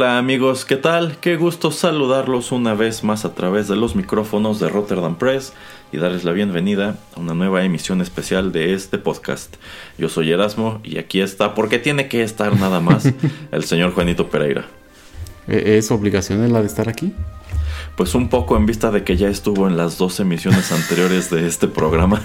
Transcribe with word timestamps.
Hola 0.00 0.16
amigos, 0.16 0.64
¿qué 0.64 0.76
tal? 0.76 1.18
Qué 1.20 1.36
gusto 1.36 1.70
saludarlos 1.70 2.52
una 2.52 2.72
vez 2.72 3.04
más 3.04 3.26
a 3.26 3.34
través 3.34 3.68
de 3.68 3.76
los 3.76 3.96
micrófonos 3.96 4.58
de 4.58 4.70
Rotterdam 4.70 5.16
Press 5.16 5.52
y 5.92 5.98
darles 5.98 6.24
la 6.24 6.32
bienvenida 6.32 6.96
a 7.14 7.20
una 7.20 7.34
nueva 7.34 7.64
emisión 7.64 8.00
especial 8.00 8.50
de 8.50 8.72
este 8.72 8.96
podcast. 8.96 9.56
Yo 9.98 10.08
soy 10.08 10.32
Erasmo 10.32 10.80
y 10.84 10.96
aquí 10.96 11.20
está, 11.20 11.54
porque 11.54 11.78
tiene 11.78 12.08
que 12.08 12.22
estar 12.22 12.58
nada 12.58 12.80
más, 12.80 13.12
el 13.52 13.64
señor 13.64 13.92
Juanito 13.92 14.30
Pereira. 14.30 14.64
¿E-, 15.46 15.76
¿Es 15.76 15.90
obligación 15.90 16.50
la 16.50 16.62
de 16.62 16.66
estar 16.66 16.88
aquí? 16.88 17.12
Pues 17.94 18.14
un 18.14 18.30
poco 18.30 18.56
en 18.56 18.64
vista 18.64 18.90
de 18.90 19.04
que 19.04 19.18
ya 19.18 19.28
estuvo 19.28 19.68
en 19.68 19.76
las 19.76 19.98
dos 19.98 20.18
emisiones 20.18 20.72
anteriores 20.72 21.28
de 21.28 21.46
este 21.46 21.68
programa. 21.68 22.22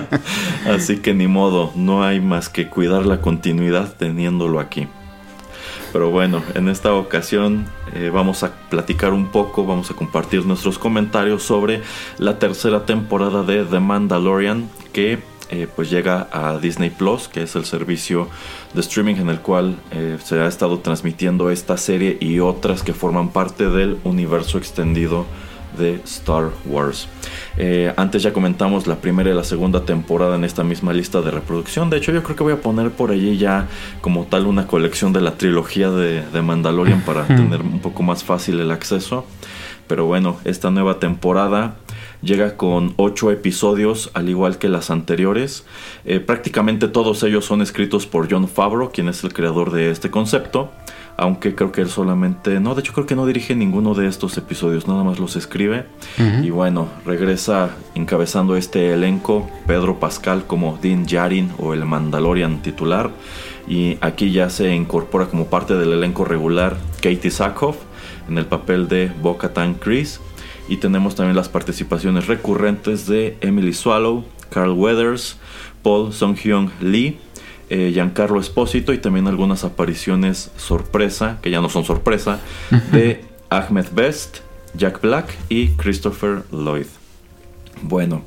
Así 0.66 0.96
que 0.96 1.12
ni 1.12 1.26
modo, 1.26 1.72
no 1.76 2.04
hay 2.04 2.22
más 2.22 2.48
que 2.48 2.70
cuidar 2.70 3.04
la 3.04 3.20
continuidad 3.20 3.96
teniéndolo 3.98 4.60
aquí. 4.60 4.88
Pero 5.92 6.10
bueno, 6.10 6.42
en 6.54 6.68
esta 6.68 6.94
ocasión 6.94 7.66
eh, 7.94 8.10
vamos 8.12 8.42
a 8.42 8.52
platicar 8.70 9.12
un 9.12 9.28
poco, 9.28 9.66
vamos 9.66 9.90
a 9.90 9.94
compartir 9.94 10.46
nuestros 10.46 10.78
comentarios 10.78 11.42
sobre 11.42 11.82
la 12.18 12.38
tercera 12.38 12.86
temporada 12.86 13.42
de 13.42 13.64
The 13.64 13.80
Mandalorian 13.80 14.70
que 14.92 15.18
eh, 15.50 15.68
pues 15.74 15.90
llega 15.90 16.28
a 16.32 16.58
Disney 16.58 16.88
Plus, 16.88 17.28
que 17.28 17.42
es 17.42 17.56
el 17.56 17.66
servicio 17.66 18.28
de 18.72 18.80
streaming 18.80 19.16
en 19.16 19.28
el 19.28 19.40
cual 19.40 19.76
eh, 19.90 20.16
se 20.24 20.40
ha 20.40 20.46
estado 20.46 20.78
transmitiendo 20.78 21.50
esta 21.50 21.76
serie 21.76 22.16
y 22.20 22.40
otras 22.40 22.82
que 22.82 22.94
forman 22.94 23.28
parte 23.28 23.68
del 23.68 23.98
universo 24.04 24.56
extendido 24.56 25.26
de 25.78 26.00
Star 26.04 26.50
Wars. 26.66 27.08
Eh, 27.56 27.92
antes 27.96 28.22
ya 28.22 28.32
comentamos 28.32 28.86
la 28.86 28.96
primera 28.96 29.30
y 29.30 29.34
la 29.34 29.44
segunda 29.44 29.84
temporada 29.84 30.36
en 30.36 30.44
esta 30.44 30.64
misma 30.64 30.92
lista 30.92 31.20
de 31.20 31.30
reproducción. 31.30 31.90
De 31.90 31.98
hecho, 31.98 32.12
yo 32.12 32.22
creo 32.22 32.36
que 32.36 32.42
voy 32.42 32.52
a 32.52 32.60
poner 32.60 32.90
por 32.90 33.10
allí 33.10 33.36
ya 33.38 33.68
como 34.00 34.24
tal 34.24 34.46
una 34.46 34.66
colección 34.66 35.12
de 35.12 35.20
la 35.20 35.32
trilogía 35.36 35.90
de, 35.90 36.42
Mandalorian 36.42 37.00
para 37.06 37.26
tener 37.26 37.62
un 37.62 37.80
poco 37.80 38.02
más 38.02 38.24
fácil 38.24 38.60
el 38.60 38.70
acceso. 38.70 39.24
Pero 39.86 40.06
bueno, 40.06 40.38
esta 40.44 40.70
nueva 40.70 40.98
temporada 40.98 41.76
llega 42.22 42.56
con 42.56 42.94
8 42.96 43.32
episodios, 43.32 44.10
al 44.14 44.28
igual 44.28 44.58
que 44.58 44.68
las 44.68 44.90
anteriores. 44.90 45.66
Eh, 46.04 46.20
prácticamente 46.20 46.88
todos 46.88 47.22
ellos 47.24 47.44
son 47.44 47.62
escritos 47.62 48.06
por 48.06 48.30
John 48.30 48.48
Favreau, 48.48 48.92
quien 48.92 49.08
es 49.08 49.24
el 49.24 49.32
creador 49.32 49.72
de 49.72 49.90
este 49.90 50.10
concepto 50.10 50.70
aunque 51.16 51.54
creo 51.54 51.72
que 51.72 51.82
él 51.82 51.88
solamente, 51.88 52.58
no, 52.60 52.74
de 52.74 52.80
hecho 52.80 52.92
creo 52.92 53.06
que 53.06 53.14
no 53.14 53.26
dirige 53.26 53.54
ninguno 53.54 53.94
de 53.94 54.06
estos 54.06 54.36
episodios, 54.38 54.88
nada 54.88 55.04
más 55.04 55.18
los 55.18 55.36
escribe. 55.36 55.86
Y 56.42 56.50
bueno, 56.50 56.88
regresa 57.04 57.70
encabezando 57.94 58.56
este 58.56 58.92
elenco 58.92 59.48
Pedro 59.66 60.00
Pascal 60.00 60.44
como 60.46 60.78
Dean 60.80 61.06
Jarin 61.06 61.50
o 61.58 61.74
el 61.74 61.84
Mandalorian 61.84 62.62
titular. 62.62 63.10
Y 63.68 63.98
aquí 64.00 64.32
ya 64.32 64.50
se 64.50 64.74
incorpora 64.74 65.26
como 65.26 65.46
parte 65.46 65.74
del 65.74 65.92
elenco 65.92 66.24
regular 66.24 66.76
Katie 67.00 67.30
Sackhoff 67.30 67.76
en 68.28 68.38
el 68.38 68.46
papel 68.46 68.88
de 68.88 69.12
Bo-Katan 69.22 69.74
Chris. 69.74 70.20
Y 70.68 70.78
tenemos 70.78 71.14
también 71.14 71.36
las 71.36 71.48
participaciones 71.48 72.26
recurrentes 72.26 73.06
de 73.06 73.36
Emily 73.40 73.72
Swallow, 73.72 74.24
Carl 74.50 74.72
Weathers, 74.72 75.36
Paul 75.82 76.12
Song-hyun 76.12 76.70
Lee 76.80 77.18
eh, 77.74 77.90
Giancarlo 77.90 78.38
Espósito 78.38 78.92
y 78.92 78.98
también 78.98 79.26
algunas 79.26 79.64
apariciones 79.64 80.50
sorpresa, 80.58 81.38
que 81.40 81.50
ya 81.50 81.62
no 81.62 81.70
son 81.70 81.86
sorpresa, 81.86 82.38
de 82.92 83.24
Ahmed 83.48 83.86
Best, 83.94 84.40
Jack 84.74 85.00
Black 85.00 85.34
y 85.48 85.68
Christopher 85.68 86.42
Lloyd. 86.52 86.84
Bueno, 87.80 88.24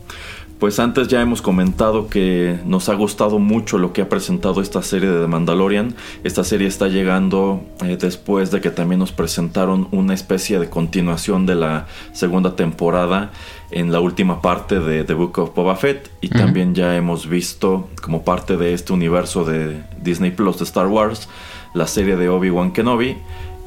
pues 0.57 0.79
antes 0.79 1.09
ya 1.09 1.21
hemos 1.21 1.43
comentado 1.43 2.07
que 2.07 2.59
nos 2.65 2.89
ha 2.89 2.95
gustado 2.95 3.37
mucho 3.37 3.77
lo 3.77 3.93
que 3.93 4.01
ha 4.01 4.09
presentado 4.09 4.61
esta 4.61 4.81
serie 4.81 5.09
de 5.09 5.21
The 5.21 5.27
Mandalorian. 5.27 5.93
Esta 6.23 6.43
serie 6.43 6.67
está 6.67 6.87
llegando 6.87 7.63
eh, 7.83 7.97
después 8.01 8.49
de 8.49 8.61
que 8.61 8.71
también 8.71 8.97
nos 8.97 9.11
presentaron 9.11 9.87
una 9.91 10.15
especie 10.15 10.57
de 10.57 10.71
continuación 10.71 11.45
de 11.45 11.53
la 11.53 11.85
segunda 12.13 12.55
temporada 12.55 13.31
en 13.75 13.91
la 13.91 13.99
última 13.99 14.41
parte 14.41 14.79
de 14.79 15.03
The 15.03 15.13
Book 15.13 15.37
of 15.37 15.53
Boba 15.53 15.75
Fett. 15.75 16.09
Y 16.21 16.29
también 16.29 16.73
ya 16.73 16.95
hemos 16.95 17.29
visto 17.29 17.89
como 18.01 18.23
parte 18.23 18.57
de 18.57 18.73
este 18.73 18.93
universo 18.93 19.43
de 19.43 19.83
Disney 20.01 20.31
Plus 20.31 20.57
de 20.57 20.63
Star 20.63 20.87
Wars 20.87 21.29
la 21.75 21.85
serie 21.85 22.15
de 22.15 22.29
Obi-Wan 22.29 22.71
Kenobi 22.71 23.17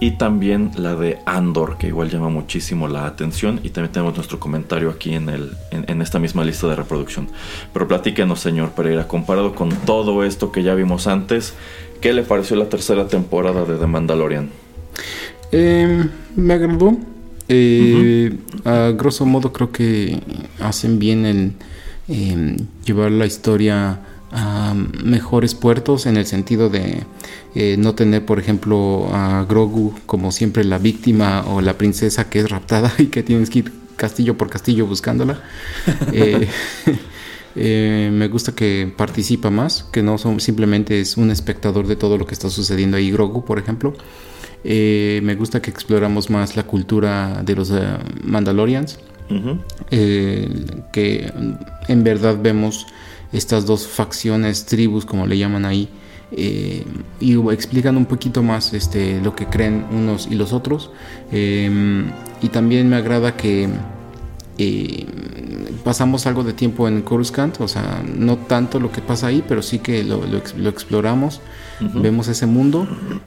y 0.00 0.12
también 0.12 0.70
la 0.76 0.94
de 0.94 1.18
Andor, 1.26 1.76
que 1.76 1.88
igual 1.88 2.08
llama 2.08 2.30
muchísimo 2.30 2.88
la 2.88 3.06
atención. 3.06 3.60
Y 3.62 3.70
también 3.70 3.92
tenemos 3.92 4.14
nuestro 4.16 4.40
comentario 4.40 4.88
aquí 4.88 5.14
en, 5.14 5.28
el, 5.28 5.52
en, 5.72 6.00
esta 6.00 6.18
misma 6.18 6.42
lista 6.42 6.68
de 6.68 6.76
reproducción. 6.76 7.28
Pero 7.74 7.86
platíquenos, 7.86 8.40
señor 8.40 8.70
Pereira, 8.70 9.06
comparado 9.06 9.54
con 9.54 9.70
todo 9.70 10.24
esto 10.24 10.52
que 10.52 10.62
ya 10.62 10.74
vimos 10.74 11.06
antes, 11.06 11.52
¿qué 12.00 12.14
le 12.14 12.22
pareció 12.22 12.56
la 12.56 12.68
tercera 12.70 13.08
temporada 13.08 13.64
de 13.64 13.76
The 13.76 13.86
Mandalorian? 13.86 14.48
Em, 15.52 16.08
me 16.34 16.54
agradó. 16.54 16.96
Eh, 17.48 18.36
a 18.64 18.90
grosso 18.90 19.24
modo 19.24 19.52
creo 19.52 19.72
que 19.72 20.20
hacen 20.60 20.98
bien 20.98 21.24
en 21.24 21.54
em, 22.08 22.56
llevar 22.84 23.10
la 23.10 23.26
historia 23.26 24.00
a 24.30 24.74
mejores 24.74 25.54
puertos 25.54 26.06
en 26.06 26.16
el 26.16 26.26
sentido 26.26 26.68
de 26.68 27.02
eh, 27.54 27.76
no 27.78 27.94
tener, 27.94 28.24
por 28.24 28.38
ejemplo, 28.38 29.08
a 29.12 29.44
Grogu 29.48 29.94
como 30.06 30.32
siempre 30.32 30.64
la 30.64 30.78
víctima 30.78 31.44
o 31.46 31.60
la 31.60 31.78
princesa 31.78 32.28
que 32.28 32.40
es 32.40 32.50
raptada 32.50 32.92
y 32.98 33.06
que 33.06 33.22
tienes 33.22 33.50
que 33.50 33.60
ir 33.60 33.72
castillo 33.96 34.36
por 34.36 34.50
castillo 34.50 34.86
buscándola. 34.86 35.42
Eh, 36.12 36.48
eh, 37.56 38.10
me 38.12 38.28
gusta 38.28 38.52
que 38.52 38.92
participa 38.94 39.50
más, 39.50 39.84
que 39.84 40.02
no 40.02 40.18
son, 40.18 40.40
simplemente 40.40 41.00
es 41.00 41.16
un 41.16 41.30
espectador 41.30 41.86
de 41.86 41.96
todo 41.96 42.18
lo 42.18 42.26
que 42.26 42.34
está 42.34 42.50
sucediendo 42.50 42.96
ahí, 42.96 43.10
Grogu, 43.10 43.44
por 43.44 43.58
ejemplo. 43.58 43.94
Me 44.64 45.34
gusta 45.34 45.62
que 45.62 45.70
exploramos 45.70 46.30
más 46.30 46.56
la 46.56 46.64
cultura 46.64 47.42
de 47.44 47.54
los 47.54 47.72
Mandalorians, 48.24 48.98
que 50.92 51.32
en 51.88 52.04
verdad 52.04 52.38
vemos 52.40 52.86
estas 53.32 53.66
dos 53.66 53.86
facciones, 53.86 54.64
tribus, 54.66 55.04
como 55.04 55.26
le 55.26 55.38
llaman 55.38 55.64
ahí, 55.64 55.88
eh, 56.32 56.84
y 57.20 57.34
explican 57.50 57.96
un 57.96 58.06
poquito 58.06 58.42
más 58.42 58.74
este, 58.74 59.20
lo 59.20 59.34
que 59.34 59.46
creen 59.46 59.86
unos 59.90 60.28
y 60.30 60.34
los 60.34 60.52
otros. 60.52 60.90
Y 61.30 62.48
también 62.50 62.88
me 62.88 62.96
agrada 62.96 63.36
que 63.36 63.68
eh, 64.58 65.06
pasamos 65.84 66.26
algo 66.26 66.44
de 66.44 66.52
tiempo 66.52 66.88
en 66.88 67.02
Coruscant, 67.02 67.60
o 67.60 67.68
sea, 67.68 68.02
no 68.04 68.36
tanto 68.36 68.80
lo 68.80 68.90
que 68.90 69.00
pasa 69.00 69.28
ahí, 69.28 69.42
pero 69.46 69.62
sí 69.62 69.78
que 69.78 70.04
lo, 70.04 70.20
exploramos, 70.68 71.40
vemos 71.80 72.28
ese 72.28 72.46
mundo 72.46 72.86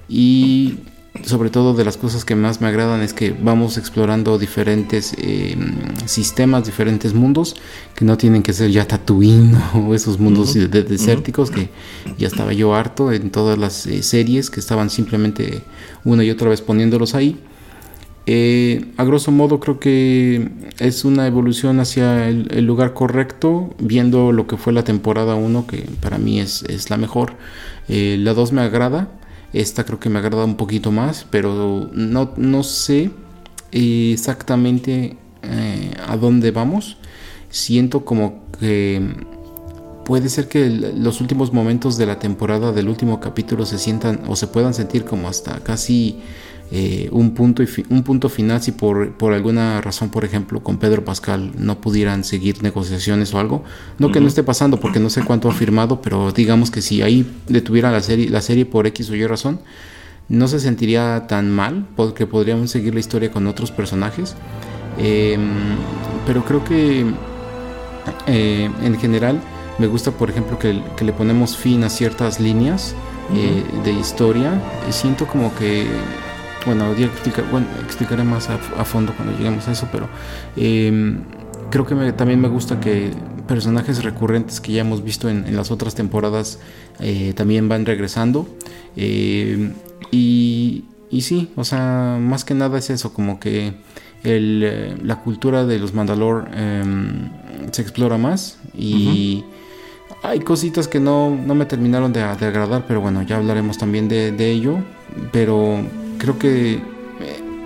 y 0.09 0.79
sobre 1.25 1.49
todo 1.49 1.73
de 1.73 1.83
las 1.83 1.97
cosas 1.97 2.23
que 2.23 2.35
más 2.35 2.61
me 2.61 2.67
agradan 2.67 3.01
es 3.01 3.13
que 3.13 3.31
vamos 3.31 3.77
explorando 3.77 4.37
diferentes 4.37 5.13
eh, 5.17 5.57
sistemas, 6.05 6.65
diferentes 6.65 7.13
mundos, 7.13 7.57
que 7.95 8.05
no 8.05 8.17
tienen 8.17 8.43
que 8.43 8.53
ser 8.53 8.71
ya 8.71 8.87
Tatooine 8.87 9.57
o 9.73 9.93
esos 9.93 10.19
mundos 10.19 10.53
desérticos 10.53 11.51
que 11.51 11.69
ya 12.17 12.27
estaba 12.27 12.53
yo 12.53 12.73
harto 12.75 13.11
en 13.11 13.29
todas 13.29 13.57
las 13.57 13.85
eh, 13.87 14.03
series 14.03 14.49
que 14.49 14.61
estaban 14.61 14.89
simplemente 14.89 15.63
una 16.05 16.23
y 16.23 16.29
otra 16.29 16.49
vez 16.49 16.61
poniéndolos 16.61 17.13
ahí. 17.13 17.37
Eh, 18.27 18.85
a 18.97 19.03
grosso 19.03 19.31
modo 19.31 19.59
creo 19.59 19.79
que 19.79 20.49
es 20.79 21.03
una 21.03 21.27
evolución 21.27 21.79
hacia 21.79 22.29
el, 22.29 22.65
lugar 22.65 22.93
correcto, 22.93 23.75
viendo 23.79 24.31
lo 24.31 24.47
que 24.47 24.57
fue 24.57 24.71
la 24.71 24.83
temporada 24.83 25.35
1, 25.35 25.67
que 25.67 25.89
para 25.99 26.19
mí 26.19 26.39
es, 26.39 26.63
es 26.63 26.89
la 26.89 26.97
mejor. 26.97 27.33
la 27.87 28.33
2 28.33 28.51
me 28.53 28.61
agrada, 28.61 29.09
esta 29.53 29.83
creo 29.83 29.99
que 29.99 30.09
me 30.09 30.19
agrada 30.19 30.45
un 30.45 30.55
poquito 30.55 30.91
más, 30.91 31.25
pero 31.29 31.89
no, 31.93 32.31
no 32.37 32.63
sé 32.63 33.11
exactamente 33.71 35.17
eh, 35.43 35.93
a 36.07 36.17
dónde 36.17 36.51
vamos. 36.51 36.97
Siento 37.49 38.05
como 38.05 38.43
que 38.59 39.01
puede 40.05 40.29
ser 40.29 40.47
que 40.47 40.69
los 40.69 41.21
últimos 41.21 41.53
momentos 41.53 41.97
de 41.97 42.05
la 42.05 42.19
temporada 42.19 42.71
del 42.71 42.89
último 42.89 43.19
capítulo 43.19 43.65
se 43.65 43.77
sientan 43.77 44.21
o 44.27 44.35
se 44.35 44.47
puedan 44.47 44.73
sentir 44.73 45.05
como 45.05 45.27
hasta 45.27 45.59
casi 45.59 46.19
eh, 46.73 47.09
un, 47.11 47.33
punto 47.33 47.63
un 47.89 48.03
punto 48.03 48.29
final 48.29 48.61
si 48.61 48.71
por, 48.71 49.11
por, 49.13 49.33
alguna 49.33 49.81
razón, 49.81 50.09
por 50.09 50.23
ejemplo, 50.23 50.63
con 50.63 50.77
Pedro 50.77 51.03
Pascal 51.03 51.51
no 51.57 51.81
pudieran 51.81 52.23
seguir 52.23 52.63
negociaciones 52.63 53.33
o 53.33 53.39
algo. 53.39 53.63
No 53.99 54.11
que 54.11 54.21
no 54.21 54.27
esté 54.27 54.41
pasando 54.41 54.79
porque 54.79 54.99
no 54.99 55.09
sé 55.09 55.23
cuánto 55.23 55.49
ha 55.49 55.53
firmado, 55.53 56.01
pero 56.01 56.31
digamos 56.31 56.71
que 56.71 56.81
si 56.81 57.01
ahí 57.01 57.29
detuviera 57.47 57.91
la 57.91 57.99
serie, 58.01 58.29
la 58.29 58.41
serie 58.41 58.65
por 58.65 58.87
X 58.87 59.09
o 59.09 59.15
Y 59.15 59.27
razón, 59.27 59.59
no 60.29 60.47
se 60.47 60.61
sentiría 60.61 61.27
tan 61.27 61.51
mal 61.51 61.87
porque 61.97 62.25
podríamos 62.25 62.71
seguir 62.71 62.93
la 62.93 63.01
historia 63.01 63.31
con 63.31 63.47
otros 63.47 63.69
personajes. 63.69 64.35
Em, 64.97 65.41
pero 66.25 66.45
creo 66.45 66.63
que 66.63 67.05
eh, 68.27 68.69
en 68.81 68.97
general 68.97 69.41
me 69.77 69.87
gusta, 69.87 70.11
por 70.11 70.29
ejemplo, 70.29 70.57
que, 70.57 70.81
le 71.03 71.13
ponemos 71.13 71.57
fin 71.57 71.83
a 71.83 71.89
ciertas 71.89 72.39
líneas 72.39 72.95
eh, 73.35 73.63
de 73.83 73.91
historia. 73.91 74.61
Y 74.87 74.93
siento 74.93 75.27
como 75.27 75.53
que, 75.55 75.85
bueno, 76.65 76.93
bueno 77.51 77.67
explicaré 77.85 78.23
más 78.23 78.49
a, 78.49 78.57
fondo 78.85 79.13
cuando 79.15 79.37
lleguemos 79.37 79.67
a 79.67 79.71
eso, 79.71 79.87
pero 79.91 80.07
em, 80.55 81.19
creo 81.69 81.85
que 81.85 82.13
también 82.13 82.39
me 82.39 82.47
gusta 82.47 82.79
que 82.79 83.11
personajes 83.47 84.03
recurrentes 84.03 84.61
que 84.61 84.71
ya 84.73 84.81
hemos 84.81 85.03
visto 85.03 85.29
en, 85.29 85.55
las 85.55 85.71
otras 85.71 85.95
temporadas 85.95 86.59
eh, 86.99 87.33
también 87.35 87.67
van 87.67 87.85
regresando. 87.85 88.47
Eh, 88.95 89.73
y, 90.11 90.85
y, 91.09 91.21
sí, 91.21 91.49
o 91.55 91.63
sea, 91.63 92.17
más 92.19 92.45
que 92.45 92.53
nada 92.53 92.77
es 92.77 92.89
eso, 92.89 93.13
como 93.13 93.39
que 93.39 93.73
el, 94.23 94.61
eh, 94.63 94.95
la 95.03 95.17
cultura 95.17 95.65
de 95.65 95.79
los 95.79 95.93
Mandalor 95.93 96.49
em, 96.53 97.29
se 97.71 97.81
explora 97.81 98.17
más 98.17 98.59
y 98.77 99.43
hay 100.23 100.39
cositas 100.41 100.87
que 100.87 100.99
no, 100.99 101.35
no 101.35 101.55
me 101.55 101.65
terminaron 101.65 102.13
de, 102.13 102.21
agradar, 102.21 102.85
pero 102.87 103.01
bueno, 103.01 103.23
ya 103.23 103.37
hablaremos 103.37 103.77
también 103.77 104.07
de, 104.07 104.31
de 104.31 104.51
ello. 104.51 104.77
Pero 105.31 105.83
creo 106.21 106.37
que 106.37 106.79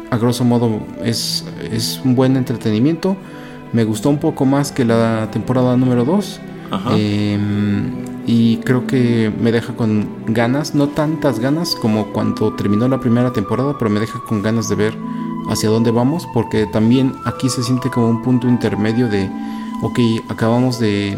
a 0.10 0.18
grosso 0.18 0.46
modo 0.46 0.80
es, 1.04 1.44
es 1.72 2.00
un 2.04 2.16
buen 2.16 2.38
entretenimiento 2.38 3.18
me 3.76 3.84
gustó 3.84 4.10
un 4.10 4.20
poco 4.20 4.46
más 4.46 4.72
que 4.72 4.86
la 4.86 5.30
temporada 5.32 5.76
número 5.76 6.06
2. 6.06 6.40
Em, 6.92 7.92
y 8.26 8.58
creo 8.58 8.88
que 8.88 9.32
me 9.38 9.52
deja 9.52 9.76
con 9.76 10.08
ganas, 10.28 10.74
no 10.76 10.88
tantas 10.88 11.40
ganas 11.40 11.76
como 11.76 12.08
cuando 12.14 12.54
terminó 12.54 12.88
la 12.88 13.00
primera 13.02 13.34
temporada, 13.34 13.76
pero 13.78 13.92
me 13.92 14.00
deja 14.00 14.20
con 14.28 14.42
ganas 14.42 14.70
de 14.70 14.76
ver 14.76 14.98
hacia 15.50 15.70
dónde 15.70 15.92
vamos, 15.92 16.26
porque 16.34 16.66
también 16.68 17.14
aquí 17.26 17.50
se 17.50 17.64
siente 17.64 17.90
como 17.90 18.10
un 18.10 18.22
punto 18.24 18.48
intermedio 18.48 19.10
de, 19.10 19.30
ok, 19.84 20.00
acabamos 20.30 20.80
de, 20.80 21.18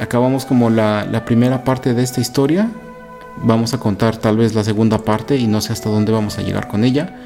acabamos 0.00 0.44
como 0.44 0.70
la, 0.70 1.04
la 1.04 1.24
primera 1.24 1.64
parte 1.64 1.92
de 1.92 2.04
esta 2.04 2.20
historia, 2.20 2.70
vamos 3.42 3.74
a 3.74 3.78
contar 3.78 4.16
tal 4.16 4.36
vez 4.36 4.54
la 4.54 4.64
segunda 4.64 4.98
parte 4.98 5.36
y 5.36 5.46
no 5.46 5.60
sé 5.60 5.72
hasta 5.72 5.90
dónde 5.90 6.12
vamos 6.12 6.38
a 6.38 6.42
llegar 6.42 6.68
con 6.68 6.84
ella, 6.84 7.16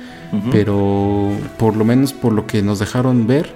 pero 0.50 1.30
por 1.58 1.76
lo 1.76 1.84
menos 1.84 2.12
por 2.12 2.32
lo 2.32 2.46
que 2.46 2.60
nos 2.62 2.80
dejaron 2.80 3.26
ver, 3.26 3.54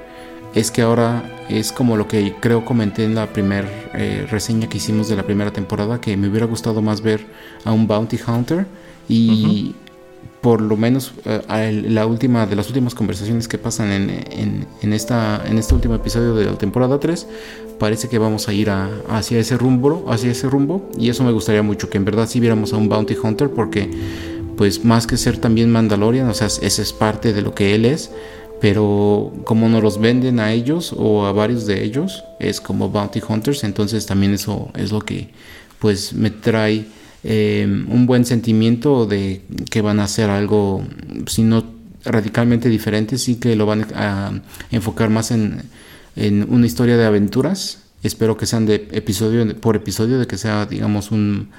es 0.55 0.71
que 0.71 0.83
ahora 0.83 1.25
es 1.49 1.73
como 1.73 1.97
lo 1.97 2.09
que 2.09 2.35
creo 2.41 2.65
comenté 2.65 3.05
en 3.05 3.15
la 3.15 3.27
primera 3.33 3.69
eh, 3.95 4.27
reseña 4.31 4.69
que 4.69 4.79
hicimos 4.79 5.09
de 5.09 5.17
la 5.17 5.25
primera 5.25 5.53
temporada, 5.53 6.01
que 6.01 6.17
me 6.17 6.29
hubiera 6.29 6.47
gustado 6.47 6.83
más 6.83 7.01
ver 7.01 7.27
a 7.65 7.73
un 7.73 7.87
bounty 7.87 8.19
hunter 8.27 8.67
y 9.09 9.75
por 10.41 10.61
lo 10.61 10.77
menos 10.77 11.13
eh, 11.25 11.83
la 11.89 12.07
última 12.07 12.47
de 12.47 12.57
las 12.57 12.69
últimas 12.69 12.95
conversaciones 12.95 13.49
que 13.49 13.59
pasan 13.59 13.91
en, 13.91 14.67
en, 14.81 14.93
esta, 14.93 15.43
en 15.47 15.59
este 15.59 15.75
último 15.75 15.95
episodio 15.95 16.35
de 16.35 16.45
la 16.45 16.57
temporada 16.57 17.01
3 17.01 17.27
parece 17.79 18.09
que 18.09 18.19
vamos 18.19 18.49
a 18.49 18.53
ir 18.53 18.71
hacia 18.71 19.39
ese 19.39 19.57
rumbo 19.57 20.07
hacia 20.09 20.31
ese 20.31 20.49
rumbo 20.49 20.91
y 20.99 21.09
eso 21.11 21.25
me 21.25 21.33
gustaría 21.33 21.63
mucho 21.63 21.89
que 21.89 21.97
en 21.97 22.05
verdad 22.05 22.29
si 22.29 22.41
viéramos 22.41 22.73
a 22.73 22.77
un 22.77 22.89
bounty 22.89 23.17
hunter 23.23 23.51
porque 23.51 23.91
pues 24.57 24.85
más 24.85 25.07
que 25.07 25.17
ser 25.17 25.39
también 25.39 25.71
Mandalorian 25.71 26.29
o 26.29 26.35
sea 26.35 26.49
ese 26.49 26.83
es 26.83 26.93
parte 26.93 27.33
de 27.33 27.43
lo 27.43 27.55
que 27.55 27.75
él 27.75 27.85
es 27.85 28.11
pero 28.61 29.33
como 29.45 29.69
nos 29.69 29.83
los 29.83 30.01
venden 30.01 30.41
a 30.41 30.53
ellos 30.53 30.93
o 30.97 31.27
a 31.27 31.33
varios 31.33 31.67
de 31.67 31.85
ellos 31.85 32.25
es 32.41 32.61
como 32.61 32.91
bounty 32.91 33.21
hunters 33.27 33.63
entonces 33.63 34.07
también 34.07 34.35
eso 34.35 34.71
es 34.75 34.91
lo 34.91 35.01
que 35.01 35.31
pues 35.79 36.13
me 36.13 36.31
trae 36.31 36.87
em, 37.23 37.89
un 37.91 38.07
buen 38.07 38.25
sentimiento 38.25 39.07
de 39.07 39.43
que 39.71 39.81
van 39.81 40.01
a 40.01 40.05
hacer 40.05 40.29
algo 40.31 40.83
si 41.27 41.43
no 41.43 41.65
radicalmente 42.05 42.69
diferente 42.69 43.19
sí 43.19 43.37
que 43.37 43.55
lo 43.55 43.67
van 43.67 43.87
a 43.95 44.33
enfocar 44.73 45.11
más 45.11 45.31
en, 45.31 45.63
en 46.17 46.47
una 46.49 46.67
historia 46.67 46.97
de 46.97 47.05
aventuras 47.05 47.85
espero 48.03 48.37
que 48.37 48.47
sean 48.47 48.67
de 48.67 48.89
episodio 48.93 49.59
por 49.61 49.77
episodio 49.77 50.19
de 50.19 50.27
que 50.27 50.39
sea 50.39 50.67
digamos 50.67 51.11
un, 51.11 51.51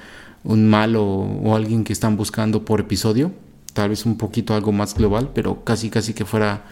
un 0.44 0.68
malo 0.68 1.04
o 1.04 1.54
alguien 1.54 1.84
que 1.84 1.92
están 1.92 2.16
buscando 2.16 2.64
por 2.64 2.80
episodio 2.80 3.32
tal 3.72 3.90
vez 3.90 4.06
un 4.06 4.16
poquito 4.16 4.54
algo 4.54 4.72
más 4.72 4.94
global 4.94 5.30
pero 5.34 5.64
casi 5.64 5.90
casi 5.90 6.14
que 6.14 6.24
fuera 6.24 6.64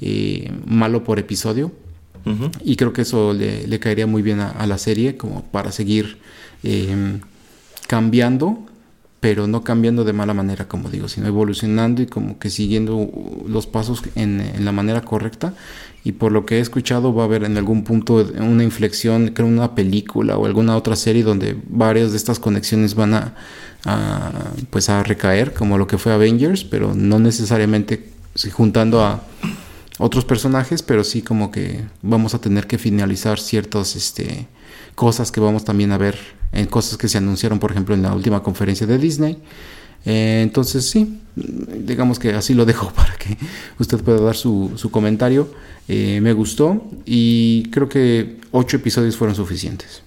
eh, 0.00 0.52
malo 0.66 1.04
por 1.04 1.18
episodio. 1.18 1.72
Y 2.64 2.76
creo 2.76 2.94
que 2.94 3.02
eso 3.02 3.34
le, 3.34 3.78
caería 3.78 4.06
muy 4.06 4.22
bien 4.22 4.40
a, 4.40 4.66
la 4.66 4.78
serie, 4.78 5.18
como 5.18 5.42
para 5.44 5.72
seguir 5.72 6.18
em, 6.62 7.20
cambiando, 7.86 8.64
pero 9.20 9.46
no 9.46 9.62
cambiando 9.62 10.04
de 10.04 10.14
mala 10.14 10.32
manera, 10.32 10.66
como 10.66 10.88
digo, 10.88 11.08
sino 11.08 11.26
evolucionando 11.26 12.00
y 12.00 12.06
como 12.06 12.38
que 12.38 12.48
siguiendo 12.48 13.10
los 13.46 13.66
pasos 13.66 14.02
en, 14.14 14.64
la 14.64 14.72
manera 14.72 15.02
correcta. 15.02 15.52
Y 16.04 16.12
por 16.12 16.32
lo 16.32 16.44
que 16.44 16.58
he 16.58 16.60
escuchado, 16.60 17.14
va 17.14 17.22
a 17.22 17.24
haber 17.26 17.44
en 17.44 17.56
algún 17.56 17.82
punto 17.82 18.16
una 18.38 18.62
inflexión, 18.62 19.28
creo, 19.28 19.48
una 19.48 19.74
película 19.74 20.36
o 20.36 20.44
alguna 20.44 20.76
otra 20.76 20.96
serie 20.96 21.22
donde 21.22 21.56
varias 21.66 22.10
de 22.10 22.18
estas 22.18 22.38
conexiones 22.38 22.94
van 22.94 23.14
a, 23.14 23.34
pues 24.68 24.90
a 24.90 25.02
recaer, 25.02 25.54
como 25.54 25.78
lo 25.78 25.86
que 25.86 25.96
fue 25.96 26.12
Avengers, 26.12 26.62
pero 26.64 26.94
no 26.94 27.18
necesariamente 27.18 28.10
juntando 28.52 29.00
a 29.00 29.22
otros 29.98 30.24
personajes, 30.24 30.82
pero 30.82 31.04
sí 31.04 31.22
como 31.22 31.50
que 31.50 31.84
vamos 32.02 32.34
a 32.34 32.40
tener 32.40 32.66
que 32.66 32.78
finalizar 32.78 33.38
ciertas 33.38 33.96
este, 33.96 34.46
cosas 34.94 35.32
que 35.32 35.40
vamos 35.40 35.64
también 35.64 35.92
a 35.92 35.98
ver 35.98 36.18
en 36.52 36.66
cosas 36.66 36.98
que 36.98 37.08
se 37.08 37.18
anunciaron, 37.18 37.58
por 37.58 37.70
ejemplo, 37.70 37.94
en 37.94 38.02
la 38.02 38.12
última 38.12 38.42
conferencia 38.42 38.86
de 38.86 38.98
Disney. 38.98 39.38
Eh, 40.06 40.40
entonces 40.42 40.88
sí, 40.88 41.20
digamos 41.34 42.18
que 42.18 42.34
así 42.34 42.54
lo 42.54 42.64
dejo 42.64 42.92
para 42.96 43.14
que 43.16 43.36
usted 43.78 44.02
pueda 44.02 44.20
dar 44.20 44.36
su, 44.36 44.72
su 44.76 44.90
comentario. 44.90 45.48
Eh, 45.86 46.20
me 46.22 46.32
gustó 46.32 46.82
y 47.04 47.64
creo 47.70 47.88
que 47.88 48.40
ocho 48.52 48.76
episodios 48.76 49.16
fueron 49.16 49.36
suficientes. 49.36 50.02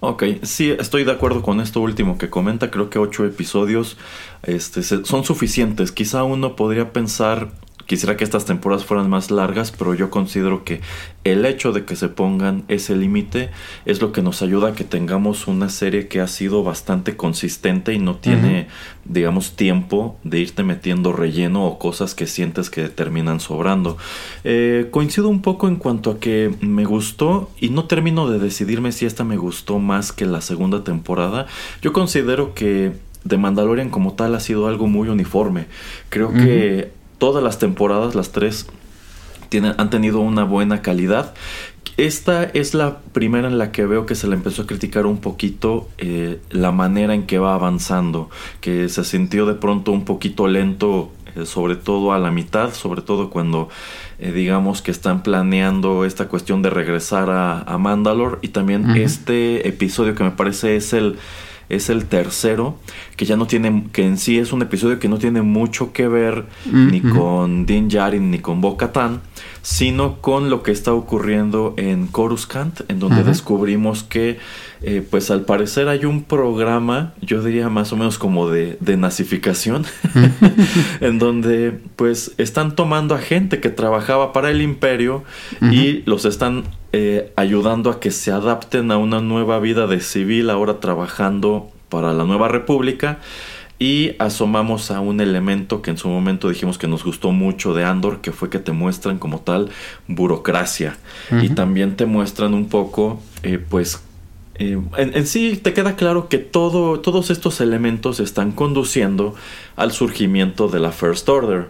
Ok, 0.00 0.24
sí, 0.42 0.72
estoy 0.72 1.04
de 1.04 1.12
acuerdo 1.12 1.42
con 1.42 1.60
esto 1.60 1.80
último 1.80 2.18
que 2.18 2.28
comenta. 2.28 2.70
Creo 2.72 2.90
que 2.90 2.98
ocho 2.98 3.24
episodios 3.24 3.96
este, 4.42 4.82
son 4.82 5.24
suficientes. 5.24 5.92
Quizá 5.92 6.24
uno 6.24 6.56
podría 6.56 6.92
pensar 6.92 7.52
Quisiera 7.86 8.16
que 8.16 8.24
estas 8.24 8.44
temporadas 8.44 8.84
fueran 8.84 9.10
más 9.10 9.30
largas, 9.30 9.72
pero 9.72 9.94
yo 9.94 10.10
considero 10.10 10.64
que 10.64 10.80
el 11.24 11.44
hecho 11.44 11.72
de 11.72 11.84
que 11.84 11.96
se 11.96 12.08
pongan 12.08 12.64
ese 12.68 12.96
límite 12.96 13.50
es 13.84 14.00
lo 14.00 14.12
que 14.12 14.22
nos 14.22 14.42
ayuda 14.42 14.68
a 14.68 14.74
que 14.74 14.84
tengamos 14.84 15.46
una 15.46 15.68
serie 15.68 16.08
que 16.08 16.20
ha 16.20 16.26
sido 16.26 16.62
bastante 16.62 17.16
consistente 17.16 17.92
y 17.92 17.98
no 17.98 18.16
tiene, 18.16 18.68
digamos, 19.04 19.56
tiempo 19.56 20.16
de 20.24 20.40
irte 20.40 20.62
metiendo 20.62 21.12
relleno 21.12 21.64
o 21.66 21.78
cosas 21.78 22.14
que 22.14 22.26
sientes 22.26 22.70
que 22.70 22.88
terminan 22.88 23.40
sobrando. 23.40 23.96
Eh, 24.44 24.88
coincido 24.90 25.28
un 25.28 25.42
poco 25.42 25.68
en 25.68 25.76
cuanto 25.76 26.10
a 26.10 26.18
que 26.18 26.54
me 26.60 26.84
gustó 26.84 27.50
y 27.60 27.70
no 27.70 27.84
termino 27.84 28.28
de 28.28 28.38
decidirme 28.38 28.92
si 28.92 29.06
esta 29.06 29.24
me 29.24 29.36
gustó 29.36 29.78
más 29.78 30.12
que 30.12 30.26
la 30.26 30.40
segunda 30.40 30.84
temporada. 30.84 31.46
Yo 31.80 31.92
considero 31.92 32.54
que 32.54 32.92
The 33.26 33.36
Mandalorian 33.36 33.90
como 33.90 34.14
tal 34.14 34.34
ha 34.34 34.40
sido 34.40 34.66
algo 34.66 34.86
muy 34.86 35.08
uniforme. 35.08 35.66
Creo 36.08 36.32
que 36.32 36.90
todas 37.22 37.44
las 37.44 37.60
temporadas, 37.60 38.16
las 38.16 38.32
tres, 38.32 38.66
tienen, 39.48 39.74
han 39.78 39.90
tenido 39.90 40.18
una 40.18 40.42
buena 40.42 40.82
calidad. 40.82 41.34
Esta 41.96 42.42
es 42.42 42.74
la 42.74 42.98
primera 43.12 43.46
en 43.46 43.58
la 43.58 43.70
que 43.70 43.86
veo 43.86 44.06
que 44.06 44.16
se 44.16 44.26
le 44.26 44.34
empezó 44.34 44.62
a 44.62 44.66
criticar 44.66 45.06
un 45.06 45.18
poquito 45.18 45.88
eh, 45.98 46.40
la 46.50 46.72
manera 46.72 47.14
en 47.14 47.26
que 47.26 47.38
va 47.38 47.54
avanzando, 47.54 48.28
que 48.60 48.88
se 48.88 49.04
sintió 49.04 49.46
de 49.46 49.54
pronto 49.54 49.92
un 49.92 50.04
poquito 50.04 50.48
lento, 50.48 51.12
eh, 51.36 51.46
sobre 51.46 51.76
todo 51.76 52.12
a 52.12 52.18
la 52.18 52.32
mitad, 52.32 52.74
sobre 52.74 53.02
todo 53.02 53.30
cuando 53.30 53.68
eh, 54.18 54.32
digamos 54.32 54.82
que 54.82 54.90
están 54.90 55.22
planeando 55.22 56.04
esta 56.04 56.26
cuestión 56.26 56.60
de 56.60 56.70
regresar 56.70 57.30
a, 57.30 57.60
a 57.60 57.78
Mandalore 57.78 58.38
y 58.42 58.48
también 58.48 58.96
este 58.96 59.68
episodio 59.68 60.16
que 60.16 60.24
me 60.24 60.32
parece 60.32 60.74
es 60.74 60.92
el 60.92 61.18
es 61.72 61.88
el 61.88 62.04
tercero, 62.04 62.76
que 63.16 63.24
ya 63.24 63.36
no 63.36 63.46
tiene, 63.46 63.84
que 63.92 64.04
en 64.04 64.18
sí 64.18 64.38
es 64.38 64.52
un 64.52 64.60
episodio 64.60 64.98
que 64.98 65.08
no 65.08 65.18
tiene 65.18 65.40
mucho 65.40 65.92
que 65.92 66.06
ver 66.06 66.44
ni 66.70 67.00
con 67.00 67.64
Din 67.64 67.88
Djarin 67.88 68.30
ni 68.30 68.38
con 68.38 68.60
Bo 68.60 68.76
Katan, 68.76 69.22
sino 69.62 70.20
con 70.20 70.50
lo 70.50 70.62
que 70.62 70.72
está 70.72 70.92
ocurriendo 70.92 71.74
en 71.76 72.08
Coruscant, 72.08 72.80
en 72.88 72.98
donde 72.98 73.22
descubrimos 73.22 74.02
que, 74.02 74.38
eh, 74.82 75.06
pues 75.08 75.30
al 75.30 75.42
parecer 75.42 75.88
hay 75.88 76.04
un 76.04 76.24
programa, 76.24 77.14
yo 77.20 77.42
diría 77.42 77.68
más 77.68 77.92
o 77.92 77.96
menos 77.96 78.18
como 78.18 78.50
de, 78.50 78.76
de 78.80 78.96
nazificación, 78.96 79.84
en 81.00 81.20
donde 81.20 81.78
pues 81.94 82.32
están 82.38 82.74
tomando 82.74 83.14
a 83.14 83.18
gente 83.18 83.60
que 83.60 83.70
trabajaba 83.70 84.32
para 84.32 84.50
el 84.50 84.60
imperio 84.60 85.22
y 85.70 86.02
los 86.06 86.24
están 86.24 86.64
eh, 86.92 87.32
ayudando 87.36 87.90
a 87.90 88.00
que 88.00 88.10
se 88.10 88.32
adapten 88.32 88.90
a 88.90 88.98
una 88.98 89.20
nueva 89.20 89.60
vida 89.60 89.86
de 89.86 90.00
civil, 90.00 90.50
ahora 90.50 90.80
trabajando 90.80 91.70
para 91.88 92.12
la 92.12 92.24
nueva 92.24 92.48
república. 92.48 93.20
Y 93.82 94.14
asomamos 94.20 94.92
a 94.92 95.00
un 95.00 95.20
elemento 95.20 95.82
que 95.82 95.90
en 95.90 95.98
su 95.98 96.08
momento 96.08 96.48
dijimos 96.48 96.78
que 96.78 96.86
nos 96.86 97.02
gustó 97.02 97.32
mucho 97.32 97.74
de 97.74 97.82
Andor, 97.82 98.20
que 98.20 98.30
fue 98.30 98.48
que 98.48 98.60
te 98.60 98.70
muestran 98.70 99.18
como 99.18 99.40
tal 99.40 99.70
burocracia. 100.06 100.96
Y 101.42 101.48
también 101.48 101.96
te 101.96 102.06
muestran 102.06 102.54
un 102.54 102.68
poco, 102.68 103.20
eh, 103.42 103.58
pues, 103.58 104.00
eh, 104.54 104.80
en, 104.96 105.26
sí 105.26 105.58
te 105.60 105.72
queda 105.72 105.96
claro 105.96 106.28
que 106.28 106.38
todo, 106.38 107.00
todos 107.00 107.30
estos 107.30 107.60
elementos 107.60 108.20
están 108.20 108.52
conduciendo 108.52 109.34
al 109.74 109.90
surgimiento 109.90 110.68
de 110.68 110.78
la 110.78 110.92
First 110.92 111.28
Order. 111.28 111.66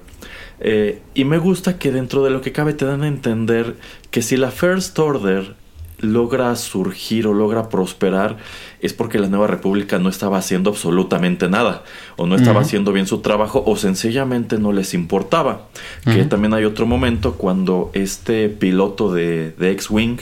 Eh, 0.61 1.00
y 1.14 1.25
me 1.25 1.38
gusta 1.38 1.78
que 1.78 1.92
dentro 1.92 2.23
de 2.25 2.28
lo 2.28 2.42
que 2.42 2.52
cabe 2.52 2.75
te 2.75 2.85
dan 2.85 3.04
a 3.04 3.09
entender 3.09 3.76
que 4.11 4.21
si 4.21 4.37
la 4.37 4.50
First 4.50 4.99
Order 4.99 5.54
logra 6.02 6.54
surgir 6.57 7.26
o 7.26 7.33
logra 7.33 7.71
prosperar 7.71 8.37
es 8.82 8.92
porque 8.92 9.18
la 9.18 9.28
nueva 9.28 9.46
república 9.46 9.98
no 9.98 10.08
estaba 10.08 10.38
haciendo 10.38 10.70
absolutamente 10.70 11.48
nada 11.48 11.84
o 12.16 12.26
no 12.26 12.34
estaba 12.34 12.60
haciendo 12.60 12.92
bien 12.92 13.06
su 13.06 13.20
trabajo 13.20 13.62
o 13.64 13.76
sencillamente 13.76 14.58
no 14.58 14.72
les 14.72 14.92
importaba. 14.92 15.68
Que 16.04 16.24
también 16.24 16.52
hay 16.52 16.64
otro 16.64 16.84
momento 16.84 17.34
cuando 17.34 17.90
este 17.94 18.48
piloto 18.48 19.14
de, 19.14 19.52
de 19.52 19.70
X-Wing, 19.70 20.18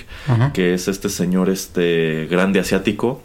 que 0.52 0.74
es 0.74 0.88
este 0.88 1.08
señor 1.08 1.48
este 1.48 2.28
grande 2.30 2.60
asiático, 2.60 3.22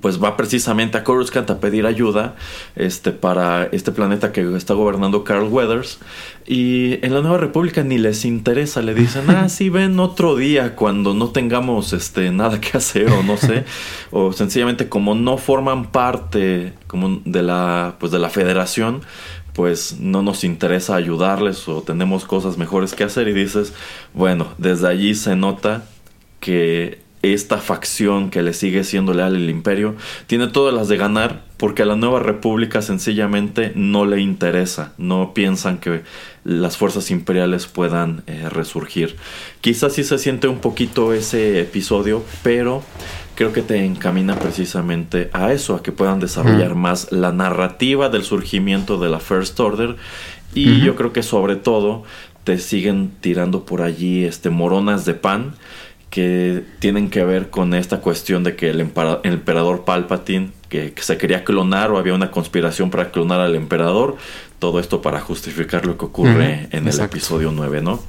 pues 0.00 0.22
va 0.22 0.36
precisamente 0.36 0.98
a 0.98 1.04
Coruscant 1.04 1.48
a 1.50 1.60
pedir 1.60 1.86
ayuda 1.86 2.36
este, 2.74 3.10
para 3.12 3.64
este 3.72 3.90
planeta 3.90 4.30
que 4.32 4.56
está 4.56 4.74
gobernando 4.74 5.24
Carl 5.24 5.48
Weathers. 5.48 5.98
Y 6.46 7.04
en 7.04 7.14
la 7.14 7.22
Nueva 7.22 7.38
República 7.38 7.82
ni 7.82 7.98
les 7.98 8.24
interesa, 8.24 8.82
le 8.82 8.94
dicen, 8.94 9.28
ah, 9.30 9.48
sí, 9.48 9.70
ven 9.70 9.98
otro 9.98 10.36
día 10.36 10.74
cuando 10.76 11.14
no 11.14 11.30
tengamos 11.30 11.92
este, 11.92 12.30
nada 12.30 12.60
que 12.60 12.76
hacer 12.76 13.10
o 13.10 13.22
no 13.22 13.36
sé. 13.36 13.64
o 14.10 14.32
sencillamente 14.32 14.88
como 14.88 15.14
no 15.14 15.38
forman 15.38 15.86
parte 15.86 16.74
como 16.86 17.20
de, 17.24 17.42
la, 17.42 17.96
pues 17.98 18.12
de 18.12 18.18
la 18.18 18.28
federación, 18.28 19.00
pues 19.54 19.96
no 20.00 20.22
nos 20.22 20.44
interesa 20.44 20.96
ayudarles 20.96 21.66
o 21.66 21.80
tenemos 21.80 22.26
cosas 22.26 22.58
mejores 22.58 22.94
que 22.94 23.04
hacer. 23.04 23.28
Y 23.28 23.32
dices, 23.32 23.72
bueno, 24.12 24.48
desde 24.58 24.88
allí 24.88 25.14
se 25.14 25.34
nota 25.34 25.84
que 26.40 27.05
esta 27.22 27.58
facción 27.58 28.30
que 28.30 28.42
le 28.42 28.52
sigue 28.52 28.84
siendo 28.84 29.12
leal 29.12 29.34
al 29.34 29.50
imperio 29.50 29.96
tiene 30.26 30.46
todas 30.46 30.74
las 30.74 30.88
de 30.88 30.96
ganar 30.96 31.42
porque 31.56 31.82
a 31.82 31.86
la 31.86 31.96
nueva 31.96 32.20
república 32.20 32.82
sencillamente 32.82 33.72
no 33.74 34.04
le 34.04 34.20
interesa, 34.20 34.92
no 34.98 35.32
piensan 35.34 35.78
que 35.78 36.02
las 36.44 36.76
fuerzas 36.76 37.10
imperiales 37.10 37.66
puedan 37.66 38.22
eh, 38.26 38.48
resurgir. 38.50 39.16
Quizás 39.60 39.94
sí 39.94 40.04
se 40.04 40.18
siente 40.18 40.48
un 40.48 40.58
poquito 40.58 41.12
ese 41.12 41.60
episodio, 41.60 42.22
pero 42.42 42.82
creo 43.34 43.52
que 43.52 43.62
te 43.62 43.84
encamina 43.84 44.38
precisamente 44.38 45.30
a 45.32 45.52
eso, 45.52 45.74
a 45.74 45.82
que 45.82 45.92
puedan 45.92 46.20
desarrollar 46.20 46.74
más 46.74 47.10
la 47.10 47.32
narrativa 47.32 48.08
del 48.08 48.22
surgimiento 48.22 48.98
de 48.98 49.08
la 49.08 49.20
First 49.20 49.58
Order 49.58 49.96
y 50.54 50.80
yo 50.80 50.96
creo 50.96 51.12
que 51.12 51.22
sobre 51.22 51.56
todo 51.56 52.04
te 52.44 52.58
siguen 52.58 53.10
tirando 53.20 53.64
por 53.64 53.82
allí 53.82 54.24
este 54.24 54.50
moronas 54.50 55.04
de 55.04 55.14
pan 55.14 55.54
que 56.10 56.62
tienen 56.78 57.10
que 57.10 57.24
ver 57.24 57.50
con 57.50 57.74
esta 57.74 58.00
cuestión 58.00 58.44
de 58.44 58.56
que 58.56 58.70
el, 58.70 58.80
emperador 58.80 59.84
Palpatine 59.84 60.50
que, 60.68 60.94
se 61.00 61.18
quería 61.18 61.44
clonar 61.44 61.90
o 61.90 61.98
había 61.98 62.14
una 62.14 62.30
conspiración 62.30 62.90
para 62.90 63.10
clonar 63.10 63.40
al 63.40 63.54
emperador, 63.54 64.16
todo 64.58 64.80
esto 64.80 65.02
para 65.02 65.20
justificar 65.20 65.84
lo 65.84 65.98
que 65.98 66.06
ocurre 66.06 66.68
en 66.70 66.88
el 66.88 67.00
episodio 67.00 67.52
9, 67.52 67.82
¿no? 67.82 68.00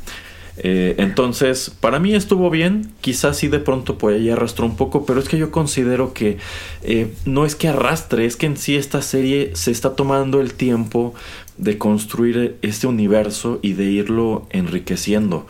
Eh, 0.59 0.95
entonces, 0.97 1.71
para 1.79 1.99
mí 1.99 2.15
estuvo 2.15 2.49
bien, 2.49 2.91
quizás 3.01 3.37
sí 3.37 3.47
de 3.47 3.59
pronto 3.59 3.99
por 3.99 4.13
ahí 4.13 4.29
arrastró 4.29 4.65
un 4.65 4.75
poco, 4.75 5.05
pero 5.05 5.19
es 5.19 5.29
que 5.29 5.37
yo 5.37 5.51
considero 5.51 6.13
que 6.13 6.39
eh, 6.81 7.13
no 7.25 7.45
es 7.45 7.55
que 7.55 7.67
arrastre, 7.67 8.25
es 8.25 8.37
que 8.37 8.47
en 8.47 8.57
sí 8.57 8.75
esta 8.75 9.03
serie 9.03 9.51
se 9.53 9.69
está 9.69 9.95
tomando 9.95 10.41
el 10.41 10.53
tiempo 10.53 11.13
de 11.57 11.77
construir 11.77 12.57
este 12.63 12.87
universo 12.87 13.59
y 13.61 13.73
de 13.73 13.85
irlo 13.85 14.47
enriqueciendo 14.49 15.45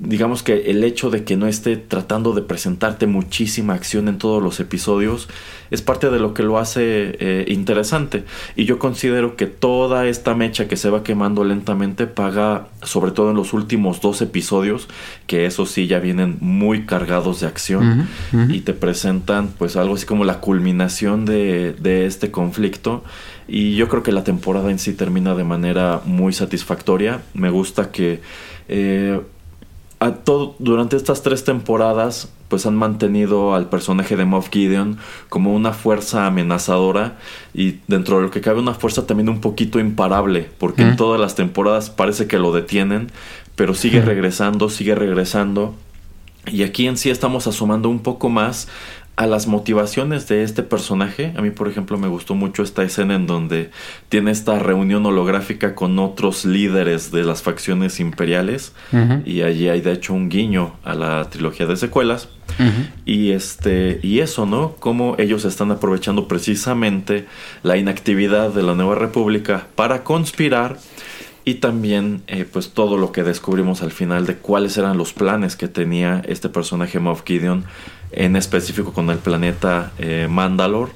digamos 0.00 0.42
que 0.42 0.70
el 0.70 0.82
hecho 0.82 1.10
de 1.10 1.24
que 1.24 1.36
no 1.36 1.46
esté 1.46 1.76
tratando 1.76 2.32
de 2.32 2.40
presentarte 2.40 3.06
muchísima 3.06 3.74
acción 3.74 4.08
en 4.08 4.16
todos 4.16 4.42
los 4.42 4.58
episodios 4.58 5.28
es 5.70 5.82
parte 5.82 6.08
de 6.08 6.18
lo 6.18 6.32
que 6.32 6.42
lo 6.42 6.58
hace 6.58 7.16
eh, 7.20 7.44
interesante. 7.48 8.24
Y 8.56 8.64
yo 8.64 8.78
considero 8.78 9.36
que 9.36 9.44
toda 9.44 10.06
esta 10.06 10.34
mecha 10.34 10.68
que 10.68 10.78
se 10.78 10.88
va 10.88 11.04
quemando 11.04 11.44
lentamente 11.44 12.06
paga, 12.06 12.68
sobre 12.82 13.12
todo 13.12 13.30
en 13.30 13.36
los 13.36 13.52
últimos 13.52 14.00
dos 14.00 14.22
episodios, 14.22 14.88
que 15.26 15.44
eso 15.44 15.66
sí 15.66 15.86
ya 15.86 15.98
vienen 15.98 16.38
muy 16.40 16.86
cargados 16.86 17.40
de 17.40 17.46
acción 17.46 18.08
y 18.48 18.60
te 18.60 18.72
presentan 18.72 19.48
pues 19.58 19.76
algo 19.76 19.94
así 19.94 20.06
como 20.06 20.24
la 20.24 20.40
culminación 20.40 21.26
de, 21.26 21.74
de 21.74 22.06
este 22.06 22.30
conflicto. 22.30 23.04
Y 23.46 23.74
yo 23.76 23.88
creo 23.88 24.02
que 24.02 24.12
la 24.12 24.24
temporada 24.24 24.70
en 24.70 24.78
sí 24.78 24.94
termina 24.94 25.34
de 25.34 25.44
manera 25.44 26.00
muy 26.06 26.32
satisfactoria. 26.32 27.20
Me 27.34 27.50
gusta 27.50 27.90
que... 27.90 28.22
Eh, 28.68 29.20
durante 30.58 30.96
estas 30.96 31.22
tres 31.22 31.44
temporadas, 31.44 32.28
pues 32.48 32.66
han 32.66 32.76
mantenido 32.76 33.54
al 33.54 33.68
personaje 33.68 34.16
de 34.16 34.24
Moff 34.24 34.50
Gideon 34.50 34.98
como 35.28 35.54
una 35.54 35.72
fuerza 35.72 36.26
amenazadora 36.26 37.16
y 37.54 37.78
dentro 37.86 38.16
de 38.16 38.22
lo 38.24 38.30
que 38.30 38.40
cabe 38.40 38.60
una 38.60 38.74
fuerza 38.74 39.06
también 39.06 39.28
un 39.28 39.40
poquito 39.40 39.78
imparable, 39.78 40.48
porque 40.58 40.82
en 40.82 40.96
todas 40.96 41.20
las 41.20 41.34
temporadas 41.34 41.90
parece 41.90 42.26
que 42.26 42.38
lo 42.38 42.52
detienen, 42.52 43.12
pero 43.54 43.74
sigue 43.74 44.00
regresando, 44.02 44.68
sigue 44.68 44.94
regresando. 44.94 45.74
Y 46.46 46.62
aquí 46.62 46.86
en 46.86 46.96
sí 46.96 47.10
estamos 47.10 47.46
asomando 47.46 47.88
un 47.88 48.00
poco 48.00 48.28
más 48.30 48.66
a 49.16 49.26
las 49.26 49.46
motivaciones 49.46 50.28
de 50.28 50.42
este 50.42 50.62
personaje. 50.62 51.34
A 51.36 51.42
mí, 51.42 51.50
por 51.50 51.68
ejemplo, 51.68 51.98
me 51.98 52.08
gustó 52.08 52.34
mucho 52.34 52.62
esta 52.62 52.82
escena 52.82 53.14
en 53.16 53.26
donde 53.26 53.70
tiene 54.08 54.30
esta 54.30 54.58
reunión 54.58 55.04
holográfica 55.04 55.74
con 55.74 55.98
otros 55.98 56.46
líderes 56.46 57.10
de 57.10 57.24
las 57.24 57.42
facciones 57.42 58.00
imperiales. 58.00 58.72
Y 59.26 59.42
allí 59.42 59.68
hay 59.68 59.82
de 59.82 59.92
hecho 59.92 60.14
un 60.14 60.30
guiño 60.30 60.76
a 60.84 60.94
la 60.94 61.28
trilogía 61.28 61.66
de 61.66 61.76
secuelas. 61.76 62.30
Y 63.04 63.32
este. 63.32 64.00
Y 64.02 64.20
eso, 64.20 64.46
¿no? 64.46 64.76
Cómo 64.78 65.16
ellos 65.18 65.44
están 65.44 65.70
aprovechando 65.70 66.26
precisamente 66.26 67.26
la 67.62 67.76
inactividad 67.76 68.50
de 68.50 68.62
la 68.62 68.74
nueva 68.74 68.94
república 68.94 69.66
para 69.74 70.02
conspirar. 70.02 70.78
Y 71.44 71.54
también, 71.54 72.22
eh, 72.26 72.46
pues, 72.50 72.70
todo 72.70 72.96
lo 72.96 73.12
que 73.12 73.22
descubrimos 73.22 73.82
al 73.82 73.92
final 73.92 74.26
de 74.26 74.36
cuáles 74.36 74.76
eran 74.76 74.98
los 74.98 75.12
planes 75.12 75.56
que 75.56 75.68
tenía 75.68 76.22
este 76.26 76.48
personaje 76.48 77.00
Moff 77.00 77.22
Gideon 77.24 77.64
en 78.12 78.36
específico 78.36 78.92
con 78.92 79.10
el 79.10 79.18
planeta 79.18 79.92
eh, 79.98 80.26
Mandalor. 80.28 80.90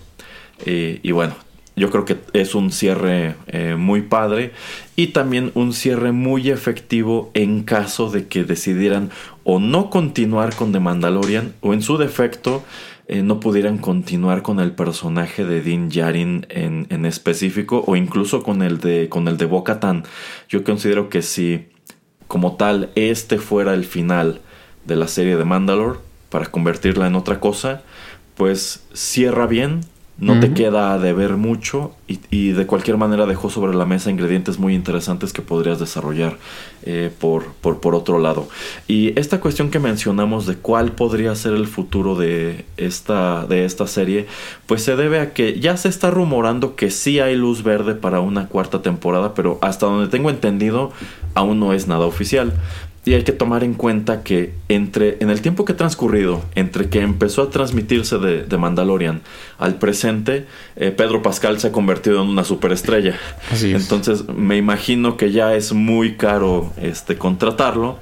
Eh, 0.65 1.01
y 1.03 1.13
bueno, 1.13 1.35
yo 1.77 1.91
creo 1.91 2.05
que 2.05 2.19
es 2.33 2.55
un 2.55 2.71
cierre 2.71 3.35
eh, 3.49 3.75
muy 3.77 4.03
padre 4.03 4.53
y 4.97 5.09
también 5.09 5.51
un 5.55 5.73
cierre 5.73 6.13
muy 6.13 6.51
efectivo 6.51 7.31
en 7.35 7.65
caso 7.65 8.11
de 8.11 8.29
que 8.29 8.45
decidieran 8.45 9.11
o 9.43 9.59
no 9.59 9.91
continuar 9.91 10.55
con 10.55 10.73
The 10.73 10.81
Mandalorian 10.81 11.55
o 11.61 11.75
en 11.75 11.83
su 11.83 11.99
defecto 11.99 12.65
no 13.07 13.39
pudieran 13.39 13.77
continuar 13.77 14.41
con 14.41 14.61
el 14.61 14.73
personaje 14.73 15.45
de 15.45 15.61
Din 15.61 15.91
Djarin 15.91 16.47
en, 16.49 16.87
en, 16.89 17.05
específico 17.05 17.85
o 17.87 17.97
incluso 17.97 18.43
con 18.43 18.63
el 18.63 18.79
de 18.79 19.11
con 19.11 19.29
el 19.29 19.37
de 19.37 19.45
Bo-Katan. 19.45 20.05
Yo 20.49 20.65
considero 20.65 21.11
que 21.11 21.21
si 21.21 21.67
como 22.29 22.57
tal 22.57 22.91
este 22.95 23.37
fuera 23.37 23.75
el 23.75 23.85
final 23.85 24.41
de 24.87 24.97
la 24.97 25.07
serie 25.07 25.37
de 25.37 25.45
Mandalore 25.45 25.99
para 26.35 26.47
convertirla 26.47 27.07
en 27.07 27.15
otra 27.15 27.39
cosa, 27.39 27.83
pues 28.37 28.83
cierra 28.93 29.47
bien, 29.47 29.83
no 30.19 30.41
te 30.41 30.53
queda 30.53 30.99
de 30.99 31.13
ver 31.13 31.37
mucho 31.37 31.93
y, 32.09 32.51
de 32.51 32.67
cualquier 32.67 32.97
manera 32.97 33.25
dejó 33.27 33.51
sobre 33.51 33.73
la 33.73 33.85
mesa 33.85 34.11
ingredientes 34.11 34.59
muy 34.59 34.75
interesantes 34.75 35.33
que 35.33 35.43
podrías 35.43 35.79
desarrollar 35.79 36.37
eh, 36.83 37.13
por, 37.21 37.53
por, 37.55 37.81
por, 37.81 37.95
otro 37.95 38.19
lado. 38.19 38.49
Y 38.89 39.17
esta 39.17 39.39
cuestión 39.39 39.71
que 39.71 39.79
mencionamos 39.79 40.47
de 40.47 40.57
cuál 40.57 40.91
podría 40.93 41.37
ser 41.37 41.53
el 41.53 41.69
futuro 41.69 42.17
de 42.17 42.65
esta, 42.77 43.47
de 43.47 43.65
esta 43.65 43.87
serie, 43.87 44.27
pues 44.67 44.83
se 44.83 44.97
debe 44.97 45.21
a 45.21 45.35
que 45.35 45.61
ya 45.61 45.77
se 45.77 45.89
está 45.89 46.11
rumorando 46.11 46.75
que 46.75 46.91
sí 46.91 47.21
hay 47.21 47.37
luz 47.37 47.63
verde 47.63 47.95
para 47.95 48.19
una 48.19 48.49
cuarta 48.49 48.83
temporada, 48.83 49.35
pero 49.35 49.61
hasta 49.63 49.87
donde 49.87 50.09
tengo 50.09 50.31
entendido 50.31 50.91
aún 51.35 51.61
no 51.61 51.73
es 51.73 51.87
nada 51.87 52.07
oficial. 52.07 52.53
Y 53.05 53.15
hay 53.15 53.23
que 53.23 53.33
tomar 53.33 53.65
en 53.65 53.75
cuenta 53.75 54.23
que 54.23 54.55
entre 54.69 55.19
en 55.21 55.29
el 55.29 55.43
tiempo 55.43 55.65
que 55.65 55.73
ha 55.73 55.77
transcurrido, 55.77 56.43
entre 56.55 56.89
que 56.89 57.01
empezó 57.01 57.43
a 57.43 57.51
transmitirse 57.51 58.19
de, 58.19 58.57
Mandalorian 58.57 59.21
al 59.59 59.75
presente, 59.75 60.47
eh, 60.77 60.91
Pedro 60.91 61.21
Pascal 61.21 61.61
se 61.61 61.69
ha 61.69 61.73
convertido 61.73 62.23
en 62.23 62.29
una 62.29 62.45
superestrella. 62.45 63.19
Entonces 63.63 64.25
me 64.29 64.57
imagino 64.57 65.17
que 65.17 65.33
ya 65.33 65.55
es 65.55 65.73
muy 65.73 66.17
caro 66.17 66.73
este 66.81 67.17
contratarlo. 67.17 67.99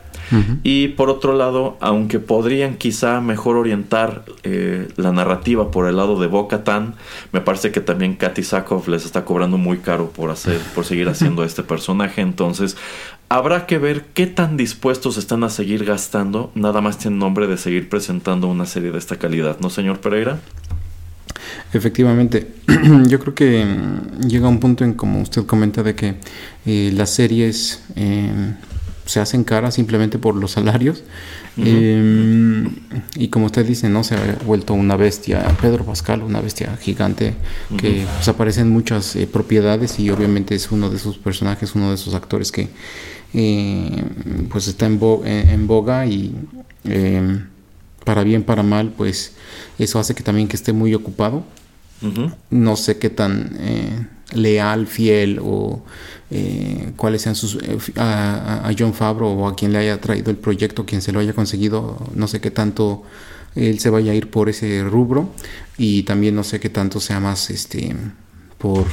Y 0.63 0.89
por 0.89 1.11
otro 1.11 1.37
lado, 1.37 1.77
aunque 1.81 2.19
podrían 2.19 2.77
quizá 2.77 3.21
mejor 3.21 3.57
orientar 3.57 4.25
eh, 4.45 4.89
la 4.97 5.13
narrativa 5.13 5.71
por 5.71 5.87
el 5.87 5.97
lado 5.97 6.19
de 6.19 6.27
Boca 6.27 6.65
Tan, 6.65 6.95
me 7.33 7.43
parece 7.43 7.71
que 7.71 7.81
también 7.81 8.15
Katy 8.15 8.43
Sackhoff 8.43 8.89
les 8.89 9.05
está 9.05 9.27
cobrando 9.27 9.59
muy 9.59 9.79
caro 9.79 10.11
por 10.11 10.31
hacer, 10.31 10.59
por 10.75 10.87
seguir 10.87 11.09
haciendo 11.09 11.45
este 11.45 11.63
personaje. 11.63 12.23
Entonces, 12.23 12.79
Habrá 13.33 13.65
que 13.65 13.79
ver 13.79 14.05
qué 14.13 14.27
tan 14.27 14.59
dispuestos 14.59 15.17
están 15.17 15.43
a 15.43 15.49
seguir 15.49 15.87
gastando, 15.87 16.53
nada 16.55 16.83
más 16.83 17.07
en 17.07 17.19
nombre 17.19 17.47
de 17.47 17.57
seguir 17.57 17.89
presentando 17.89 18.47
una 18.47 18.67
serie 18.67 18.91
de 18.93 18.99
esta 18.99 19.17
calidad, 19.17 19.59
¿no, 19.59 19.71
señor 19.71 20.01
Pereira? 20.01 20.39
Efectivamente, 21.73 22.49
yo 23.09 23.19
creo 23.21 23.35
que 23.35 23.65
mm, 23.65 24.29
llega 24.29 24.49
un 24.49 24.61
punto 24.61 24.85
en, 24.85 24.93
como 24.93 25.23
usted 25.23 25.47
comenta, 25.47 25.83
de 25.83 25.95
que 25.95 26.17
eh, 26.67 26.93
las 26.95 27.09
series 27.09 27.83
eh, 27.97 28.53
se 29.07 29.21
hacen 29.21 29.45
caras 29.45 29.77
simplemente 29.77 30.19
por 30.19 30.35
los 30.35 30.51
salarios. 30.51 31.03
Em, 31.57 32.69
y 33.15 33.29
como 33.29 33.47
usted 33.47 33.67
dice, 33.67 33.89
¿no? 33.89 34.05
Se 34.05 34.15
ha 34.15 34.39
vuelto 34.45 34.75
una 34.75 34.97
bestia, 34.97 35.43
Pedro 35.61 35.85
Pascal, 35.85 36.23
una 36.23 36.41
bestia 36.41 36.77
gigante, 36.77 37.35
que 37.79 38.07
pues, 38.15 38.29
aparece 38.29 38.61
en 38.61 38.69
muchas 38.71 39.17
eh, 39.17 39.27
propiedades 39.27 39.99
y 39.99 40.11
obviamente 40.11 40.55
es 40.55 40.71
uno 40.71 40.91
de 40.91 40.97
esos 40.97 41.17
personajes, 41.19 41.75
uno 41.75 41.89
de 41.89 41.95
esos 41.95 42.15
actores 42.15 42.53
que 42.53 42.69
eh, 43.35 44.05
pues 44.51 44.69
está 44.69 44.87
en, 44.87 45.01
en 45.25 45.67
boga 45.67 46.07
y 46.07 46.35
em, 46.85 47.47
para 48.05 48.25
bien, 48.25 48.43
para 48.43 48.63
mal, 48.63 48.93
pues 48.97 49.33
eso 49.79 49.99
hace 49.99 50.15
que 50.15 50.23
también 50.23 50.49
que 50.49 50.57
esté 50.57 50.73
muy 50.73 50.95
ocupado. 50.95 51.45
No 52.51 52.75
sé 52.75 52.99
qué 52.99 53.11
tan 53.11 53.57
eh, 53.61 54.07
leal, 54.33 54.89
fiel 54.89 55.39
o 55.41 55.85
eh, 56.33 56.91
cuáles 56.97 57.23
sean 57.23 57.37
sus 57.37 57.55
eh, 57.63 57.79
a, 57.95 58.69
John 58.77 58.93
Favreau 58.93 59.39
o 59.39 59.47
a 59.47 59.55
quien 59.55 59.73
le 59.73 59.79
haya 59.79 60.01
traído 60.01 60.33
el 60.33 60.37
proyecto, 60.37 60.85
quien 60.85 61.01
se 61.01 61.13
lo 61.13 61.21
haya 61.21 61.33
conseguido, 61.33 61.97
no 62.17 62.27
sé 62.27 62.41
qué 62.41 62.51
tanto 62.51 63.05
él 63.55 63.79
se 63.79 63.89
vaya 63.89 64.11
a 64.11 64.15
ir 64.17 64.31
por 64.31 64.49
ese 64.49 64.83
rubro 64.83 65.31
y 65.79 66.03
también 66.03 66.35
no 66.35 66.43
sé 66.43 66.59
qué 66.59 66.71
tanto 66.71 66.99
sea 66.99 67.21
más 67.21 67.51
este 67.51 67.95
por 68.59 68.87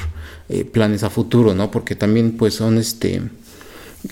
planes 0.71 1.01
a 1.01 1.09
futuro, 1.09 1.55
¿no? 1.55 1.71
Porque 1.71 1.95
también 1.95 2.37
pues 2.37 2.53
son 2.53 2.77
este 2.77 3.23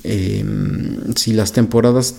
em, 0.04 1.14
si 1.16 1.34
las 1.34 1.54
temporadas 1.54 2.16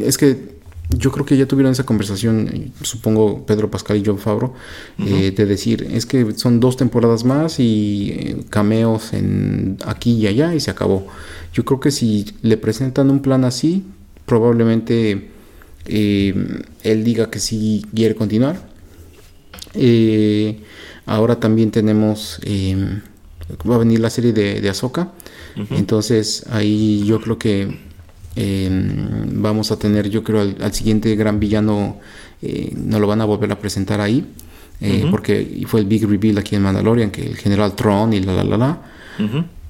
es 0.00 0.18
que 0.18 0.52
yo 0.98 1.10
creo 1.10 1.24
que 1.24 1.36
ya 1.36 1.46
tuvieron 1.46 1.72
esa 1.72 1.84
conversación, 1.84 2.72
supongo 2.82 3.46
Pedro 3.46 3.70
Pascal 3.70 3.96
y 3.96 4.02
John 4.04 4.18
Favreau, 4.18 4.52
eh, 4.98 5.30
de 5.30 5.46
decir, 5.46 5.88
es 5.90 6.06
que 6.06 6.34
son 6.36 6.60
dos 6.60 6.76
temporadas 6.76 7.24
más 7.24 7.60
y 7.60 8.10
eh, 8.10 8.44
cameos 8.50 9.12
en 9.12 9.78
aquí 9.86 10.12
y 10.12 10.26
allá 10.26 10.54
y 10.54 10.60
se 10.60 10.70
acabó. 10.70 11.06
Yo 11.54 11.64
creo 11.64 11.80
que 11.80 11.90
si 11.90 12.26
le 12.42 12.56
presentan 12.56 13.10
un 13.10 13.20
plan 13.20 13.44
así, 13.44 13.84
probablemente 14.26 15.30
eh, 15.86 16.62
él 16.82 17.04
diga 17.04 17.30
que 17.30 17.38
sí 17.38 17.86
quiere 17.94 18.14
continuar. 18.14 18.60
ahora 21.06 21.40
también 21.40 21.70
tenemos, 21.70 22.38
va 23.68 23.76
a 23.76 23.78
venir 23.78 24.00
la 24.00 24.10
serie 24.10 24.32
de, 24.32 24.60
de 24.60 24.68
Ahsoka, 24.68 25.12
entonces 25.70 26.44
ahí 26.50 27.04
yo 27.04 27.20
creo 27.20 27.38
que 27.38 27.78
vamos 28.36 29.70
a 29.72 29.78
tener, 29.78 30.08
yo 30.08 30.22
creo, 30.22 30.40
al, 30.40 30.72
siguiente 30.72 31.14
gran 31.16 31.38
villano, 31.38 31.98
eh, 32.40 32.72
no 32.74 32.98
lo 32.98 33.06
van 33.06 33.20
a 33.20 33.24
volver 33.24 33.52
a 33.52 33.58
presentar 33.58 34.00
ahí, 34.00 34.26
eh, 34.80 35.06
porque 35.10 35.62
fue 35.66 35.80
el 35.80 35.86
big 35.86 36.08
reveal 36.08 36.38
aquí 36.38 36.56
en 36.56 36.62
Mandalorian, 36.62 37.10
que 37.10 37.26
el 37.26 37.36
general 37.36 37.74
Tron 37.74 38.12
y 38.12 38.20
la 38.20 38.32
la 38.32 38.44
la 38.44 38.56
la. 38.56 38.82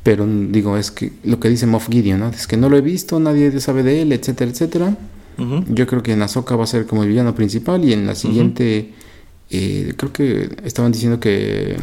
Pero 0.03 0.27
digo, 0.27 0.77
es 0.77 0.91
que 0.91 1.13
lo 1.25 1.39
que 1.39 1.49
dice 1.49 1.67
Moff 1.67 1.89
Gideon, 1.89 2.21
¿no? 2.21 2.29
es 2.29 2.47
que 2.47 2.57
no 2.57 2.69
lo 2.69 2.77
he 2.77 2.81
visto, 2.81 3.21
nadie 3.21 3.61
sabe 3.61 3.83
de 3.83 4.03
él, 4.03 4.13
etcétera, 4.13 4.51
etcétera. 4.51 4.97
Yo 5.69 5.87
creo 5.87 6.03
que 6.03 6.13
en 6.13 6.23
Ahsoka 6.23 6.55
va 6.57 6.65
a 6.65 6.67
ser 6.67 6.87
como 6.87 7.03
el 7.03 7.09
villano 7.09 7.35
principal 7.35 7.85
y 7.85 7.93
en 7.93 8.07
la 8.07 8.15
siguiente, 8.15 8.93
eh, 9.53 9.95
creo 9.97 10.13
que 10.13 10.57
estaban 10.65 10.93
diciendo 10.93 11.21
que 11.21 11.77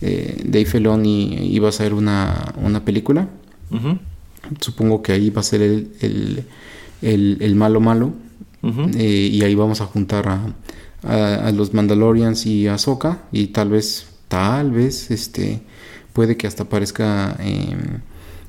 Dave 0.00 0.64
Filoni 0.64 1.48
iba 1.52 1.68
a 1.68 1.72
ser 1.72 1.94
una, 1.94 2.54
una 2.62 2.84
película. 2.84 3.28
Supongo 4.60 5.02
que 5.02 5.12
ahí 5.12 5.30
va 5.30 5.40
a 5.40 5.44
ser 5.44 5.62
el, 5.62 6.44
el, 7.02 7.54
malo 7.54 7.80
malo. 7.80 8.12
Eh, 8.62 9.30
y 9.32 9.42
ahí 9.42 9.54
vamos 9.54 9.80
a 9.80 9.86
juntar 9.86 10.28
a, 10.28 11.46
a, 11.46 11.52
los 11.52 11.74
Mandalorians 11.74 12.46
y 12.46 12.66
a 12.66 12.74
Ahsoka. 12.74 13.22
Y 13.32 13.48
tal 13.48 13.70
vez, 13.70 14.06
tal 14.28 14.70
vez, 14.70 15.10
este 15.10 15.60
puede 16.12 16.36
que 16.36 16.48
hasta 16.48 16.64
aparezca 16.64 17.36
em, 17.38 18.00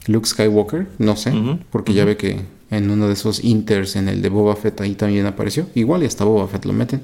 Luke 0.07 0.27
Skywalker. 0.27 0.87
No 0.97 1.15
sé, 1.15 1.33
porque 1.71 1.93
ya 1.93 2.05
ve 2.05 2.17
que 2.17 2.41
en 2.71 2.89
uno 2.89 3.07
de 3.07 3.13
esos 3.13 3.43
inters, 3.43 3.95
en 3.95 4.09
el 4.09 4.21
de 4.21 4.29
Boba 4.29 4.55
Fett, 4.55 4.81
ahí 4.81 4.95
también 4.95 5.25
apareció. 5.25 5.67
Igual 5.75 6.03
y 6.03 6.05
hasta 6.05 6.23
Boba 6.23 6.47
Fett 6.47 6.65
lo 6.65 6.73
meten, 6.73 7.01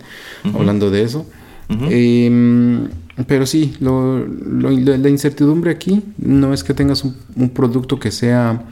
hablando 0.54 0.90
de 0.90 1.04
eso. 1.04 1.26
Em, 1.70 2.88
pero 3.28 3.46
sí, 3.46 3.74
la 3.80 5.10
incertidumbre 5.10 5.72
aquí 5.72 6.04
no 6.18 6.54
es 6.54 6.64
que 6.64 6.74
tengas 6.74 7.04
un 7.04 7.50
producto 7.50 8.00
que 8.00 8.12
sea 8.12 8.64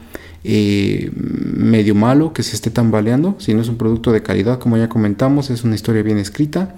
eh, 0.45 1.09
medio 1.15 1.95
malo 1.95 2.33
que 2.33 2.43
se 2.43 2.55
esté 2.55 2.69
tambaleando, 2.69 3.35
si 3.39 3.53
no 3.53 3.61
es 3.61 3.69
un 3.69 3.77
producto 3.77 4.11
de 4.11 4.21
calidad, 4.21 4.59
como 4.59 4.75
ya 4.75 4.89
comentamos, 4.89 5.49
es 5.49 5.63
una 5.63 5.75
historia 5.75 6.03
bien 6.03 6.17
escrita. 6.17 6.75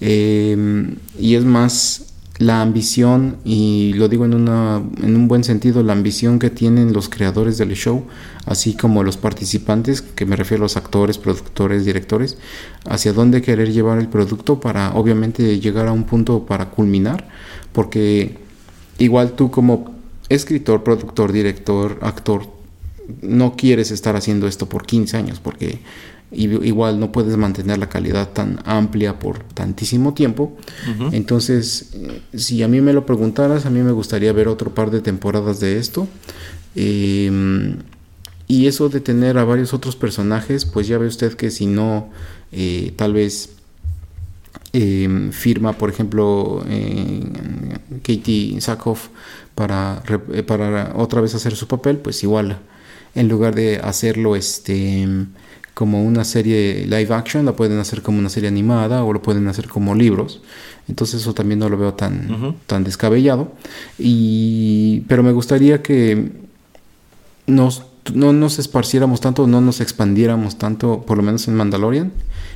Eh, 0.00 0.88
y 1.18 1.36
es 1.36 1.44
más 1.44 2.14
la 2.38 2.60
ambición, 2.60 3.36
y 3.44 3.94
lo 3.94 4.08
digo 4.08 4.24
en, 4.24 4.34
una, 4.34 4.82
en 5.02 5.16
un 5.16 5.28
buen 5.28 5.42
sentido, 5.42 5.82
la 5.82 5.94
ambición 5.94 6.38
que 6.38 6.50
tienen 6.50 6.92
los 6.92 7.08
creadores 7.08 7.56
del 7.56 7.74
show, 7.74 8.04
así 8.44 8.74
como 8.74 9.02
los 9.02 9.16
participantes, 9.16 10.02
que 10.02 10.26
me 10.26 10.36
refiero 10.36 10.62
a 10.62 10.66
los 10.66 10.76
actores, 10.76 11.18
productores, 11.18 11.84
directores, 11.84 12.36
hacia 12.84 13.12
dónde 13.12 13.42
querer 13.42 13.72
llevar 13.72 13.98
el 13.98 14.08
producto 14.08 14.60
para 14.60 14.94
obviamente 14.94 15.58
llegar 15.60 15.88
a 15.88 15.92
un 15.92 16.04
punto 16.04 16.44
para 16.44 16.70
culminar, 16.70 17.28
porque 17.72 18.36
igual 18.98 19.32
tú 19.32 19.50
como 19.50 19.94
escritor, 20.28 20.82
productor, 20.82 21.32
director, 21.32 21.98
actor, 22.02 22.56
no 23.22 23.54
quieres 23.56 23.90
estar 23.90 24.16
haciendo 24.16 24.46
esto 24.46 24.68
por 24.68 24.84
15 24.84 25.16
años 25.16 25.40
porque 25.40 25.78
igual 26.32 26.98
no 26.98 27.12
puedes 27.12 27.36
mantener 27.36 27.78
la 27.78 27.88
calidad 27.88 28.30
tan 28.30 28.58
amplia 28.64 29.18
por 29.18 29.42
tantísimo 29.44 30.14
tiempo. 30.14 30.56
Entonces, 31.12 31.90
eh, 31.94 32.20
si 32.34 32.62
a 32.62 32.68
mí 32.68 32.80
me 32.80 32.92
lo 32.92 33.06
preguntaras, 33.06 33.66
a 33.66 33.70
mí 33.70 33.80
me 33.80 33.92
gustaría 33.92 34.32
ver 34.32 34.48
otro 34.48 34.74
par 34.74 34.90
de 34.90 35.00
temporadas 35.00 35.60
de 35.60 35.78
esto. 35.78 36.08
Em, 36.74 37.76
y 38.48 38.66
eso 38.66 38.88
de 38.88 39.00
tener 39.00 39.38
a 39.38 39.44
varios 39.44 39.72
otros 39.72 39.96
personajes, 39.96 40.64
pues 40.64 40.86
ya 40.88 40.98
ve 40.98 41.06
usted 41.06 41.34
que 41.34 41.50
si 41.50 41.66
no, 41.66 42.10
eh, 42.52 42.92
tal 42.96 43.12
vez 43.12 43.50
em, 44.72 45.30
firma, 45.32 45.72
por 45.74 45.90
ejemplo, 45.90 46.64
Katie 48.02 48.60
Sackhoff 48.60 49.08
para, 49.54 50.02
para 50.46 50.92
otra 50.96 51.20
vez 51.20 51.34
hacer 51.34 51.56
su 51.56 51.66
papel, 51.66 51.98
pues 51.98 52.22
igual 52.22 52.58
en 53.14 53.28
lugar 53.28 53.54
de 53.54 53.78
hacerlo 53.78 54.36
este 54.36 55.06
como 55.76 56.02
una 56.02 56.24
serie 56.24 56.86
live 56.86 57.12
action, 57.12 57.44
la 57.44 57.54
pueden 57.54 57.78
hacer 57.78 58.00
como 58.00 58.18
una 58.18 58.30
serie 58.30 58.48
animada 58.48 59.04
o 59.04 59.12
lo 59.12 59.20
pueden 59.20 59.46
hacer 59.46 59.68
como 59.68 59.94
libros. 59.94 60.40
Entonces 60.88 61.20
eso 61.20 61.34
también 61.34 61.58
no 61.58 61.68
lo 61.68 61.76
veo 61.76 61.92
tan, 61.92 62.56
tan 62.66 62.82
descabellado. 62.82 63.52
Y, 63.98 65.00
pero 65.06 65.22
me 65.22 65.32
gustaría 65.32 65.82
que 65.82 66.32
nos, 67.46 67.82
no 68.14 68.32
nos 68.32 68.58
esparciéramos 68.58 69.20
tanto, 69.20 69.46
no 69.46 69.60
nos 69.60 69.82
expandiéramos 69.82 70.56
tanto, 70.56 71.02
por 71.02 71.18
lo 71.18 71.22
menos 71.22 71.46
en 71.46 71.54
Mandalorian. 71.56 72.10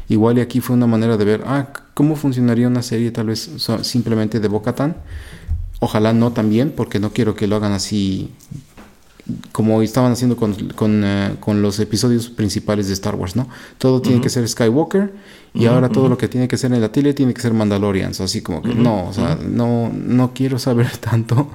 Igual 0.09 0.39
y 0.39 0.41
aquí 0.41 0.61
fue 0.61 0.75
una 0.75 0.87
manera 0.87 1.19
de 1.19 1.25
ver, 1.27 1.43
ah, 1.45 1.75
¿cómo 1.93 2.17
funcionaría 2.17 2.69
una 2.69 2.81
serie 2.81 3.11
tal 3.11 3.27
vez 3.27 3.51
simplemente 3.83 4.41
de 4.41 4.49
Bocatan? 4.49 4.97
Ojalá 5.81 6.15
no 6.15 6.33
también, 6.33 6.73
porque 6.75 6.99
no 6.99 7.13
quiero 7.13 7.35
que 7.35 7.47
lo 7.47 7.57
hagan 7.57 7.73
así 7.73 8.31
como 9.53 9.83
estaban 9.83 10.13
haciendo 10.13 10.37
eh, 10.37 11.35
con, 11.41 11.63
los 11.63 11.79
episodios 11.81 12.29
principales 12.29 12.89
de 12.89 12.95
Star 12.95 13.15
Wars, 13.15 13.37
¿no? 13.37 13.49
Todo 13.79 14.01
tiene 14.01 14.21
que 14.21 14.29
ser 14.29 14.49
Skywalker 14.49 15.13
y 15.53 15.67
ahora 15.67 15.89
todo 15.89 16.09
lo 16.09 16.17
que 16.17 16.29
tiene 16.29 16.49
que 16.49 16.57
ser 16.57 16.73
en 16.73 16.81
la 16.81 16.93
tele 16.93 17.13
tiene 17.13 17.35
que 17.35 17.41
ser 17.41 17.53
Mandalorians, 17.53 18.21
así 18.21 18.41
como 18.41 18.63
que 18.63 18.75
no, 18.75 19.09
o 19.09 19.13
sea, 19.13 19.37
no, 19.37 19.91
no 19.93 20.33
quiero 20.33 20.59
saber 20.59 20.97
tanto 20.99 21.49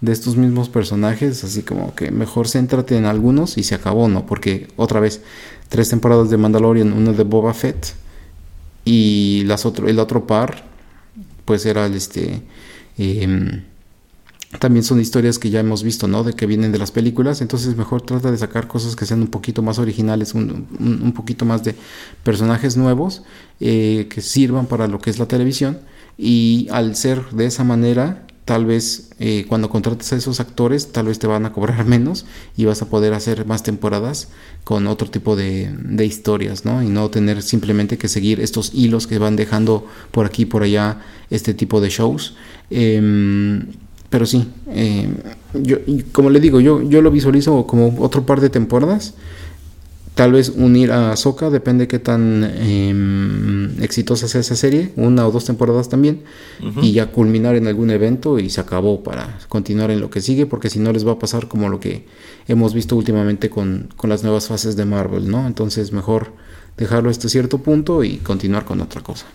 de 0.00 0.12
estos 0.12 0.36
mismos 0.36 0.68
personajes, 0.68 1.44
así 1.44 1.62
como 1.62 1.94
que 1.94 2.10
mejor 2.10 2.48
céntrate 2.48 2.96
en 2.96 3.06
algunos 3.06 3.56
y 3.58 3.62
se 3.62 3.74
acabó, 3.74 4.08
¿no? 4.08 4.26
Porque 4.26 4.68
otra 4.76 5.00
vez, 5.00 5.22
tres 5.68 5.88
temporadas 5.88 6.30
de 6.30 6.36
Mandalorian, 6.36 6.92
una 6.92 7.12
de 7.12 7.24
Boba 7.24 7.54
Fett 7.54 7.94
y 8.84 9.42
las 9.46 9.66
otro, 9.66 9.88
el 9.88 9.98
otro 9.98 10.26
par, 10.26 10.64
pues 11.44 11.66
era 11.66 11.86
el 11.86 11.94
este... 11.94 12.42
Em, 12.98 13.62
también 14.58 14.84
son 14.84 15.00
historias 15.00 15.38
que 15.38 15.50
ya 15.50 15.60
hemos 15.60 15.82
visto, 15.82 16.06
¿no? 16.08 16.24
De 16.24 16.32
que 16.32 16.46
vienen 16.46 16.72
de 16.72 16.78
las 16.78 16.92
películas, 16.92 17.40
entonces 17.40 17.76
mejor 17.76 18.02
trata 18.02 18.30
de 18.30 18.38
sacar 18.38 18.68
cosas 18.68 18.96
que 18.96 19.04
sean 19.04 19.20
un 19.20 19.28
poquito 19.28 19.62
más 19.62 19.78
originales, 19.78 20.34
un, 20.34 20.66
un, 20.78 21.12
poquito 21.12 21.44
más 21.44 21.64
de 21.64 21.74
personajes 22.22 22.76
nuevos 22.76 23.22
eh, 23.60 24.06
que 24.08 24.20
sirvan 24.20 24.66
para 24.66 24.86
lo 24.86 25.00
que 25.00 25.10
es 25.10 25.18
la 25.18 25.26
televisión 25.26 25.78
y 26.16 26.68
al 26.70 26.96
ser 26.96 27.30
de 27.30 27.46
esa 27.46 27.64
manera, 27.64 28.24
tal 28.44 28.64
vez 28.64 29.10
eh, 29.18 29.46
cuando 29.48 29.68
contrates 29.68 30.12
a 30.12 30.16
esos 30.16 30.38
actores, 30.38 30.92
tal 30.92 31.06
vez 31.06 31.18
te 31.18 31.26
van 31.26 31.44
a 31.44 31.52
cobrar 31.52 31.84
menos 31.86 32.24
y 32.56 32.64
vas 32.66 32.80
a 32.82 32.88
poder 32.88 33.14
hacer 33.14 33.46
más 33.46 33.64
temporadas 33.64 34.28
con 34.62 34.86
otro 34.86 35.10
tipo 35.10 35.34
de, 35.34 35.74
de 35.76 36.06
historias, 36.06 36.64
¿no? 36.64 36.82
Y 36.82 36.88
no 36.88 37.10
tener 37.10 37.42
simplemente 37.42 37.98
que 37.98 38.08
seguir 38.08 38.40
estos 38.40 38.72
hilos 38.72 39.08
que 39.08 39.18
van 39.18 39.34
dejando 39.34 39.86
por 40.12 40.24
aquí 40.24 40.42
y 40.42 40.46
por 40.46 40.62
allá 40.62 41.00
este 41.30 41.52
tipo 41.52 41.80
de 41.80 41.90
shows. 41.90 42.36
Eh, 42.70 43.64
pero 44.10 44.26
sí, 44.26 44.48
eh, 44.68 45.08
yo, 45.54 45.78
como 46.12 46.30
le 46.30 46.40
digo, 46.40 46.60
yo, 46.60 46.82
yo 46.82 47.02
lo 47.02 47.10
visualizo 47.10 47.66
como 47.66 47.94
otro 48.02 48.24
par 48.24 48.40
de 48.40 48.50
temporadas. 48.50 49.14
Tal 50.14 50.32
vez 50.32 50.48
unir 50.48 50.92
a 50.92 51.14
Soka, 51.14 51.50
depende 51.50 51.88
qué 51.88 51.98
tan 51.98 52.42
em, 52.42 53.82
exitosa 53.82 54.28
sea 54.28 54.40
esa 54.40 54.56
serie, 54.56 54.92
una 54.96 55.26
o 55.26 55.30
dos 55.30 55.44
temporadas 55.44 55.90
también, 55.90 56.22
y 56.80 56.92
ya 56.92 57.12
culminar 57.12 57.54
en 57.54 57.66
algún 57.66 57.90
evento 57.90 58.38
y 58.38 58.48
se 58.48 58.62
acabó 58.62 59.02
para 59.02 59.38
continuar 59.50 59.90
en 59.90 60.00
lo 60.00 60.08
que 60.08 60.22
sigue, 60.22 60.46
porque 60.46 60.70
si 60.70 60.78
no 60.78 60.90
les 60.90 61.06
va 61.06 61.12
a 61.12 61.18
pasar 61.18 61.48
como 61.48 61.68
lo 61.68 61.80
que 61.80 62.06
hemos 62.48 62.72
visto 62.72 62.96
últimamente 62.96 63.50
con, 63.50 63.88
con 63.94 64.08
las 64.08 64.22
nuevas 64.22 64.48
fases 64.48 64.74
de 64.74 64.86
Marvel, 64.86 65.30
¿no? 65.30 65.46
Entonces 65.46 65.92
mejor 65.92 66.32
dejarlo 66.78 67.10
hasta 67.10 67.28
cierto 67.28 67.58
punto 67.58 68.02
y 68.02 68.16
continuar 68.16 68.64
con 68.64 68.80
otra 68.80 69.02
cosa. 69.02 69.26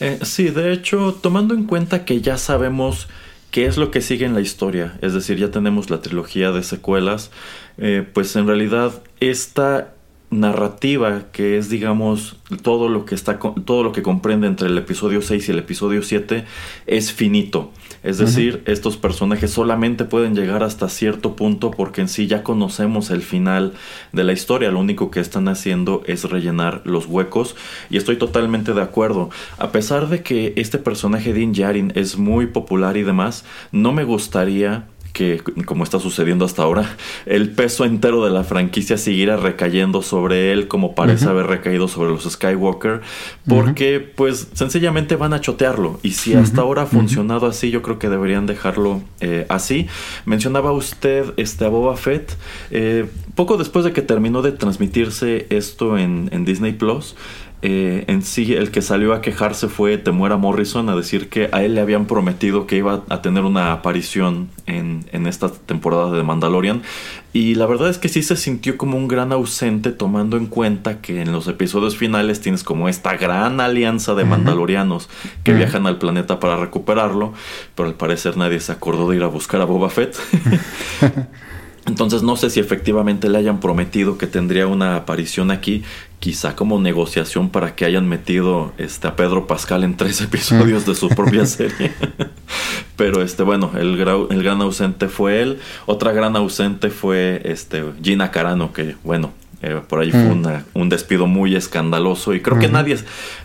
Eh, 0.00 0.18
sí, 0.22 0.48
de 0.48 0.72
hecho, 0.72 1.16
tomando 1.20 1.54
en 1.54 1.64
cuenta 1.64 2.04
que 2.04 2.20
ya 2.20 2.38
sabemos 2.38 3.08
qué 3.50 3.66
es 3.66 3.76
lo 3.76 3.90
que 3.90 4.00
sigue 4.00 4.26
en 4.26 4.34
la 4.34 4.40
historia, 4.40 4.98
es 5.02 5.14
decir, 5.14 5.38
ya 5.38 5.50
tenemos 5.50 5.90
la 5.90 6.00
trilogía 6.00 6.52
de 6.52 6.62
secuelas, 6.62 7.30
eh, 7.78 8.06
pues 8.12 8.34
en 8.36 8.46
realidad 8.46 9.02
esta 9.20 9.94
narrativa 10.30 11.24
que 11.32 11.56
es 11.56 11.70
digamos 11.70 12.36
todo 12.62 12.90
lo 12.90 13.06
que 13.06 13.14
está 13.14 13.38
todo 13.38 13.82
lo 13.82 13.92
que 13.92 14.02
comprende 14.02 14.46
entre 14.46 14.68
el 14.68 14.76
episodio 14.76 15.22
6 15.22 15.48
y 15.48 15.52
el 15.52 15.58
episodio 15.58 16.02
7 16.02 16.44
es 16.86 17.12
finito. 17.12 17.72
Es 18.02 18.18
decir 18.18 18.62
estos 18.66 18.96
personajes 18.96 19.50
solamente 19.50 20.04
pueden 20.04 20.34
llegar 20.34 20.62
hasta 20.62 20.88
cierto 20.88 21.34
punto 21.34 21.70
porque 21.70 22.00
en 22.00 22.08
sí 22.08 22.26
ya 22.26 22.42
conocemos 22.42 23.10
el 23.10 23.22
final 23.22 23.72
de 24.12 24.24
la 24.24 24.32
historia. 24.32 24.70
Lo 24.70 24.80
único 24.80 25.10
que 25.10 25.20
están 25.20 25.48
haciendo 25.48 26.02
es 26.06 26.24
rellenar 26.24 26.82
los 26.84 27.06
huecos 27.06 27.56
y 27.90 27.96
estoy 27.96 28.16
totalmente 28.16 28.72
de 28.72 28.82
acuerdo. 28.82 29.30
A 29.58 29.72
pesar 29.72 30.08
de 30.08 30.22
que 30.22 30.52
este 30.56 30.78
personaje 30.78 31.32
Din 31.32 31.52
Djarin 31.52 31.92
es 31.96 32.18
muy 32.18 32.46
popular 32.46 32.96
y 32.96 33.02
demás 33.02 33.44
no 33.72 33.92
me 33.92 34.04
gustaría 34.04 34.86
que, 35.12 35.42
como 35.64 35.84
está 35.84 35.98
sucediendo 35.98 36.44
hasta 36.44 36.62
ahora, 36.62 36.96
el 37.26 37.50
peso 37.50 37.84
entero 37.84 38.24
de 38.24 38.30
la 38.30 38.44
franquicia 38.44 38.98
seguirá 38.98 39.36
recayendo 39.36 40.02
sobre 40.02 40.52
él 40.52 40.68
como 40.68 40.94
parece 40.94 41.26
haber 41.26 41.46
recaído 41.46 41.88
sobre 41.88 42.10
los 42.10 42.24
Skywalker, 42.24 43.00
porque 43.46 44.00
pues 44.00 44.48
sencillamente 44.52 45.16
van 45.16 45.32
a 45.32 45.40
chotearlo. 45.40 45.98
Y 46.02 46.12
si 46.12 46.34
hasta 46.34 46.60
ahora 46.60 46.82
ha 46.82 46.86
funcionado 46.86 47.46
así, 47.46 47.70
yo 47.70 47.82
creo 47.82 47.98
que 47.98 48.08
deberían 48.08 48.46
dejarlo 48.46 49.02
eh, 49.20 49.46
así. 49.48 49.86
Mencionaba 50.24 50.72
usted 50.72 51.32
este, 51.36 51.64
a 51.64 51.68
Boba 51.68 51.96
Fett. 51.96 52.36
Eh, 52.70 53.06
poco 53.34 53.56
después 53.56 53.84
de 53.84 53.92
que 53.92 54.02
terminó 54.02 54.42
de 54.42 54.52
transmitirse 54.52 55.46
esto 55.50 55.98
en, 55.98 56.28
en 56.32 56.44
Disney 56.44 56.72
Plus, 56.72 57.14
eh, 57.62 58.04
en 58.06 58.22
sí 58.22 58.54
el 58.54 58.70
que 58.70 58.82
salió 58.82 59.12
a 59.12 59.20
quejarse 59.20 59.68
fue 59.68 59.98
Temuera 59.98 60.36
Morrison 60.36 60.88
a 60.88 60.94
decir 60.94 61.28
que 61.28 61.48
a 61.50 61.64
él 61.64 61.74
le 61.74 61.80
habían 61.80 62.06
prometido 62.06 62.66
que 62.66 62.76
iba 62.76 63.02
a 63.08 63.20
tener 63.20 63.44
una 63.44 63.72
aparición 63.72 64.48
en, 64.66 65.06
en, 65.10 65.26
esta 65.26 65.50
temporada 65.50 66.12
de 66.12 66.22
Mandalorian. 66.22 66.82
Y 67.32 67.56
la 67.56 67.66
verdad 67.66 67.90
es 67.90 67.98
que 67.98 68.08
sí 68.08 68.22
se 68.22 68.36
sintió 68.36 68.78
como 68.78 68.96
un 68.96 69.08
gran 69.08 69.32
ausente 69.32 69.90
tomando 69.90 70.36
en 70.36 70.46
cuenta 70.46 71.00
que 71.00 71.20
en 71.20 71.32
los 71.32 71.48
episodios 71.48 71.96
finales 71.96 72.40
tienes 72.40 72.64
como 72.64 72.88
esta 72.88 73.16
gran 73.16 73.60
alianza 73.60 74.14
de 74.14 74.24
mandalorianos 74.24 75.08
que 75.44 75.52
viajan 75.52 75.86
al 75.86 75.98
planeta 75.98 76.40
para 76.40 76.56
recuperarlo 76.56 77.34
pero 77.74 77.88
al 77.88 77.94
parecer 77.94 78.36
nadie 78.36 78.60
se 78.60 78.72
acordó 78.72 79.10
de 79.10 79.16
ir 79.16 79.22
a 79.22 79.26
buscar 79.26 79.60
a 79.60 79.64
Boba 79.64 79.90
Fett 79.90 80.16
Entonces 81.88 82.22
no 82.22 82.36
sé 82.36 82.50
si 82.50 82.60
efectivamente 82.60 83.30
le 83.30 83.38
hayan 83.38 83.60
prometido 83.60 84.18
que 84.18 84.26
tendría 84.26 84.66
una 84.66 84.94
aparición 84.94 85.50
aquí, 85.50 85.84
quizá 86.20 86.54
como 86.54 86.78
negociación 86.78 87.48
para 87.48 87.74
que 87.74 87.86
hayan 87.86 88.06
metido 88.06 88.72
este, 88.76 89.08
a 89.08 89.16
Pedro 89.16 89.46
Pascal 89.46 89.84
en 89.84 89.96
tres 89.96 90.20
episodios 90.20 90.84
de 90.84 90.94
su 90.94 91.08
propia 91.08 91.46
serie. 91.46 91.92
Pero 92.96 93.22
este, 93.22 93.42
bueno, 93.42 93.70
el, 93.74 93.98
el, 93.98 94.42
gran 94.42 94.60
ausente 94.60 95.08
fue 95.08 95.40
él. 95.40 95.60
Otra 95.86 96.12
gran 96.12 96.36
ausente 96.36 96.90
fue 96.90 97.40
este, 97.44 97.82
Gina 98.02 98.30
Carano, 98.30 98.74
que 98.74 98.96
bueno, 99.02 99.32
eh, 99.62 99.80
por 99.88 100.00
ahí 100.00 100.10
fue 100.10 100.36
un 100.74 100.88
despido 100.88 101.26
muy 101.26 101.56
escandaloso 101.56 102.34
y 102.34 102.40
creo 102.40 102.60
que 102.60 102.68
nadie, 102.68 102.96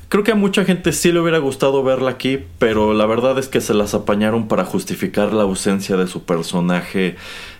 creo 0.10 0.24
que 0.24 0.32
a 0.32 0.36
mucha 0.36 0.64
gente 0.64 0.92
sí 0.92 1.12
le 1.12 1.20
hubiera 1.20 1.40
gustado 1.40 1.82
verla 1.82 2.12
aquí, 2.12 2.40
pero 2.60 2.94
la 2.94 3.08
verdad 3.08 3.40
es 3.40 3.48
que 3.48 3.62
se 3.62 3.74
las 3.74 3.96
apañaron 3.96 4.48
para 4.48 4.64
justificar 4.64 5.34
la 5.34 5.42
ausencia 5.42 5.98
de 5.98 6.06
su 6.06 6.24
personaje 6.24 7.16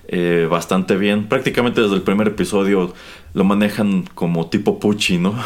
eh, 0.08 0.48
bastante 0.50 0.98
bien. 0.98 1.28
Prácticamente 1.28 1.82
desde 1.82 1.96
el 1.96 2.02
primer 2.02 2.28
episodio 2.28 2.94
lo 3.34 3.44
manejan 3.44 4.04
como 4.14 4.48
tipo 4.48 4.80
Pucci, 4.80 5.18
¿no? 5.18 5.36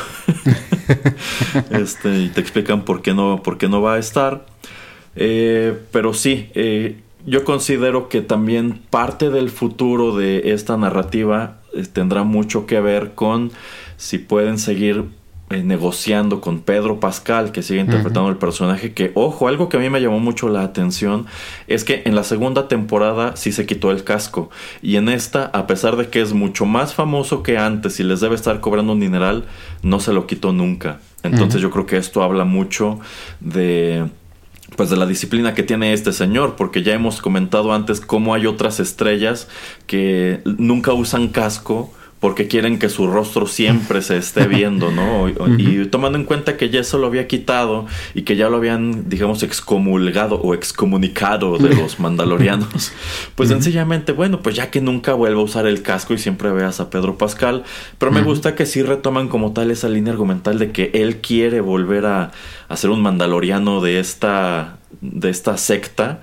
este, 1.72 2.20
y 2.20 2.30
te 2.30 2.42
explican 2.42 2.84
por 2.84 3.02
qué 3.02 3.14
no, 3.14 3.42
por 3.44 3.58
qué 3.58 3.68
no 3.68 3.82
va 3.82 3.96
a 3.96 4.00
estar. 4.00 4.46
Eh, 5.16 5.78
pero 5.92 6.14
sí, 6.14 6.50
yo 7.28 7.44
considero 7.44 8.08
que 8.08 8.22
también 8.22 8.80
parte 8.90 9.30
del 9.30 9.50
futuro 9.50 10.16
de 10.16 10.54
esta 10.54 10.78
narrativa 10.78 11.58
eh, 11.74 11.84
tendrá 11.92 12.24
mucho 12.24 12.66
que 12.66 12.80
ver 12.80 13.16
con 13.16 13.52
si 13.98 14.18
pueden 14.18 14.58
seguir 14.58 15.04
eh, 15.50 15.64
negociando 15.64 16.42
con 16.42 16.60
Pedro 16.60 17.00
Pascal, 17.00 17.54
que 17.54 17.64
sigue 17.64 17.80
interpretando 17.80 18.30
el 18.30 18.36
personaje, 18.36 18.94
que, 18.94 19.12
ojo, 19.16 19.48
algo 19.48 19.70
que 19.70 19.78
a 19.78 19.80
mí 19.80 19.90
me 19.90 20.02
llamó 20.02 20.20
mucho 20.20 20.50
la 20.50 20.62
atención 20.62 21.26
es 21.68 21.86
que 21.86 22.02
en 22.06 22.16
la 22.16 22.24
segunda 22.24 22.68
temporada 22.68 23.38
sí 23.38 23.54
se 23.54 23.66
quitó 23.66 23.92
el 23.92 24.04
casco, 24.04 24.50
y 24.82 24.98
en 24.98 25.08
esta, 25.08 25.46
a 25.46 25.66
pesar 25.66 25.96
de 25.96 26.10
que 26.10 26.22
es 26.22 26.34
mucho 26.34 26.66
más 26.66 26.94
famoso 26.94 27.44
que 27.44 27.58
antes 27.58 28.00
y 28.02 28.04
les 28.04 28.20
debe 28.20 28.36
estar 28.36 28.60
cobrando 28.60 28.92
un 28.92 29.00
dineral, 29.00 29.46
no 29.84 30.02
se 30.02 30.12
lo 30.12 30.28
quitó 30.28 30.52
nunca. 30.52 31.00
Entonces 31.24 31.62
yo 31.62 31.72
creo 31.72 31.86
que 31.86 31.98
esto 31.98 32.24
habla 32.24 32.44
mucho 32.44 33.00
de 33.40 34.06
pues 34.76 34.90
de 34.90 34.98
la 34.98 35.06
disciplina 35.06 35.54
que 35.54 35.64
tiene 35.64 35.94
este 35.94 36.12
señor, 36.12 36.56
porque 36.58 36.84
ya 36.84 36.94
hemos 36.94 37.22
comentado 37.22 37.74
antes 37.74 38.02
cómo 38.02 38.34
hay 38.34 38.46
otras 38.46 38.80
estrellas 38.80 39.48
que 39.88 40.42
nunca 40.44 40.92
usan 40.94 41.30
casco 41.30 41.94
porque 42.20 42.48
quieren 42.48 42.80
que 42.80 42.90
su 42.90 43.08
rostro 43.08 43.48
siempre 43.48 44.02
se 44.02 44.18
esté 44.18 44.48
viendo, 44.48 44.92
¿no? 44.92 45.30
Y, 45.30 45.86
tomando 45.88 46.18
en 46.18 46.26
cuenta 46.26 46.58
que 46.58 46.70
ya 46.70 46.80
eso 46.80 46.98
lo 46.98 47.08
había 47.08 47.28
quitado 47.28 47.86
y 48.16 48.24
que 48.24 48.36
ya 48.36 48.50
lo 48.50 48.58
habían, 48.58 49.08
digamos, 49.10 49.44
excomulgado 49.44 50.36
o 50.42 50.54
excomunicado 50.54 51.58
de 51.58 51.76
los 51.76 52.00
mandalorianos, 52.00 52.92
pues 53.36 53.50
sencillamente, 53.50 54.12
bueno, 54.12 54.42
pues 54.42 54.56
ya 54.56 54.72
que 54.72 54.82
nunca 54.82 55.14
vuelva 55.14 55.42
a 55.42 55.44
usar 55.44 55.68
el 55.68 55.82
casco 55.82 56.14
y 56.14 56.18
siempre 56.18 56.52
veas 56.52 56.80
a 56.80 56.90
Pedro 56.90 57.18
Pascal, 57.18 57.64
pero 57.98 58.12
me 58.12 58.22
gusta 58.22 58.56
que 58.56 58.66
sí 58.66 58.82
retoman 58.82 59.28
como 59.28 59.54
tal 59.54 59.72
esa 59.72 59.90
línea 59.90 60.14
argumental 60.14 60.58
de 60.60 60.72
que 60.72 60.92
él 60.94 61.18
quiere 61.18 61.62
volver 61.62 62.06
a, 62.06 62.32
a 62.68 62.78
ser 62.78 62.90
un 62.90 63.02
mandaloriano 63.02 63.82
de 63.82 64.00
esta 64.00 64.78
de 65.02 65.30
esta 65.30 65.58
secta 65.58 66.22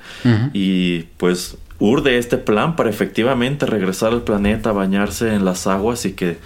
y 0.52 1.02
pues 1.16 1.58
urde 1.78 2.18
este 2.18 2.38
plan 2.38 2.76
para 2.76 2.90
efectivamente 2.90 3.66
regresar 3.66 4.12
al 4.12 4.22
planeta, 4.22 4.72
bañarse 4.72 5.34
en 5.34 5.44
las 5.44 5.66
aguas 5.66 6.04
y 6.06 6.12
que 6.12 6.38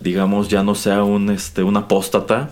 digamos 0.00 0.48
ya 0.48 0.62
no 0.62 0.74
sea 0.74 1.02
un 1.02 1.30
este 1.30 1.62
un 1.62 1.76
apóstata. 1.76 2.50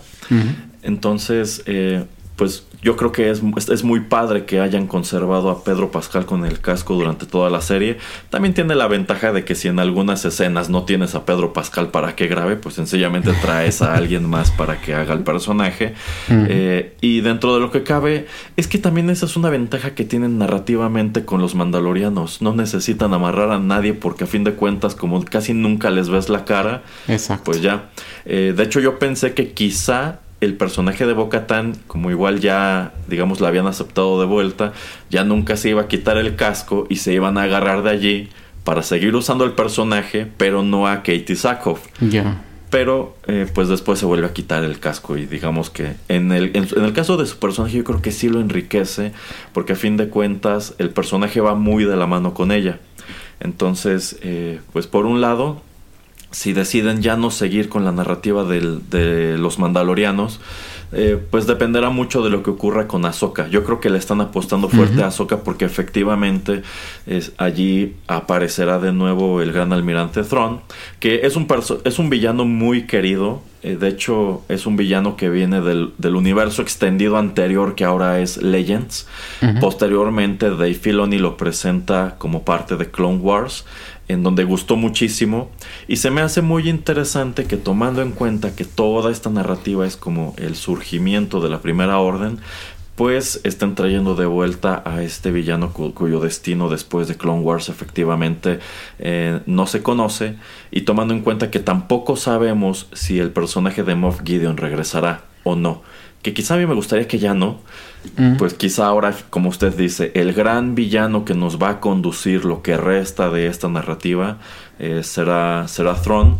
Entonces, 0.81 1.63
eh, 1.65 2.05
pues 2.35 2.65
yo 2.81 2.97
creo 2.97 3.11
que 3.11 3.31
es, 3.31 3.41
es 3.69 3.83
muy 3.83 4.01
padre 4.01 4.45
que 4.45 4.59
hayan 4.59 4.87
conservado 4.87 5.49
a 5.49 5.63
Pedro 5.63 5.89
Pascal 5.89 6.25
con 6.25 6.45
el 6.45 6.59
casco 6.59 6.93
durante 6.93 7.25
toda 7.25 7.49
la 7.49 7.61
serie. 7.61 7.97
También 8.29 8.53
tiene 8.53 8.75
la 8.75 8.87
ventaja 8.87 9.31
de 9.31 9.45
que 9.45 9.55
si 9.55 9.69
en 9.69 9.79
algunas 9.79 10.23
escenas 10.25 10.69
no 10.69 10.83
tienes 10.83 11.15
a 11.15 11.25
Pedro 11.25 11.53
Pascal 11.53 11.87
para 11.87 12.15
que 12.15 12.27
grabe, 12.27 12.57
pues 12.57 12.75
sencillamente 12.75 13.31
traes 13.41 13.81
a 13.81 13.95
alguien 13.95 14.29
más 14.29 14.51
para 14.51 14.81
que 14.81 14.93
haga 14.93 15.13
el 15.13 15.21
personaje. 15.21 15.95
Eh, 16.29 16.95
y 17.01 17.21
dentro 17.21 17.55
de 17.55 17.61
lo 17.61 17.71
que 17.71 17.83
cabe, 17.83 18.27
es 18.57 18.67
que 18.67 18.77
también 18.77 19.09
esa 19.09 19.25
es 19.25 19.37
una 19.37 19.49
ventaja 19.49 19.95
que 19.95 20.03
tienen 20.03 20.37
narrativamente 20.37 21.25
con 21.25 21.41
los 21.41 21.55
mandalorianos. 21.55 22.41
No 22.41 22.53
necesitan 22.53 23.13
amarrar 23.13 23.51
a 23.51 23.59
nadie 23.59 23.93
porque 23.93 24.25
a 24.25 24.27
fin 24.27 24.43
de 24.43 24.53
cuentas, 24.53 24.93
como 24.93 25.23
casi 25.23 25.53
nunca 25.53 25.89
les 25.89 26.09
ves 26.09 26.29
la 26.29 26.45
cara, 26.45 26.83
pues 27.43 27.61
ya. 27.61 27.89
Eh, 28.25 28.53
de 28.55 28.63
hecho, 28.63 28.79
yo 28.79 28.99
pensé 28.99 29.33
que 29.33 29.53
quizá 29.53 30.19
el 30.45 30.55
personaje 30.55 31.05
de 31.05 31.13
Bocatán, 31.13 31.75
como 31.87 32.11
igual 32.11 32.39
ya, 32.39 32.93
digamos, 33.07 33.41
la 33.41 33.49
habían 33.49 33.67
aceptado 33.67 34.19
de 34.19 34.25
vuelta, 34.25 34.73
ya 35.09 35.23
nunca 35.23 35.57
se 35.57 35.69
iba 35.69 35.83
a 35.83 35.87
quitar 35.87 36.17
el 36.17 36.35
casco 36.35 36.87
y 36.89 36.97
se 36.97 37.13
iban 37.13 37.37
a 37.37 37.43
agarrar 37.43 37.83
de 37.83 37.89
allí 37.89 38.29
para 38.63 38.81
seguir 38.81 39.15
usando 39.15 39.45
el 39.45 39.51
personaje, 39.51 40.27
pero 40.37 40.63
no 40.63 40.87
a 40.87 40.97
Katie 40.97 41.35
Sackhoff. 41.35 41.85
Ya. 42.01 42.41
Pero 42.69 43.15
eh, 43.27 43.47
pues 43.53 43.67
después 43.69 43.99
se 43.99 44.05
vuelve 44.05 44.25
a 44.25 44.33
quitar 44.33 44.63
el 44.63 44.79
casco 44.79 45.17
y 45.17 45.27
digamos 45.27 45.69
que 45.69 45.93
en 46.09 46.31
el, 46.31 46.51
en, 46.55 46.83
el 46.83 46.93
caso 46.93 47.15
de 47.15 47.25
su 47.27 47.37
personaje 47.37 47.77
yo 47.77 47.83
creo 47.83 48.01
que 48.01 48.11
sí 48.11 48.27
lo 48.27 48.41
enriquece 48.41 49.13
porque 49.53 49.73
a 49.73 49.75
fin 49.75 49.97
de 49.97 50.09
cuentas 50.09 50.73
el 50.79 50.89
personaje 50.89 51.39
va 51.41 51.55
muy 51.55 51.85
de 51.85 51.95
la 51.95 52.07
mano 52.07 52.33
con 52.33 52.51
ella. 52.51 52.79
Entonces, 53.39 54.17
eh, 54.23 54.59
pues 54.73 54.87
por 54.87 55.05
un 55.05 55.21
lado 55.21 55.61
si 56.31 56.53
deciden 56.53 57.01
ya 57.01 57.15
no 57.15 57.31
seguir 57.31 57.69
con 57.69 57.85
la 57.85 57.91
narrativa 57.91 58.43
de 58.43 59.37
los 59.37 59.59
mandalorianos, 59.59 60.39
eh, 60.97 61.19
pues 61.29 61.47
dependerá 61.47 61.89
mucho 61.89 62.23
de 62.23 62.29
lo 62.29 62.41
que 62.41 62.51
ocurra 62.51 62.87
con 62.87 63.05
Ahsoka. 63.05 63.49
Yo 63.49 63.63
creo 63.63 63.81
que 63.81 63.89
le 63.89 63.97
están 63.97 64.21
apostando 64.21 64.69
fuerte 64.69 65.03
a 65.03 65.07
Ahsoka 65.07 65.43
porque 65.43 65.65
efectivamente 65.65 66.61
es, 67.05 67.33
allí 67.37 67.95
aparecerá 68.07 68.79
de 68.79 68.93
nuevo 68.93 69.41
el 69.41 69.51
gran 69.51 69.73
almirante 69.73 70.23
Thrawn, 70.23 70.61
que 70.99 71.25
es 71.25 71.35
un, 71.35 71.47
es 71.83 71.99
un 71.99 72.09
villano 72.09 72.45
muy 72.45 72.83
querido. 72.83 73.41
Eh, 73.63 73.77
de 73.77 73.87
hecho, 73.87 74.43
es 74.47 74.67
un 74.67 74.77
villano 74.77 75.17
que 75.17 75.29
viene 75.29 75.59
del, 75.59 75.91
universo 76.15 76.61
extendido 76.61 77.17
anterior 77.17 77.75
que 77.75 77.83
ahora 77.83 78.19
es 78.19 78.37
Legends. 78.37 79.07
Posteriormente, 79.59 80.49
Dave 80.51 80.75
Filoni 80.75 81.17
lo 81.17 81.35
presenta 81.35 82.15
como 82.19 82.43
parte 82.43 82.77
de 82.77 82.89
Clone 82.89 83.17
Wars 83.17 83.65
en 84.07 84.23
donde 84.23 84.43
gustó 84.43 84.75
muchísimo. 84.75 85.49
Y 85.87 85.97
se 85.97 86.11
me 86.11 86.21
hace 86.21 86.41
muy 86.41 86.69
interesante 86.69 87.45
que 87.45 87.57
tomando 87.57 88.01
en 88.01 88.11
cuenta 88.11 88.55
que 88.55 88.65
toda 88.65 89.11
esta 89.11 89.29
narrativa 89.29 89.85
es 89.85 89.97
como 89.97 90.33
el 90.37 90.55
surgimiento 90.55 91.41
de 91.41 91.49
la 91.49 91.61
primera 91.61 91.99
orden, 91.99 92.39
pues 92.95 93.41
estén 93.43 93.75
trayendo 93.75 94.15
de 94.15 94.25
vuelta 94.25 94.81
a 94.85 95.03
este 95.03 95.29
villano 95.31 95.73
cuyo 95.73 96.21
destino 96.21 96.69
después 96.69 97.09
de 97.09 97.17
Clone 97.17 97.41
Wars 97.41 97.67
efectivamente 97.67 98.59
eh, 98.99 99.41
no 99.45 99.67
se 99.67 99.83
conoce. 99.83 100.37
Y 100.71 100.81
tomando 100.81 101.13
en 101.13 101.21
cuenta 101.21 101.51
que 101.51 101.59
tampoco 101.59 102.15
sabemos 102.15 102.87
si 102.93 103.19
el 103.19 103.31
personaje 103.31 103.83
de 103.83 103.95
Moff 103.95 104.21
Gideon 104.23 104.57
regresará 104.57 105.25
o 105.43 105.55
no 105.55 105.81
que 106.25 106.33
quizá 106.33 106.55
a 106.55 106.57
mí 106.57 106.65
me 106.65 106.73
gustaría 106.73 107.07
que 107.07 107.19
ya 107.19 107.35
no, 107.35 107.59
mm. 108.17 108.37
pues 108.37 108.55
quizá 108.55 108.87
ahora, 108.87 109.13
como 109.29 109.49
usted 109.49 109.75
dice, 109.77 110.11
el 110.15 110.33
gran 110.33 110.73
villano 110.73 111.23
que 111.23 111.35
nos 111.35 111.61
va 111.61 111.69
a 111.69 111.79
conducir 111.79 112.45
lo 112.45 112.63
que 112.63 112.77
resta 112.77 113.29
de 113.29 113.45
esta 113.45 113.69
narrativa 113.69 114.39
eh, 114.79 115.03
será, 115.03 115.67
será 115.67 115.93
Thrawn. 115.93 116.39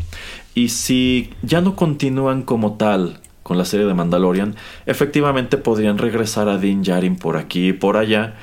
Y 0.56 0.70
si 0.70 1.30
ya 1.44 1.62
no 1.62 1.76
continúan 1.76 2.42
como 2.42 2.78
tal 2.78 3.20
con 3.44 3.60
la 3.60 3.66
serie 3.66 3.86
de 3.86 3.94
Mandalorian, 3.94 4.56
efectivamente 4.88 5.58
podrían 5.58 6.00
regresar 6.00 6.50
a 6.50 6.58
Din 6.58 6.82
Djarin 6.82 7.16
por 7.16 7.38
aquí 7.38 7.68
y 7.68 7.74
por 7.74 7.96
allá 7.96 8.34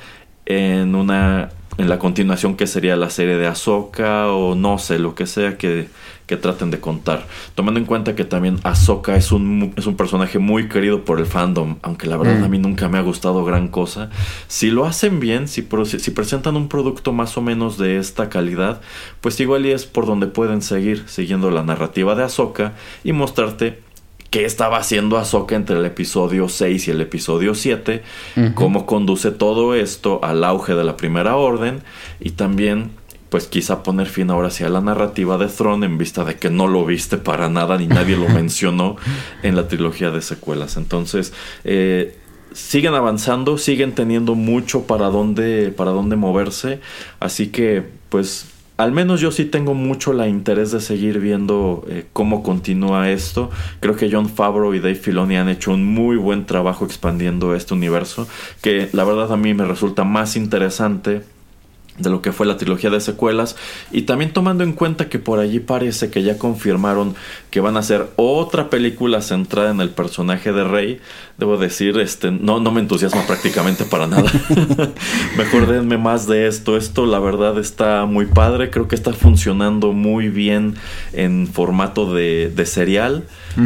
en 0.45 0.95
una 0.95 1.49
en 1.77 1.89
la 1.89 1.99
continuación 1.99 2.55
que 2.55 2.67
sería 2.67 2.95
la 2.95 3.09
serie 3.09 3.37
de 3.37 3.47
Ahsoka 3.47 4.27
o 4.31 4.55
no 4.55 4.77
sé, 4.77 4.99
lo 4.99 5.15
que 5.15 5.25
sea 5.25 5.57
que, 5.57 5.87
que 6.25 6.37
traten 6.37 6.71
de 6.71 6.79
contar. 6.79 7.25
Tomando 7.55 7.79
en 7.79 7.85
cuenta 7.85 8.15
que 8.15 8.25
también 8.25 8.59
Ahsoka 8.63 9.15
es 9.15 9.31
un, 9.31 9.73
es 9.75 9.85
un 9.85 9.95
personaje 9.95 10.39
muy 10.39 10.69
querido 10.69 11.03
por 11.03 11.19
el 11.19 11.25
fandom, 11.25 11.77
aunque 11.81 12.07
la 12.07 12.17
verdad 12.17 12.39
mm. 12.39 12.43
a 12.43 12.47
mí 12.47 12.59
nunca 12.59 12.89
me 12.89 12.97
ha 12.97 13.01
gustado 13.01 13.43
gran 13.43 13.67
cosa. 13.67 14.09
Si 14.47 14.69
lo 14.71 14.85
hacen 14.85 15.19
bien, 15.19 15.47
si, 15.47 15.67
si 15.85 16.11
presentan 16.11 16.55
un 16.55 16.69
producto 16.69 17.11
más 17.13 17.37
o 17.37 17.41
menos 17.41 17.77
de 17.77 17.97
esta 17.97 18.29
calidad, 18.29 18.81
pues 19.21 19.39
igual 19.39 19.65
y 19.65 19.71
es 19.71 19.85
por 19.85 20.05
donde 20.05 20.27
pueden 20.27 20.61
seguir 20.61 21.03
siguiendo 21.07 21.51
la 21.51 21.63
narrativa 21.63 22.15
de 22.15 22.23
Ahsoka 22.23 22.73
y 23.03 23.13
mostrarte 23.13 23.81
qué 24.33 24.45
estaba 24.45 24.77
haciendo 24.77 25.19
Ahsoka 25.19 25.55
entre 25.55 25.77
el 25.77 25.85
episodio 25.85 26.49
6 26.49 26.87
y 26.87 26.91
el 26.91 27.01
episodio 27.01 27.53
7, 27.53 28.01
cómo 28.55 28.87
conduce 28.87 29.29
todo 29.29 29.75
esto 29.75 30.21
al 30.23 30.43
auge 30.43 30.73
de 30.73 30.83
la 30.83 30.97
Primera 30.97 31.35
Orden 31.35 31.83
y 32.19 32.31
también 32.31 32.89
pues 33.29 33.45
quizá 33.45 33.83
poner 33.83 34.07
fin 34.07 34.31
ahora 34.31 34.49
sí 34.49 34.63
a 34.63 34.69
la 34.69 34.81
narrativa 34.81 35.37
de 35.37 35.45
Throne 35.45 35.85
en 35.85 35.99
vista 35.99 36.25
de 36.25 36.37
que 36.37 36.49
no 36.49 36.65
lo 36.65 36.83
viste 36.83 37.17
para 37.17 37.47
nada 37.47 37.77
ni 37.77 37.85
nadie 37.85 38.17
lo 38.17 38.27
mencionó 38.33 38.95
en 39.43 39.55
la 39.55 39.67
trilogía 39.67 40.09
de 40.09 40.23
secuelas. 40.23 40.77
Entonces, 40.77 41.31
eh, 41.63 42.17
siguen 42.53 42.95
avanzando, 42.95 43.59
siguen 43.59 43.93
teniendo 43.93 44.33
mucho 44.33 44.87
para 44.87 45.11
dónde, 45.11 45.71
para 45.77 45.91
dónde 45.91 46.15
moverse, 46.15 46.79
así 47.19 47.49
que 47.49 47.83
pues 48.09 48.47
al 48.83 48.91
menos 48.91 49.21
yo 49.21 49.31
sí 49.31 49.45
tengo 49.45 49.73
mucho 49.73 50.11
la 50.11 50.27
interés 50.27 50.71
de 50.71 50.81
seguir 50.81 51.19
viendo 51.19 51.85
eh, 51.87 52.05
cómo 52.11 52.43
continúa 52.43 53.11
esto. 53.11 53.49
Creo 53.79 53.95
que 53.95 54.11
John 54.11 54.27
Favreau 54.27 54.73
y 54.73 54.79
Dave 54.79 54.95
Filoni 54.95 55.37
han 55.37 55.47
hecho 55.47 55.71
un 55.71 55.85
muy 55.85 56.17
buen 56.17 56.45
trabajo 56.45 56.83
expandiendo 56.83 57.55
este 57.55 57.73
universo, 57.73 58.27
que 58.61 58.89
la 58.91 59.05
verdad 59.05 59.31
a 59.31 59.37
mí 59.37 59.53
me 59.53 59.63
resulta 59.63 60.03
más 60.03 60.35
interesante 60.35 61.21
de 61.97 62.09
lo 62.09 62.21
que 62.21 62.31
fue 62.31 62.45
la 62.45 62.57
trilogía 62.57 62.89
de 62.89 62.99
secuelas. 62.99 63.55
Y 63.91 64.03
también 64.03 64.33
tomando 64.33 64.63
en 64.63 64.73
cuenta 64.73 65.09
que 65.09 65.19
por 65.19 65.39
allí 65.39 65.59
parece 65.59 66.09
que 66.09 66.23
ya 66.23 66.37
confirmaron 66.37 67.15
que 67.51 67.59
van 67.59 67.77
a 67.77 67.81
hacer 67.81 68.07
otra 68.15 68.69
película 68.69 69.21
centrada 69.21 69.71
en 69.71 69.79
el 69.79 69.89
personaje 69.89 70.51
de 70.51 70.63
Rey 70.63 70.99
debo 71.37 71.57
decir 71.57 71.97
este 71.99 72.31
no 72.31 72.59
no 72.59 72.71
me 72.71 72.79
entusiasma 72.79 73.23
prácticamente 73.27 73.85
para 73.85 74.07
nada. 74.07 74.31
Mejor 75.37 75.67
denme 75.67 75.97
más 75.97 76.27
de 76.27 76.47
esto. 76.47 76.77
Esto 76.77 77.05
la 77.05 77.19
verdad 77.19 77.59
está 77.59 78.05
muy 78.05 78.25
padre. 78.25 78.69
Creo 78.69 78.87
que 78.87 78.95
está 78.95 79.13
funcionando 79.13 79.93
muy 79.93 80.29
bien 80.29 80.75
en 81.13 81.47
formato 81.47 82.13
de, 82.13 82.51
de 82.53 82.65
serial. 82.65 83.25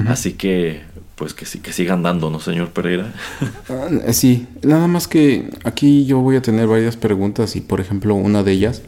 Así 0.09 0.33
que 0.33 0.83
pues 1.17 1.33
que, 1.33 1.45
sí, 1.45 1.59
que 1.59 1.73
sigan 1.73 2.03
dando, 2.03 2.29
¿no, 2.29 2.39
señor 2.39 2.69
Pereira? 2.69 3.11
Ah, 3.69 4.13
sí, 4.13 4.45
nada 4.61 4.87
más 4.87 5.07
que 5.07 5.49
aquí 5.63 6.05
yo 6.05 6.19
voy 6.19 6.35
a 6.35 6.41
tener 6.41 6.67
varias 6.67 6.95
preguntas 6.95 7.55
y, 7.55 7.61
por 7.61 7.81
ejemplo, 7.81 8.13
una 8.15 8.43
de 8.43 8.51
ellas 8.51 8.83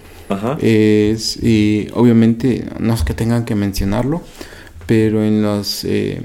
es, 0.62 1.42
y 1.42 1.88
obviamente, 1.94 2.66
no 2.80 2.94
es 2.94 3.04
que 3.04 3.16
tengan 3.16 3.46
que 3.46 3.56
mencionarlo, 3.56 4.22
pero 4.86 5.24
en, 5.24 5.42
las 5.42 5.84
eh, 5.86 6.22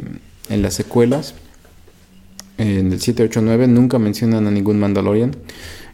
en 0.50 0.62
las 0.62 0.74
secuelas, 0.74 1.34
en 2.58 2.92
el 2.92 3.00
789, 3.00 3.66
nunca 3.66 3.98
mencionan 3.98 4.46
a 4.46 4.50
ningún 4.50 4.78
Mandalorian. 4.78 5.34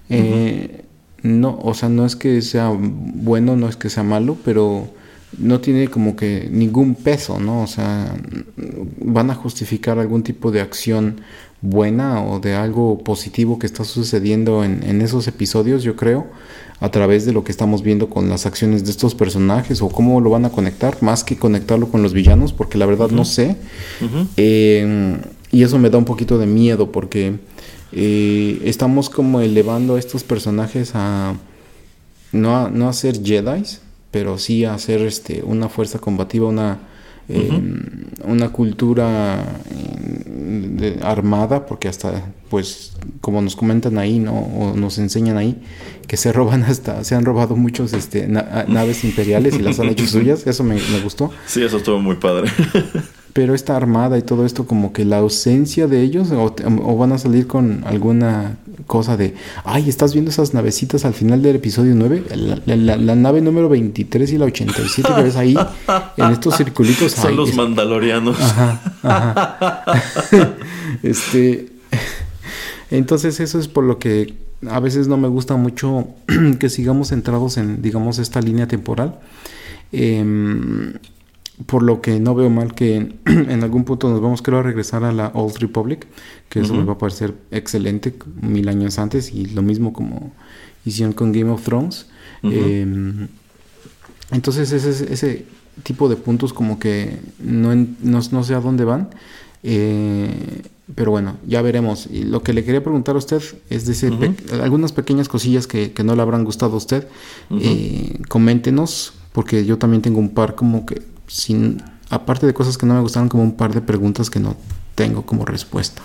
Eh, 0.09 0.83
no, 1.23 1.57
o 1.63 1.73
sea, 1.75 1.89
no 1.89 2.05
es 2.05 2.17
que 2.17 2.43
sea 2.43 2.73
bueno, 2.75 3.57
no 3.57 3.69
es 3.69 3.77
que 3.77 3.89
sea 3.91 4.03
malo, 4.03 4.37
pero 4.45 4.93
no 5.39 5.61
tiene 5.61 5.89
como 5.89 6.17
que 6.17 6.49
ningún 6.51 6.95
peso, 6.95 7.39
¿no? 7.39 7.63
O 7.63 7.67
sea, 7.67 8.15
van 8.99 9.31
a 9.31 9.35
justificar 9.35 9.99
algún 9.99 10.23
tipo 10.23 10.51
de 10.51 10.61
acción 10.61 11.21
buena 11.63 12.25
o 12.25 12.41
de 12.41 12.55
algo 12.55 12.99
positivo 13.05 13.59
que 13.59 13.67
está 13.67 13.85
sucediendo 13.85 14.65
en, 14.65 15.03
esos 15.03 15.29
episodios, 15.29 15.83
yo 15.83 15.95
creo, 15.95 16.27
a 16.81 16.91
través 16.91 17.27
de 17.27 17.33
lo 17.33 17.45
que 17.45 17.53
estamos 17.53 17.83
viendo 17.83 18.09
con 18.09 18.29
las 18.29 18.47
acciones 18.47 18.85
de 18.85 18.91
estos 18.91 19.15
personajes 19.15 19.83
o 19.83 19.89
cómo 19.89 20.21
lo 20.21 20.31
van 20.31 20.47
a 20.47 20.51
conectar, 20.51 21.03
más 21.03 21.23
que 21.23 21.37
conectarlo 21.37 21.91
con 21.91 22.03
los 22.03 22.13
villanos, 22.13 22.53
porque 22.53 22.79
la 22.79 22.87
verdad 22.87 23.11
no 23.11 23.25
sé. 23.25 23.57
Eh, 24.37 25.19
y 25.53 25.63
eso 25.63 25.79
me 25.79 25.91
da 25.91 25.99
un 25.99 26.05
poquito 26.05 26.39
de 26.39 26.47
miedo 26.47 26.91
porque 26.91 27.39
eh, 27.93 28.61
estamos 28.65 29.11
como 29.11 29.41
elevando 29.41 29.97
a 29.97 29.99
estos 29.99 30.23
personajes 30.23 30.93
a 30.95 31.35
no 32.33 32.57
a, 32.57 32.71
no 32.71 32.89
a 32.89 32.93
ser 32.93 33.23
Jedi's, 33.23 33.81
pero 34.11 34.39
sí 34.39 34.65
hacer 34.65 35.03
este, 35.03 35.43
una 35.43 35.69
fuerza 35.69 35.99
combativa, 35.99 36.49
una, 36.49 36.79
em, 37.29 38.07
una 38.25 38.51
cultura 38.51 39.45
eh, 39.71 40.99
armada, 41.03 41.67
porque 41.67 41.89
hasta, 41.89 42.25
pues, 42.49 42.93
como 43.21 43.41
nos 43.43 43.57
comentan 43.57 43.99
ahí, 43.99 44.19
¿no? 44.19 44.33
O 44.33 44.77
nos 44.77 44.99
enseñan 44.99 45.37
ahí, 45.37 45.61
que 46.07 46.17
se 46.17 46.33
roban 46.33 46.65
hasta, 46.65 47.05
se 47.05 47.15
han 47.15 47.25
robado 47.25 47.57
muchos 47.57 47.93
este, 47.93 48.27
naves 48.27 49.05
imperiales 49.05 49.55
y 49.55 49.63
las 49.63 49.79
han 49.79 49.89
hecho 49.89 50.07
suyas, 50.07 50.47
eso 50.47 50.65
me, 50.65 50.75
me 50.75 51.01
gustó. 51.01 51.31
Sí, 51.47 51.63
eso 51.63 51.77
estuvo 51.77 51.99
muy 51.99 52.17
padre. 52.17 52.51
pero 53.33 53.55
esta 53.55 53.77
armada 53.77 54.19
y 54.19 54.23
todo 54.23 54.45
esto 54.45 54.67
como 54.67 54.93
que 54.93 55.05
la 55.05 55.19
ausencia 55.19 55.87
de 55.87 56.03
ellos 56.03 56.29
o, 56.33 56.97
van 56.97 57.13
a 57.13 57.19
salir 57.19 57.47
con 57.47 57.85
alguna 57.87 58.59
cosa 58.87 59.17
de 59.17 59.35
ay 59.65 59.89
estás 59.89 60.13
viendo 60.15 60.31
esas 60.31 60.53
navecitas 60.55 61.05
al 61.05 61.15
final 61.15 61.43
del 61.43 61.57
episodio 61.57 61.95
9 61.95 62.25
la, 62.67 63.15
nave 63.15 63.41
número 63.41 63.69
23 63.69 64.33
y 64.33 64.39
la 64.39 64.47
87 64.47 65.09
que 65.15 65.23
ves 65.23 65.37
ahí 65.37 65.57
en 66.17 66.31
estos 66.33 66.57
circulitos 66.57 67.13
son 67.13 67.37
los 67.37 67.55
mandalorianos. 67.55 68.37
Este 71.03 71.69
entonces 72.91 73.39
eso 73.41 73.59
es 73.59 73.69
por 73.69 73.85
lo 73.85 73.99
que 73.99 74.35
a 74.69 74.81
veces 74.81 75.09
no 75.09 75.17
me 75.17 75.29
gusta 75.29 75.57
mucho 75.57 76.09
que 76.59 76.69
sigamos 76.69 77.09
centrados 77.09 77.57
en 77.57 77.81
digamos 77.81 78.19
esta 78.19 78.41
línea 78.41 78.67
temporal. 78.67 79.21
Eh, 79.93 80.25
por 81.67 81.83
lo 81.83 82.01
que 82.01 82.21
no 82.21 82.35
veo 82.35 82.51
mal 82.51 82.75
que 82.75 82.97
en 83.27 83.63
algún 83.63 83.85
punto 83.85 84.09
nos 84.09 84.21
vamos 84.21 84.43
creo 84.43 84.59
a 84.59 84.63
regresar 84.63 85.05
a 85.05 85.13
la 85.13 85.29
Old 85.35 85.59
Republic, 85.59 86.07
que 86.49 86.61
eso 86.61 86.75
me 86.75 86.85
va 86.85 86.95
a 86.95 86.99
parecer 86.99 87.35
excelente 87.51 88.15
mil 88.41 88.69
años 88.69 88.99
antes 88.99 89.33
y 89.33 89.47
lo 89.47 89.63
mismo 89.63 89.93
como 89.93 90.33
hicieron 90.85 91.13
con 91.13 91.33
Game 91.33 91.51
of 91.51 91.63
Thrones. 91.63 92.07
Em, 92.43 93.29
entonces 94.31 94.73
ese, 94.73 95.13
ese 95.13 95.45
tipo 95.83 96.09
de 96.09 96.17
puntos 96.17 96.53
como 96.53 96.79
que 96.79 97.19
no, 97.39 97.75
no, 97.75 98.45
sé 98.45 98.55
a 98.55 98.61
dónde 98.61 98.85
van. 98.85 99.11
Eh, 99.63 100.63
pero 100.95 101.11
bueno, 101.11 101.37
ya 101.47 101.63
veremos. 101.63 102.09
Y 102.11 102.25
lo 102.25 102.43
que 102.43 102.53
le 102.53 102.65
quería 102.65 102.83
preguntar 102.83 103.15
a 103.15 103.19
usted 103.19 103.43
es 103.69 103.87
de 103.87 103.93
ese 103.93 104.11
algunas 104.63 104.93
pequeñas 104.93 105.29
cosillas 105.29 105.67
que, 105.67 105.93
no 106.05 106.17
le 106.17 106.23
habrán 106.23 106.45
gustado 106.45 106.75
a 106.75 106.77
usted. 106.77 107.07
Eh, 107.51 108.19
coméntenos, 108.29 109.13
porque 109.33 109.65
yo 109.65 109.79
también 109.79 110.03
tengo 110.03 110.19
un 110.19 110.31
par 110.31 110.55
como 110.55 110.87
que 110.87 111.03
sin, 111.31 111.83
aparte 112.11 112.47
de 112.47 112.53
cosas 112.53 112.77
que 112.77 112.87
no 112.87 112.95
me 112.95 113.01
gustaron, 113.01 113.29
como 113.29 113.45
un 113.45 113.57
par 113.57 113.73
de 113.73 113.81
preguntas 113.81 114.31
que 114.31 114.41
no 114.41 114.57
tengo 114.97 115.25
como 115.25 115.45
respuesta. 115.45 116.03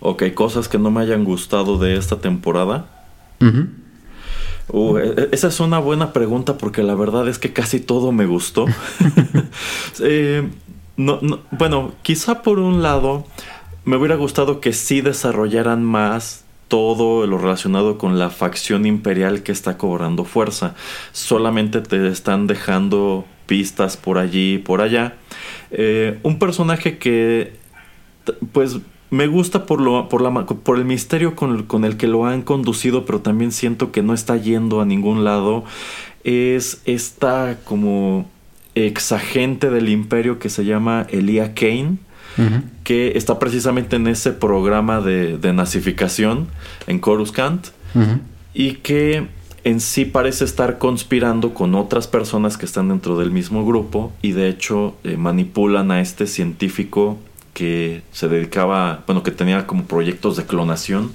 Ok, 0.00 0.24
cosas 0.34 0.68
que 0.68 0.78
no 0.78 0.90
me 0.90 1.00
hayan 1.00 1.24
gustado 1.24 1.78
de 1.78 1.96
esta 1.96 2.20
temporada. 2.20 3.06
Uh, 4.68 4.98
e, 4.98 5.08
e, 5.16 5.28
esa 5.32 5.48
es 5.48 5.60
una 5.60 5.78
buena 5.78 6.12
pregunta 6.12 6.58
porque 6.58 6.82
la 6.82 6.94
verdad 6.94 7.28
es 7.28 7.38
que 7.38 7.52
casi 7.52 7.78
todo 7.80 8.12
me 8.12 8.26
gustó. 8.26 8.66
Eh, 10.00 10.50
bueno, 10.96 11.92
quizá 12.02 12.42
por 12.42 12.58
un 12.58 12.82
lado 12.82 13.26
me 13.84 13.96
hubiera 13.96 14.16
gustado 14.16 14.60
que 14.60 14.72
sí 14.72 15.00
desarrollaran 15.00 15.84
más 15.84 16.44
todo 16.68 17.26
lo 17.26 17.38
relacionado 17.38 17.96
con 17.98 18.18
la 18.18 18.30
facción 18.30 18.86
imperial 18.86 19.42
que 19.42 19.52
está 19.52 19.78
cobrando 19.78 20.24
fuerza. 20.24 20.74
Solamente 21.12 21.80
te 21.80 22.08
están 22.08 22.46
dejando 22.46 23.24
pistas 23.46 23.96
por 23.96 24.18
allí 24.18 24.54
y 24.54 24.58
por 24.58 24.80
allá. 24.80 25.14
Eh, 25.70 26.18
un 26.22 26.38
personaje 26.38 26.98
que, 26.98 27.52
pues, 28.52 28.78
me 29.10 29.26
gusta 29.26 29.66
por, 29.66 29.80
lo, 29.80 30.08
por, 30.08 30.20
la, 30.20 30.46
por 30.46 30.78
el 30.78 30.84
misterio 30.84 31.36
con 31.36 31.84
el, 31.84 31.96
que 31.96 32.06
lo 32.06 32.26
han 32.26 32.42
conducido, 32.42 33.04
pero 33.04 33.20
también 33.20 33.52
siento 33.52 33.92
que 33.92 34.02
no 34.02 34.14
está 34.14 34.36
yendo 34.36 34.80
a 34.80 34.84
ningún 34.84 35.24
lado. 35.24 35.64
Es 36.24 36.82
esta 36.84 37.58
como 37.64 38.28
exagente 38.74 39.70
del 39.70 39.88
imperio 39.88 40.38
que 40.38 40.50
se 40.50 40.64
llama 40.64 41.06
Elia 41.10 41.54
Kane. 41.54 41.98
que 42.84 43.16
está 43.16 43.38
precisamente 43.38 43.96
en 43.96 44.06
ese 44.08 44.32
programa 44.32 45.00
de, 45.00 45.38
de 45.38 45.52
nazificación 45.54 46.48
en 46.86 46.98
Coruscant 46.98 47.68
y 48.52 48.72
que 48.72 49.26
en 49.66 49.80
sí 49.80 50.04
parece 50.04 50.44
estar 50.44 50.78
conspirando 50.78 51.52
con 51.52 51.74
otras 51.74 52.06
personas 52.06 52.56
que 52.56 52.64
están 52.64 52.88
dentro 52.88 53.18
del 53.18 53.32
mismo 53.32 53.66
grupo 53.66 54.12
y 54.22 54.30
de 54.30 54.48
hecho 54.48 54.94
eh, 55.02 55.16
manipulan 55.16 55.90
a 55.90 56.00
este 56.00 56.28
científico 56.28 57.18
que 57.52 58.02
se 58.12 58.28
dedicaba, 58.28 59.02
bueno, 59.06 59.24
que 59.24 59.32
tenía 59.32 59.66
como 59.66 59.86
proyectos 59.86 60.36
de 60.36 60.44
clonación, 60.44 61.10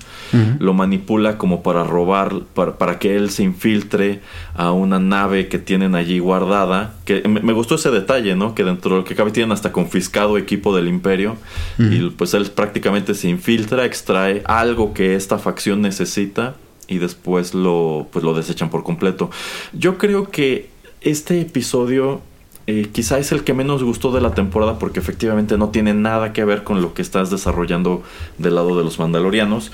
lo 0.60 0.74
manipula 0.74 1.38
como 1.38 1.62
para 1.62 1.84
robar, 1.84 2.42
para, 2.56 2.98
que 3.00 3.16
él 3.16 3.30
se 3.30 3.44
infiltre 3.44 4.22
a 4.56 4.72
una 4.72 4.98
nave 4.98 5.50
que 5.50 5.60
tienen 5.60 5.94
allí 5.94 6.18
guardada. 6.18 6.96
Que 7.06 7.22
me, 7.28 7.54
gustó 7.54 7.76
ese 7.76 7.92
detalle, 7.92 8.36
¿no? 8.36 8.56
Que 8.56 8.64
dentro 8.64 8.96
de 8.96 8.98
lo 9.02 9.06
que 9.06 9.14
cabe 9.14 9.30
tienen 9.30 9.52
hasta 9.52 9.72
confiscado 9.72 10.40
equipo 10.40 10.76
del 10.76 10.88
imperio. 10.88 11.38
Y 11.78 12.10
pues 12.10 12.34
él 12.34 12.50
prácticamente 12.50 13.14
se 13.14 13.30
infiltra, 13.30 13.86
extrae 13.86 14.42
algo 14.46 14.96
que 14.96 15.14
esta 15.16 15.38
facción 15.38 15.84
necesita 15.84 16.56
y 16.92 17.00
después 17.00 17.54
lo, 17.54 18.08
pues 18.12 18.24
lo 18.24 18.34
desechan 18.34 18.70
por 18.70 18.84
completo. 18.84 19.32
Yo 19.74 19.98
creo 19.98 20.30
que 20.30 20.70
este 21.00 21.40
episodio 21.40 22.22
eh, 22.68 22.90
quizá 22.92 23.18
es 23.18 23.32
el 23.32 23.44
que 23.44 23.54
menos 23.54 23.82
gustó 23.82 24.12
de 24.12 24.22
la 24.22 24.36
temporada 24.36 24.78
porque 24.78 25.00
efectivamente 25.00 25.58
no 25.58 25.70
tiene 25.70 25.94
nada 25.94 26.34
que 26.34 26.44
ver 26.46 26.64
con 26.64 26.82
lo 26.82 26.94
que 26.94 27.02
estás 27.02 27.32
desarrollando 27.32 28.04
del 28.38 28.56
lado 28.56 28.78
de 28.78 28.84
los 28.84 29.00
mandalorianos. 29.00 29.72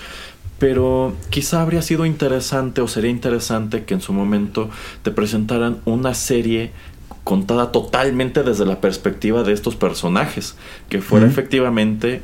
Pero 0.60 1.14
quizá 1.30 1.62
habría 1.62 1.82
sido 1.82 2.06
interesante 2.06 2.82
o 2.82 2.88
sería 2.88 3.12
interesante 3.12 3.84
que 3.84 3.96
en 3.96 4.02
su 4.02 4.14
momento 4.14 4.70
te 5.04 5.12
presentaran 5.12 5.80
una 5.86 6.14
serie 6.14 6.72
contada 7.24 7.72
totalmente 7.72 8.44
desde 8.44 8.66
la 8.66 8.80
perspectiva 8.80 9.44
de 9.44 9.54
estos 9.54 9.76
personajes, 9.76 10.56
que 10.88 11.02
fuera 11.02 11.28
efectivamente 11.28 12.22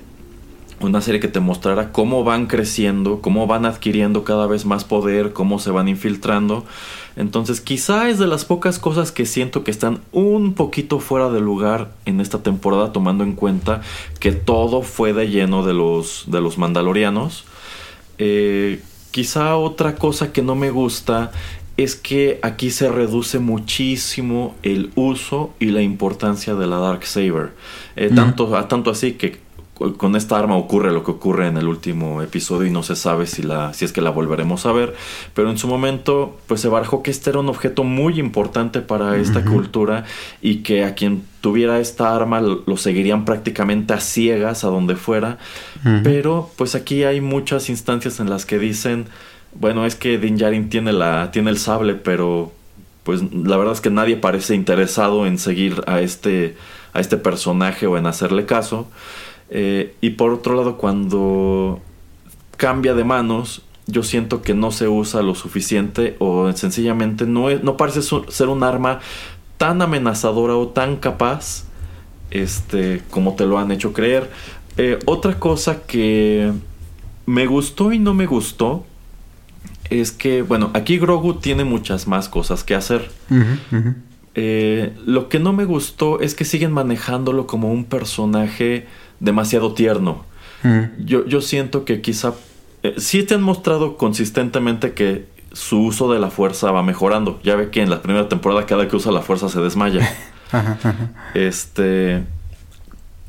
una 0.84 1.02
serie 1.02 1.20
que 1.20 1.28
te 1.28 1.40
mostrara 1.40 1.92
cómo 1.92 2.24
van 2.24 2.48
creciendo, 2.48 3.22
cómo 3.22 3.48
van 3.48 3.66
adquiriendo 3.66 4.24
cada 4.24 4.48
vez 4.48 4.66
más 4.66 4.84
poder, 4.84 5.34
cómo 5.34 5.60
se 5.60 5.72
van 5.72 5.88
infiltrando. 5.88 6.66
Entonces 7.16 7.62
quizá 7.62 8.10
es 8.10 8.20
de 8.20 8.28
las 8.28 8.46
pocas 8.46 8.80
cosas 8.80 9.12
que 9.12 9.26
siento 9.26 9.64
que 9.64 9.72
están 9.72 10.02
un 10.12 10.54
poquito 10.54 11.00
fuera 11.00 11.30
de 11.30 11.40
lugar 11.40 11.92
en 12.06 12.20
esta 12.20 12.44
temporada 12.44 12.92
tomando 12.92 13.24
en 13.24 13.34
cuenta 13.34 13.82
que 14.20 14.32
todo 14.32 14.82
fue 14.82 15.14
de 15.14 15.30
lleno 15.30 15.64
de 15.64 15.74
los, 15.74 16.26
de 16.28 16.42
los 16.42 16.58
mandalorianos. 16.58 17.46
Eh, 18.18 18.82
quizá 19.12 19.56
otra 19.56 19.96
cosa 19.96 20.32
que 20.32 20.42
no 20.42 20.56
me 20.56 20.72
gusta 20.72 21.32
es 21.78 21.96
que 21.96 22.40
aquí 22.44 22.70
se 22.70 22.90
reduce 22.90 23.40
muchísimo 23.40 24.56
el 24.62 24.92
uso 24.96 25.54
y 25.60 25.68
la 25.68 25.82
importancia 25.82 26.54
de 26.54 26.68
la 26.68 26.78
Dark 26.78 27.06
Saber. 27.06 27.54
Eh, 27.96 28.12
tanto, 28.14 28.48
tanto 28.68 28.92
así 28.92 29.14
que 29.14 29.40
con 29.74 30.16
esta 30.16 30.38
arma 30.38 30.56
ocurre 30.56 30.92
lo 30.92 31.04
que 31.04 31.12
ocurre 31.12 31.48
en 31.48 31.58
el 31.58 31.68
último 31.68 32.22
episodio 32.22 32.68
y 32.68 32.72
no 32.72 32.84
se 32.84 32.96
sabe 32.96 33.26
si, 33.26 33.42
la, 33.42 33.74
si 33.74 33.86
es 33.86 33.92
que 33.92 34.02
la 34.02 34.12
volveremos 34.12 34.66
a 34.66 34.72
ver. 34.72 34.96
Pero 35.34 35.50
en 35.50 35.58
su 35.58 35.68
momento, 35.68 36.40
pues 36.48 36.62
se 36.62 36.68
barajó 36.68 37.02
que 37.02 37.10
este 37.10 37.32
era 37.32 37.40
un 37.40 37.50
objeto 37.50 37.84
muy 37.84 38.20
importante 38.20 38.82
para 38.82 39.18
esta 39.18 39.44
cultura 39.44 40.06
y 40.42 40.58
que 40.58 40.86
a 40.86 40.94
quien 40.94 41.24
tuviera 41.42 41.80
esta 41.80 42.16
arma 42.16 42.40
lo, 42.40 42.78
seguirían 42.78 43.26
prácticamente 43.26 43.94
a 43.94 44.00
ciegas 44.00 44.64
a 44.64 44.68
donde 44.68 44.96
fuera. 44.96 45.40
Pero 46.04 46.52
pues 46.56 46.76
aquí 46.76 47.04
hay 47.04 47.20
muchas 47.20 47.70
instancias 47.70 48.20
en 48.20 48.30
las 48.30 48.46
que 48.46 48.60
dicen, 48.60 49.08
bueno, 49.56 49.86
es 49.86 49.96
que 49.96 50.18
Din 50.18 50.38
Djarin 50.38 50.70
tiene, 50.70 50.94
la, 50.94 51.32
tiene 51.32 51.50
el 51.50 51.58
sable, 51.58 51.96
pero 51.96 52.52
pues 53.04 53.22
la 53.34 53.58
verdad 53.58 53.74
es 53.74 53.82
que 53.82 53.90
nadie 53.90 54.18
parece 54.18 54.56
interesado 54.56 55.26
en 55.26 55.38
seguir 55.38 55.84
a 55.88 56.00
este, 56.00 56.56
a 56.94 57.00
este 57.00 57.18
personaje 57.18 57.88
o 57.88 57.98
en 57.98 58.06
hacerle 58.06 58.46
caso. 58.46 58.88
Eh, 59.50 59.96
y 60.02 60.12
por 60.12 60.32
otro 60.32 60.56
lado, 60.56 60.78
cuando 60.78 61.82
cambia 62.58 62.94
de 62.94 63.04
manos, 63.04 63.64
yo 63.88 64.04
siento 64.04 64.42
que 64.42 64.54
no 64.54 64.72
se 64.72 64.88
usa 64.88 65.22
lo 65.22 65.36
suficiente 65.36 66.16
o 66.20 66.52
sencillamente 66.54 67.26
no, 67.26 67.50
no 67.50 67.78
parece 67.78 68.02
ser 68.02 68.48
un 68.48 68.64
arma 68.64 69.00
tan 69.58 69.82
amenazadora 69.82 70.56
o 70.56 70.70
tan 70.70 70.98
capaz 70.98 71.66
este, 72.32 73.02
como 73.10 73.36
te 73.36 73.46
lo 73.46 73.60
han 73.60 73.72
hecho 73.72 73.94
creer. 73.94 74.30
Eh, 74.78 75.00
otra 75.06 75.40
cosa 75.40 75.84
que 75.86 76.52
me 77.26 77.46
gustó 77.46 77.92
y 77.92 78.00
no 78.00 78.14
me 78.14 78.26
gustó 78.26 78.86
es 79.90 80.12
que, 80.12 80.42
bueno, 80.42 80.72
aquí 80.74 80.98
Grogu 80.98 81.36
tiene 81.36 81.64
muchas 81.64 82.08
más 82.08 82.30
cosas 82.30 82.64
que 82.64 82.74
hacer. 82.76 83.12
Eh, 84.36 84.94
lo 85.06 85.30
que 85.30 85.38
no 85.38 85.54
me 85.54 85.66
gustó 85.66 86.20
es 86.20 86.34
que 86.34 86.46
siguen 86.46 86.72
manejándolo 86.72 87.46
como 87.46 87.72
un 87.72 87.86
personaje 87.86 88.88
demasiado 89.24 89.74
tierno. 89.74 90.26
Mm. 90.64 91.06
Yo, 91.06 91.26
yo 91.26 91.42
siento 91.42 91.86
que 91.86 92.02
quizá 92.02 92.34
eh, 92.84 92.96
sí 92.98 93.24
te 93.24 93.34
han 93.34 93.42
mostrado 93.42 93.98
consistentemente 93.98 94.94
que 94.94 95.26
su 95.54 95.82
uso 95.82 96.12
de 96.12 96.20
la 96.20 96.30
fuerza 96.30 96.72
va 96.72 96.84
mejorando. 96.84 97.40
Ya 97.44 97.56
ve 97.56 97.70
que 97.70 97.82
en 97.82 97.90
la 97.90 98.02
primera 98.02 98.28
temporada 98.28 98.66
cada 98.66 98.88
que 98.88 98.96
usa 98.96 99.12
la 99.12 99.22
fuerza 99.22 99.50
se 99.50 99.60
desmaya. 99.60 100.08
Este, 101.34 102.24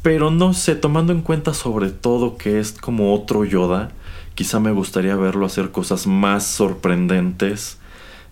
pero 0.02 0.30
no 0.30 0.52
sé, 0.52 0.74
tomando 0.74 1.14
en 1.14 1.22
cuenta 1.22 1.54
sobre 1.54 1.88
todo 1.88 2.36
que 2.36 2.60
es 2.60 2.72
como 2.72 3.14
otro 3.14 3.46
Yoda, 3.46 3.92
quizá 4.34 4.60
me 4.60 4.72
gustaría 4.72 5.16
verlo 5.16 5.46
hacer 5.46 5.70
cosas 5.70 6.06
más 6.06 6.44
sorprendentes 6.44 7.78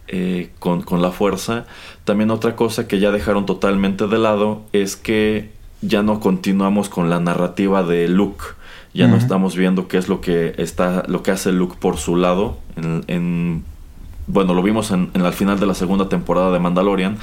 eh, 0.08 0.50
con, 0.58 0.82
con 0.82 1.00
la 1.00 1.10
fuerza. 1.10 1.64
También 2.04 2.30
otra 2.30 2.54
cosa 2.54 2.86
que 2.86 2.98
ya 2.98 3.12
dejaron 3.12 3.46
totalmente 3.46 4.08
de 4.08 4.18
lado 4.18 4.66
es 4.74 4.96
que 4.96 5.50
ya 5.82 6.02
no 6.02 6.20
continuamos 6.20 6.88
con 6.88 7.10
la 7.10 7.20
narrativa 7.20 7.82
de 7.82 8.08
Luke. 8.08 8.44
Ya 8.94 9.08
no 9.08 9.16
estamos 9.16 9.56
viendo 9.56 9.88
qué 9.88 9.96
es 9.96 10.08
lo 10.08 10.20
que 10.20 10.54
está, 10.58 11.04
lo 11.08 11.22
que 11.22 11.30
hace 11.30 11.50
Luke 11.50 11.76
por 11.80 11.96
su 11.96 12.14
lado. 12.16 12.58
En, 12.76 13.64
bueno, 14.26 14.54
lo 14.54 14.62
vimos 14.62 14.90
en, 14.90 15.10
en, 15.14 15.24
el 15.24 15.32
final 15.32 15.58
de 15.58 15.66
la 15.66 15.74
segunda 15.74 16.08
temporada 16.08 16.50
de 16.52 16.58
Mandalorian. 16.58 17.18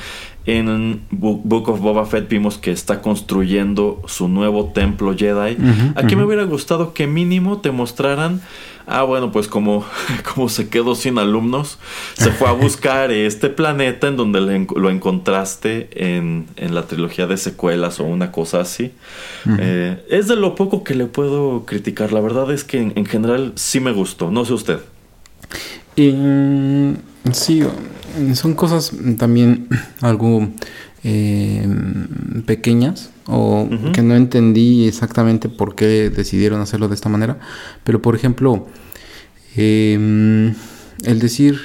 En 0.46 1.02
Book 1.12 1.70
of 1.70 1.80
Boba 1.80 2.06
Fett 2.06 2.28
vimos 2.28 2.58
que 2.58 2.72
está 2.72 3.02
construyendo 3.02 4.02
su 4.08 4.28
nuevo 4.28 4.72
templo 4.74 5.16
Jedi. 5.16 5.58
Aquí 5.96 6.16
me 6.16 6.24
hubiera 6.24 6.44
gustado 6.44 6.94
que 6.94 7.08
mínimo 7.08 7.60
te 7.60 7.72
mostraran 7.72 8.42
ah, 8.90 9.04
bueno, 9.04 9.32
pues 9.32 9.48
como, 9.48 9.86
como 10.34 10.50
se 10.50 10.68
quedó 10.68 10.96
sin 10.96 11.18
alumnos, 11.18 11.78
se 12.16 12.32
fue 12.32 12.50
a 12.50 12.52
buscar 12.52 13.12
este 13.12 13.50
planeta 13.50 14.08
en 14.08 14.18
donde 14.18 14.42
lo 14.42 14.90
encontraste 14.90 15.90
en, 15.94 16.48
la 16.58 16.88
trilogía 16.88 17.28
de 17.28 17.38
secuelas 17.38 18.00
o 18.00 18.04
una 18.04 18.32
cosa 18.32 18.60
así. 18.60 18.92
Eh, 19.60 20.04
es 20.10 20.28
de 20.28 20.36
lo 20.36 20.56
poco 20.56 20.84
que 20.84 20.96
le 20.96 21.06
puedo 21.06 21.66
criticar. 21.66 22.12
La 22.12 22.20
verdad 22.20 22.52
es 22.52 22.64
que 22.64 22.80
en, 22.80 23.06
general 23.06 23.54
sí 23.56 23.80
me 23.80 23.92
gustó. 23.92 24.32
No 24.32 24.44
sé 24.44 24.54
usted. 24.54 24.80
Sí, 27.32 27.64
son 28.34 28.54
cosas 28.54 28.92
también 29.18 29.68
algo 30.02 30.48
eh, 31.04 31.68
pequeñas 32.46 33.12
o 33.26 33.70
que 33.94 34.02
no 34.02 34.16
entendí 34.16 34.88
exactamente 34.88 35.50
por 35.50 35.76
qué 35.76 36.10
decidieron 36.10 36.62
hacerlo 36.62 36.88
de 36.88 36.96
esta 36.96 37.10
manera. 37.10 37.40
Pero 37.84 38.02
por 38.02 38.16
ejemplo, 38.16 38.68
em, 39.56 40.56
el 41.04 41.20
decir 41.20 41.60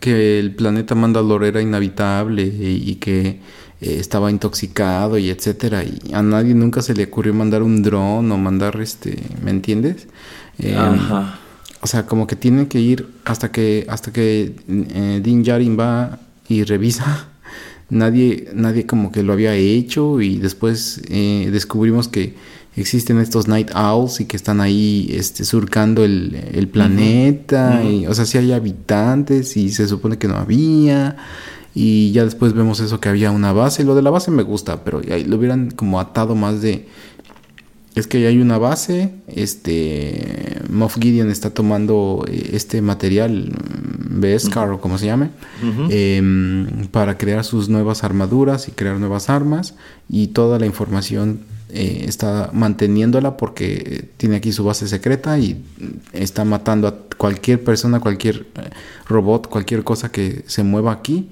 que 0.00 0.38
el 0.38 0.54
planeta 0.54 0.94
Mandalor 0.94 1.44
era 1.44 1.60
inhabitable 1.60 2.44
y, 2.44 2.94
que 2.96 3.40
eh, 3.80 3.96
estaba 3.98 4.30
intoxicado 4.30 5.18
y 5.18 5.30
etcétera 5.30 5.82
y 5.82 6.12
a 6.12 6.22
nadie 6.22 6.54
nunca 6.54 6.82
se 6.82 6.94
le 6.94 7.04
ocurrió 7.04 7.34
mandar 7.34 7.64
un 7.64 7.82
dron 7.82 8.30
o 8.30 8.38
mandar 8.38 8.80
este, 8.80 9.20
¿me 9.42 9.50
entiendes? 9.50 10.06
Em, 10.60 10.98
o 11.88 11.90
sea, 11.90 12.04
como 12.04 12.26
que 12.26 12.36
tienen 12.36 12.66
que 12.66 12.80
ir 12.80 13.08
hasta 13.24 13.50
que 13.50 13.86
hasta 13.88 14.12
que 14.12 14.54
eh, 14.68 15.20
Din 15.24 15.42
Djarin 15.42 15.74
va 15.80 16.18
y 16.46 16.62
revisa 16.64 17.28
nadie, 17.88 18.50
nadie 18.52 18.84
como 18.84 19.10
que 19.10 19.22
lo 19.22 19.32
había 19.32 19.54
hecho 19.54 20.20
y 20.20 20.36
después 20.36 21.00
eh, 21.08 21.48
descubrimos 21.50 22.06
que 22.08 22.34
existen 22.76 23.18
estos 23.20 23.48
night 23.48 23.70
owls 23.74 24.20
y 24.20 24.26
que 24.26 24.36
están 24.36 24.60
ahí 24.60 25.08
este, 25.14 25.46
surcando 25.46 26.04
el, 26.04 26.68
planeta, 26.70 27.82
Y, 27.82 28.06
o 28.06 28.12
sea, 28.12 28.26
si 28.26 28.36
hay 28.36 28.52
habitantes 28.52 29.56
y 29.56 29.70
se 29.70 29.88
supone 29.88 30.18
que 30.18 30.28
no 30.28 30.36
había. 30.36 31.16
Y 31.74 32.12
ya 32.12 32.24
después 32.24 32.52
vemos 32.52 32.80
eso 32.80 33.00
que 33.00 33.08
había 33.08 33.30
una 33.30 33.52
base. 33.52 33.82
Lo 33.84 33.94
de 33.94 34.02
la 34.02 34.10
base 34.10 34.30
me 34.30 34.42
gusta, 34.42 34.84
pero 34.84 35.00
ahí 35.10 35.24
lo 35.24 35.36
hubieran 35.36 35.70
como 35.70 36.00
atado 36.00 36.34
más 36.34 36.60
de 36.60 36.86
es 37.98 38.06
que 38.06 38.26
hay 38.26 38.38
una 38.38 38.58
base, 38.58 39.12
este 39.26 40.60
Moff 40.68 40.98
Gideon 40.98 41.30
está 41.30 41.50
tomando 41.50 42.24
eh, 42.28 42.50
este 42.52 42.82
material, 42.82 43.52
Beskar 44.10 44.70
o 44.70 44.80
como 44.80 44.98
se 44.98 45.06
llame, 45.06 45.30
em, 45.90 46.86
para 46.90 47.16
crear 47.18 47.44
sus 47.44 47.68
nuevas 47.68 48.04
armaduras 48.04 48.68
y 48.68 48.72
crear 48.72 48.98
nuevas 48.98 49.30
armas 49.30 49.74
y 50.08 50.28
toda 50.28 50.58
la 50.58 50.66
información 50.66 51.40
eh, 51.70 52.04
está 52.08 52.50
manteniéndola 52.52 53.36
porque 53.36 54.08
tiene 54.16 54.36
aquí 54.36 54.52
su 54.52 54.64
base 54.64 54.88
secreta 54.88 55.38
y 55.38 55.62
está 56.12 56.44
matando 56.44 56.88
a 56.88 56.94
cualquier 57.16 57.62
persona, 57.62 58.00
cualquier 58.00 58.46
eh, 58.56 58.70
robot, 59.08 59.48
cualquier 59.48 59.84
cosa 59.84 60.10
que 60.10 60.44
se 60.46 60.62
mueva 60.62 60.92
aquí 60.92 61.28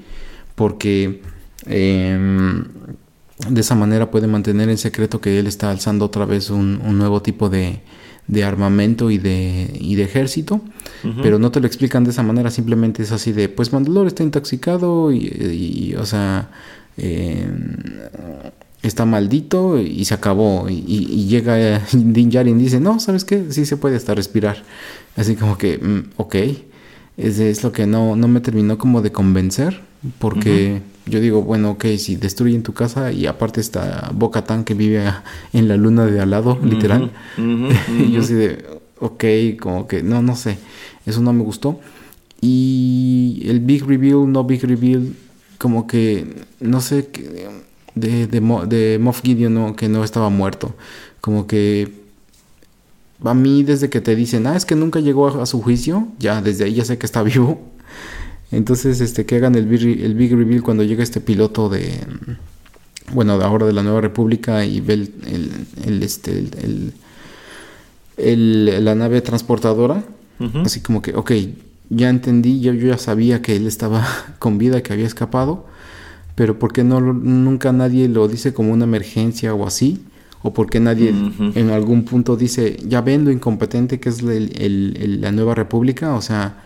porque 0.55 1.23
em, 1.67 2.65
de 3.39 3.61
esa 3.61 3.75
manera 3.75 4.11
puede 4.11 4.27
mantener 4.27 4.71
en 4.71 4.79
secreto 4.79 5.21
que 5.21 5.39
él 5.39 5.47
está 5.47 5.71
alzando 5.71 6.05
otra 6.07 6.25
vez 6.25 6.51
un, 6.51 6.81
nuevo 6.97 7.21
tipo 7.21 7.49
de, 7.49 7.81
de, 8.27 8.45
armamento 8.45 9.11
y 9.11 9.19
de, 9.19 9.77
y 9.79 9.95
de 9.95 10.05
ejército, 10.05 10.63
pero 11.23 11.39
no 11.39 11.51
te 11.51 11.61
lo 11.61 11.67
explican 11.67 12.05
de 12.05 12.11
esa 12.11 12.23
manera, 12.23 12.51
simplemente 12.51 13.03
es 13.03 13.13
así 13.13 13.33
de, 13.33 13.49
pues 13.49 13.73
Mandalore 13.73 14.09
está 14.09 14.23
intoxicado 14.23 15.13
y, 15.13 15.95
o 15.99 16.07
sea, 16.07 16.51
eh, 16.97 17.47
está 18.83 19.05
maldito 19.05 19.79
y 19.79 20.05
se 20.05 20.15
acabó. 20.15 20.69
Y, 20.69 21.27
llega 21.27 21.83
Din 21.93 22.31
Djarin 22.31 22.59
y 22.59 22.65
dice, 22.65 22.81
no, 22.81 23.01
¿sabes 23.01 23.25
qué? 23.25 23.47
Sí 23.51 23.67
se 23.67 23.77
puede 23.77 23.97
hasta 23.97 24.15
respirar. 24.15 24.63
Así 25.17 25.37
como 25.37 25.59
que, 25.59 25.79
mm, 25.79 26.13
ok, 26.17 26.37
es, 27.17 27.39
es 27.39 27.63
lo 27.63 27.73
que 27.73 27.87
no, 27.87 28.17
no 28.17 28.29
me 28.29 28.41
terminó 28.41 28.79
como 28.79 29.03
de 29.03 29.13
convencer, 29.13 29.81
porque 30.19 30.83
yo 31.07 31.21
digo, 31.21 31.43
bueno, 31.43 31.71
ok, 31.71 31.87
si 31.99 32.17
destruyen 32.17 32.63
tu 32.63 32.73
casa 32.73 33.13
y 33.13 33.27
aparte 33.27 33.61
está 33.61 34.11
Boca 34.15 34.45
Tan 34.45 34.65
que 34.65 34.75
vive 34.75 35.05
en 35.53 35.69
la 35.69 35.77
luna 35.77 36.07
de 36.07 36.21
al 36.21 36.31
lado, 36.31 36.59
literal. 36.63 37.13
y 37.39 38.13
yo 38.13 38.21
así 38.21 38.35
de, 38.35 38.65
ok, 38.99 39.25
como 39.61 39.87
que, 39.87 40.03
no, 40.03 40.21
no 40.23 40.37
sé, 40.37 40.59
eso 41.07 41.21
no 41.23 41.33
me 41.33 41.43
gustó. 41.43 41.81
Y 42.41 43.43
el 43.47 43.61
Big 43.61 43.85
Reveal, 43.85 44.31
no 44.31 44.45
Big 44.45 44.63
Reveal, 44.63 45.15
como 45.59 45.87
que, 45.87 46.45
no 46.61 46.81
sé, 46.81 47.09
de, 47.95 48.27
de, 48.27 48.67
de 48.67 48.99
Moff 48.99 49.23
Gideon, 49.23 49.55
no, 49.55 49.75
que 49.75 49.89
no 49.89 50.05
estaba 50.05 50.29
muerto. 50.29 50.75
Como 51.21 51.47
que 51.47 52.06
a 53.25 53.35
mí 53.35 53.63
desde 53.63 53.91
que 53.91 54.01
te 54.01 54.15
dicen, 54.15 54.47
ah, 54.47 54.57
es 54.57 54.65
que 54.65 54.75
nunca 54.75 55.01
llegó 55.01 55.29
a, 55.29 55.43
a, 55.43 55.47
su 55.47 55.63
juicio, 55.63 56.09
ya 56.19 56.43
desde 56.43 56.65
ahí 56.65 56.75
ya 56.75 56.85
sé 56.85 56.99
que 56.99 57.07
está 57.07 57.23
vivo. 57.25 57.61
Entonces, 58.53 59.01
este, 59.01 59.27
que 59.27 59.37
hagan 59.37 59.55
el 59.55 59.67
big, 59.67 60.03
el 60.03 60.15
big 60.15 60.33
reveal 60.35 60.63
cuando 60.63 60.85
llega 60.85 61.03
este 61.03 61.21
piloto 61.21 61.69
de, 61.69 62.01
bueno, 63.13 63.39
de 63.39 63.45
ahora 63.45 63.67
de 63.67 63.73
la 63.73 63.83
Nueva 63.83 64.01
República 64.01 64.65
y 64.65 64.81
ve 64.81 64.95
el, 64.95 65.67
el, 65.85 66.03
este, 66.03 66.45
el, 68.17 68.85
la 68.85 68.95
nave 68.95 69.21
transportadora, 69.21 70.05
así 70.65 70.81
como 70.81 71.03
que, 71.03 71.15
ok, 71.15 71.33
ya 71.91 72.09
entendí, 72.09 72.61
yo, 72.61 72.73
yo 72.73 72.89
ya 72.89 72.99
sabía 72.99 73.43
que 73.43 73.57
él 73.57 73.67
estaba 73.67 74.07
con 74.39 74.59
vida, 74.59 74.83
que 74.83 74.93
había 74.93 75.07
escapado, 75.07 75.67
pero 76.35 76.59
¿por 76.59 76.73
qué 76.73 76.85
no 76.85 77.01
nunca 77.01 77.73
nadie 77.73 78.09
lo 78.09 78.29
dice 78.29 78.53
como 78.53 78.73
una 78.73 78.85
emergencia 78.85 79.55
o 79.55 79.67
así? 79.67 80.05
¿O 80.43 80.53
por 80.53 80.71
qué 80.71 80.79
nadie 80.79 81.09
en 81.11 81.71
algún 81.71 82.05
punto 82.05 82.37
dice, 82.37 82.77
ya 82.87 83.01
ven 83.01 83.25
lo 83.25 83.33
incompetente 83.33 83.99
que 83.99 84.09
es 84.09 84.23
la 84.23 85.33
Nueva 85.33 85.55
República? 85.55 86.15
O 86.15 86.23
sea, 86.23 86.63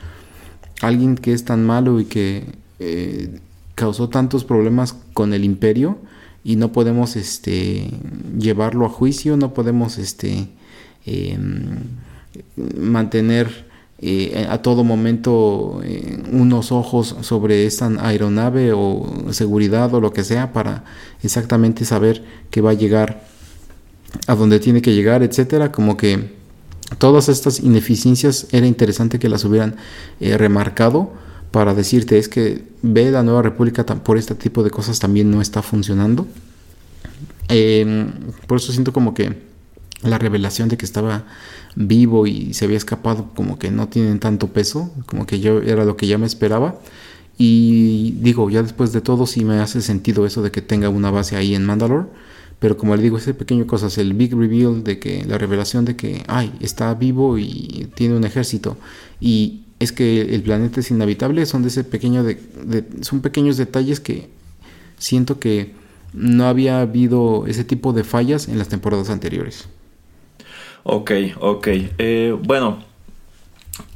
alguien 0.83 1.17
que 1.17 1.33
es 1.33 1.45
tan 1.45 1.65
malo 1.65 2.01
y 2.01 2.05
que 2.05 2.45
eh, 2.79 3.39
causó 3.75 4.09
tantos 4.09 4.45
problemas 4.45 4.95
con 5.15 5.33
el 5.33 5.45
imperio 5.45 5.99
y 6.45 6.57
no 6.57 6.73
podemos 6.73 7.17
este 7.17 7.91
llevarlo 8.39 8.87
a 8.87 8.89
juicio, 8.89 9.37
no 9.37 9.55
podemos 9.55 9.99
este 9.99 10.49
em, 11.07 11.79
mantener 12.79 13.71
eh, 14.03 14.47
a 14.49 14.59
todo 14.63 14.83
momento 14.83 15.81
eh, 15.85 16.23
unos 16.33 16.73
ojos 16.73 17.17
sobre 17.21 17.67
esta 17.67 17.91
aeronave 18.01 18.73
o 18.73 19.07
seguridad 19.31 19.93
o 19.93 20.01
lo 20.01 20.13
que 20.15 20.25
sea 20.25 20.55
para 20.55 20.85
exactamente 21.23 21.85
saber 21.85 22.25
que 22.51 22.63
va 22.63 22.71
a 22.71 22.75
llegar 22.75 23.29
a 24.27 24.35
donde 24.35 24.61
tiene 24.61 24.83
que 24.83 24.95
llegar, 24.95 25.23
etcétera, 25.23 25.73
como 25.73 25.97
que 25.97 26.41
Todas 26.99 27.29
estas 27.29 27.61
ineficiencias 27.61 28.49
era 28.51 28.67
interesante 28.67 29.19
que 29.19 29.29
las 29.29 29.45
hubieran 29.45 29.77
eh, 30.19 30.37
remarcado 30.37 31.13
para 31.53 31.75
decirte 31.75 32.19
es 32.19 32.29
que 32.29 32.65
ve 32.83 33.11
la 33.11 33.23
nueva 33.23 33.43
república 33.43 33.85
por 33.85 34.19
este 34.19 34.35
tipo 34.35 34.63
de 34.63 34.71
cosas 34.71 34.99
también 34.99 35.31
no 35.31 35.41
está 35.41 35.63
funcionando. 35.63 36.27
Em, 37.49 38.11
por 38.47 38.59
eso 38.59 38.73
siento 38.73 38.93
como 38.93 39.15
que 39.15 39.37
la 40.03 40.19
revelación 40.19 40.69
de 40.69 40.77
que 40.77 40.85
estaba 40.85 41.25
vivo 41.77 42.27
y 42.27 42.55
se 42.55 42.65
había 42.65 42.77
escapado 42.77 43.31
como 43.35 43.59
que 43.59 43.71
no 43.71 43.89
tienen 43.89 44.19
tanto 44.19 44.49
peso, 44.49 44.93
como 45.07 45.27
que 45.27 45.41
yo 45.41 45.61
era 45.63 45.85
lo 45.85 45.97
que 45.97 46.07
ya 46.07 46.19
me 46.19 46.27
esperaba. 46.27 46.81
Y 47.39 48.13
digo, 48.21 48.51
ya 48.51 48.63
después 48.63 48.93
de 48.93 49.01
todo 49.01 49.27
sí 49.27 49.45
me 49.45 49.61
hace 49.61 49.81
sentido 49.81 50.27
eso 50.27 50.43
de 50.43 50.51
que 50.51 50.61
tenga 50.61 50.89
una 50.89 51.11
base 51.11 51.37
ahí 51.37 51.55
en 51.55 51.65
Mandalore 51.65 52.07
pero 52.61 52.77
como 52.77 52.95
le 52.95 53.03
digo, 53.03 53.17
ese 53.17 53.35
pequeño 53.35 53.67
cosas, 53.67 53.97
el 53.99 54.13
big 54.13 54.35
reveal 54.35 54.85
de 54.85 54.99
que 54.99 55.25
la 55.25 55.39
revelación 55.39 55.87
de 55.87 55.97
que, 55.97 56.23
ay, 56.29 56.53
está 56.61 56.95
vivo 56.95 57.39
y 57.39 57.89
tiene 57.95 58.15
un 58.15 58.25
ejército 58.25 58.77
y 59.19 59.63
es 59.81 59.93
que 59.93 60.35
el 60.35 60.43
planeta 60.43 60.81
es 60.81 60.91
inhabitable, 60.91 61.47
son 61.47 61.63
de 61.63 61.69
ese 61.69 61.85
pequeño 61.85 62.23
de, 62.23 62.39
son 63.01 63.23
pequeños 63.23 63.57
detalles 63.57 63.99
que 63.99 64.29
siento 64.99 65.41
que 65.41 65.73
no 66.13 66.45
había 66.45 66.83
habido 66.83 67.47
ese 67.47 67.65
tipo 67.65 67.95
de 67.95 68.05
fallas 68.05 68.47
en 68.47 68.59
las 68.59 68.69
temporadas 68.69 69.09
anteriores. 69.09 69.67
Ok, 70.83 71.13
ok. 71.41 71.69
Eh, 71.97 72.37
bueno, 72.43 72.85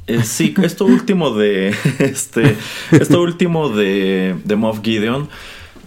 eh, 0.07 0.23
sí, 0.23 0.55
esto 0.63 0.85
último 0.85 1.35
de 1.35 1.69
este, 1.99 2.55
esto 2.91 3.21
último 3.21 3.69
de, 3.69 4.35
de 4.43 4.55
Moff 4.55 4.81
Gideon 4.81 5.29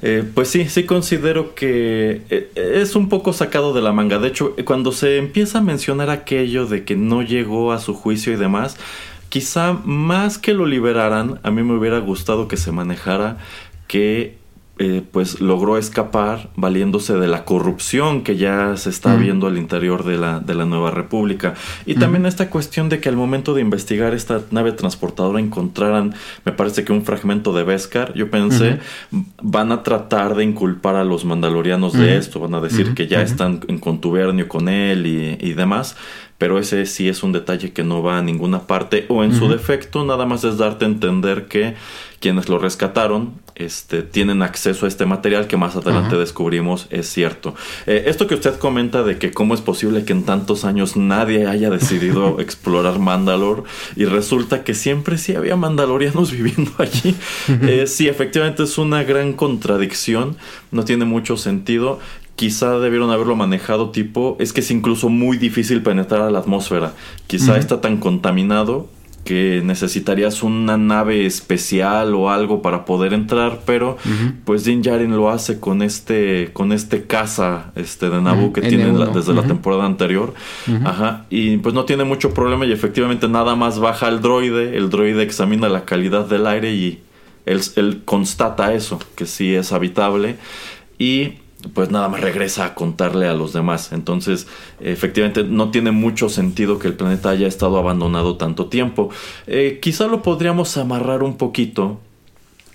eh, 0.03 0.24
pues 0.34 0.49
sí, 0.49 0.68
sí 0.68 0.84
considero 0.84 1.55
que 1.55 2.22
eh, 2.30 2.51
es 2.55 2.94
un 2.94 3.09
poco 3.09 3.32
sacado 3.32 3.72
de 3.72 3.82
la 3.82 3.92
manga. 3.92 4.18
De 4.18 4.28
hecho, 4.28 4.55
cuando 4.64 4.92
se 4.92 5.18
empieza 5.18 5.59
a 5.59 5.62
mencionar 5.62 6.11
aquello 6.11 6.66
de 6.66 6.84
que 6.84 6.96
no 6.96 7.22
llegó 7.22 7.72
a 7.72 7.80
su 7.80 7.94
juicio 7.94 8.32
y 8.32 8.36
demás, 8.36 8.76
quizá 9.28 9.72
más 9.72 10.38
que 10.38 10.55
lo 10.55 10.66
liberaran, 10.66 11.40
a 11.42 11.51
mí 11.51 11.62
me 11.62 11.76
hubiera 11.76 11.99
gustado 11.99 12.49
que 12.49 12.57
se 12.57 12.72
manejara 12.72 13.38
que 13.86 14.36
eh, 14.81 15.03
pues 15.11 15.41
logró 15.41 15.76
escapar 15.76 16.51
valiéndose 16.55 17.14
de 17.14 17.26
la 17.26 17.45
corrupción 17.45 18.22
que 18.22 18.37
ya 18.37 18.76
se 18.76 18.91
está 18.91 19.16
viendo 19.16 19.49
al 19.49 19.59
interior 19.59 20.05
de 20.05 20.16
la, 20.16 20.39
de 20.39 20.55
la 20.55 20.66
nueva 20.66 20.93
república. 20.93 21.55
Y 21.85 21.97
también 21.97 22.26
esta 22.26 22.49
cuestión 22.49 22.89
de 22.89 23.01
que 23.01 23.09
al 23.09 23.16
momento 23.16 23.55
de 23.55 23.61
investigar 23.61 24.14
esta 24.14 24.41
nave 24.53 24.70
transportadora 24.72 25.41
encontraran, 25.41 26.14
me 26.45 26.53
parece 26.53 26.85
que 26.85 26.93
un 26.93 27.05
fragmento 27.05 27.53
de 27.53 27.64
Beskar, 27.64 28.14
yo 28.14 28.31
pensé, 28.31 28.79
van 29.43 29.72
a 29.72 29.83
tratar 29.83 30.37
de 30.37 30.45
inculpar 30.45 30.95
a 30.95 31.03
los 31.03 31.24
mandalorianos 31.24 31.93
de 31.95 32.16
esto, 32.16 32.39
van 32.39 32.55
a 32.55 32.61
decir 32.61 32.95
que 32.95 33.09
ya 33.09 33.22
están 33.22 33.61
en 33.66 33.79
contubernio 33.79 34.47
con 34.47 34.68
él 34.68 35.07
y, 35.07 35.39
y 35.41 35.55
demás 35.55 35.97
pero 36.39 36.61
ese 36.61 36.87
sí 36.87 37.09
es 37.09 37.24
un 37.24 37.33
detalle 37.33 37.72
que 37.72 37.83
no 37.83 38.01
va 38.01 38.18
a 38.18 38.22
ninguna 38.22 38.61
parte 38.61 39.07
o 39.09 39.24
en 39.24 39.35
su 39.35 39.49
defecto 39.49 40.05
nada 40.05 40.24
más 40.24 40.45
es 40.45 40.57
darte 40.57 40.85
a 40.85 40.89
entender 40.89 41.49
que 41.49 41.74
quienes 42.20 42.49
lo 42.49 42.59
rescataron 42.59 43.35
este, 43.59 44.02
tienen 44.02 44.42
acceso 44.42 44.86
a 44.86 44.88
este 44.88 45.06
material 45.06 45.46
que 45.46 45.56
más 45.56 45.76
adelante 45.76 46.16
descubrimos 46.16 46.86
es 46.90 47.09
cierto. 47.09 47.54
Eh, 47.86 48.04
esto 48.06 48.26
que 48.26 48.34
usted 48.34 48.59
comenta 48.59 49.02
de 49.02 49.18
que 49.18 49.32
cómo 49.32 49.54
es 49.54 49.61
posible 49.61 50.04
que 50.04 50.12
en 50.12 50.24
tantos 50.24 50.64
años 50.64 50.96
nadie 50.96 51.46
haya 51.46 51.70
decidido 51.70 52.40
explorar 52.40 52.98
Mandalore 52.98 53.62
y 53.96 54.04
resulta 54.04 54.64
que 54.64 54.74
siempre 54.74 55.18
sí 55.18 55.34
había 55.34 55.56
mandalorianos 55.56 56.30
viviendo 56.38 56.72
allí. 56.78 57.14
Eh, 57.62 57.86
sí, 57.86 58.09
efectivamente 58.09 58.62
es 58.62 58.78
una 58.78 59.02
gran 59.02 59.32
contradicción, 59.32 60.36
no 60.70 60.84
tiene 60.84 61.04
mucho 61.04 61.36
sentido 61.36 61.98
quizá 62.38 62.78
debieron 62.78 63.11
haberlo 63.11 63.34
manejado 63.34 63.90
tipo, 63.90 64.36
es 64.38 64.52
que 64.52 64.61
es 64.61 64.70
incluso 64.70 65.09
muy 65.09 65.38
difícil 65.38 65.82
penetrar 65.82 66.20
a 66.20 66.30
la 66.30 66.38
atmósfera. 66.38 66.92
Quizá 67.26 67.59
está 67.59 67.80
tan 67.80 67.96
contaminado 67.96 68.88
que 69.29 69.61
necesitarías 69.62 70.43
una 70.43 70.79
nave 70.79 71.26
especial 71.26 72.14
o 72.14 72.31
algo 72.31 72.62
para 72.62 72.87
poder 72.87 73.12
entrar, 73.12 73.61
pero 73.66 73.99
pues 74.47 74.64
Din 74.64 74.81
Djarin 74.81 75.14
lo 75.14 75.29
hace 75.29 75.61
con 75.61 75.83
este 75.83 76.49
con 76.55 76.72
este 76.72 77.03
caza 77.03 77.70
este 77.76 78.09
de 78.09 78.22
Naboo 78.22 78.55
que 78.55 78.62
tiene 78.62 78.91
desde 79.12 79.35
la 79.35 79.43
temporada 79.43 79.85
anterior. 79.85 80.33
Ajá, 80.83 81.26
y 81.29 81.59
pues 81.59 81.74
no 81.74 81.85
tiene 81.85 82.05
mucho 82.05 82.33
problema 82.33 82.64
y 82.64 82.72
efectivamente 82.72 83.29
nada 83.29 83.55
más 83.55 83.79
baja 83.79 84.09
el 84.09 84.22
droide, 84.22 84.79
el 84.79 84.89
droide 84.89 85.24
examina 85.24 85.68
la 85.68 85.85
calidad 85.85 86.26
del 86.26 86.47
aire 86.47 86.72
y 86.72 87.03
él, 87.45 87.61
él 87.76 88.01
constata 88.07 88.72
eso, 88.72 88.99
que 89.14 89.26
sí 89.26 89.55
es 89.55 89.72
habitable. 89.74 90.37
Y 90.99 91.35
pues 91.74 91.90
nada 91.90 92.09
más 92.09 92.20
regresa 92.20 92.64
a 92.64 92.74
contarle 92.74 93.26
a 93.26 93.34
los 93.34 93.52
demás. 93.52 93.92
Entonces, 93.92 94.46
efectivamente, 94.80 95.44
no 95.44 95.70
tiene 95.70 95.90
mucho 95.90 96.28
sentido 96.28 96.78
que 96.78 96.88
el 96.88 96.94
planeta 96.94 97.30
haya 97.30 97.46
estado 97.46 97.78
abandonado 97.78 98.36
tanto 98.36 98.66
tiempo. 98.66 99.11
Eh, 99.46 99.78
quizá 99.82 100.06
lo 100.06 100.22
podríamos 100.22 100.76
amarrar 100.76 101.22
un 101.22 101.36
poquito 101.36 101.98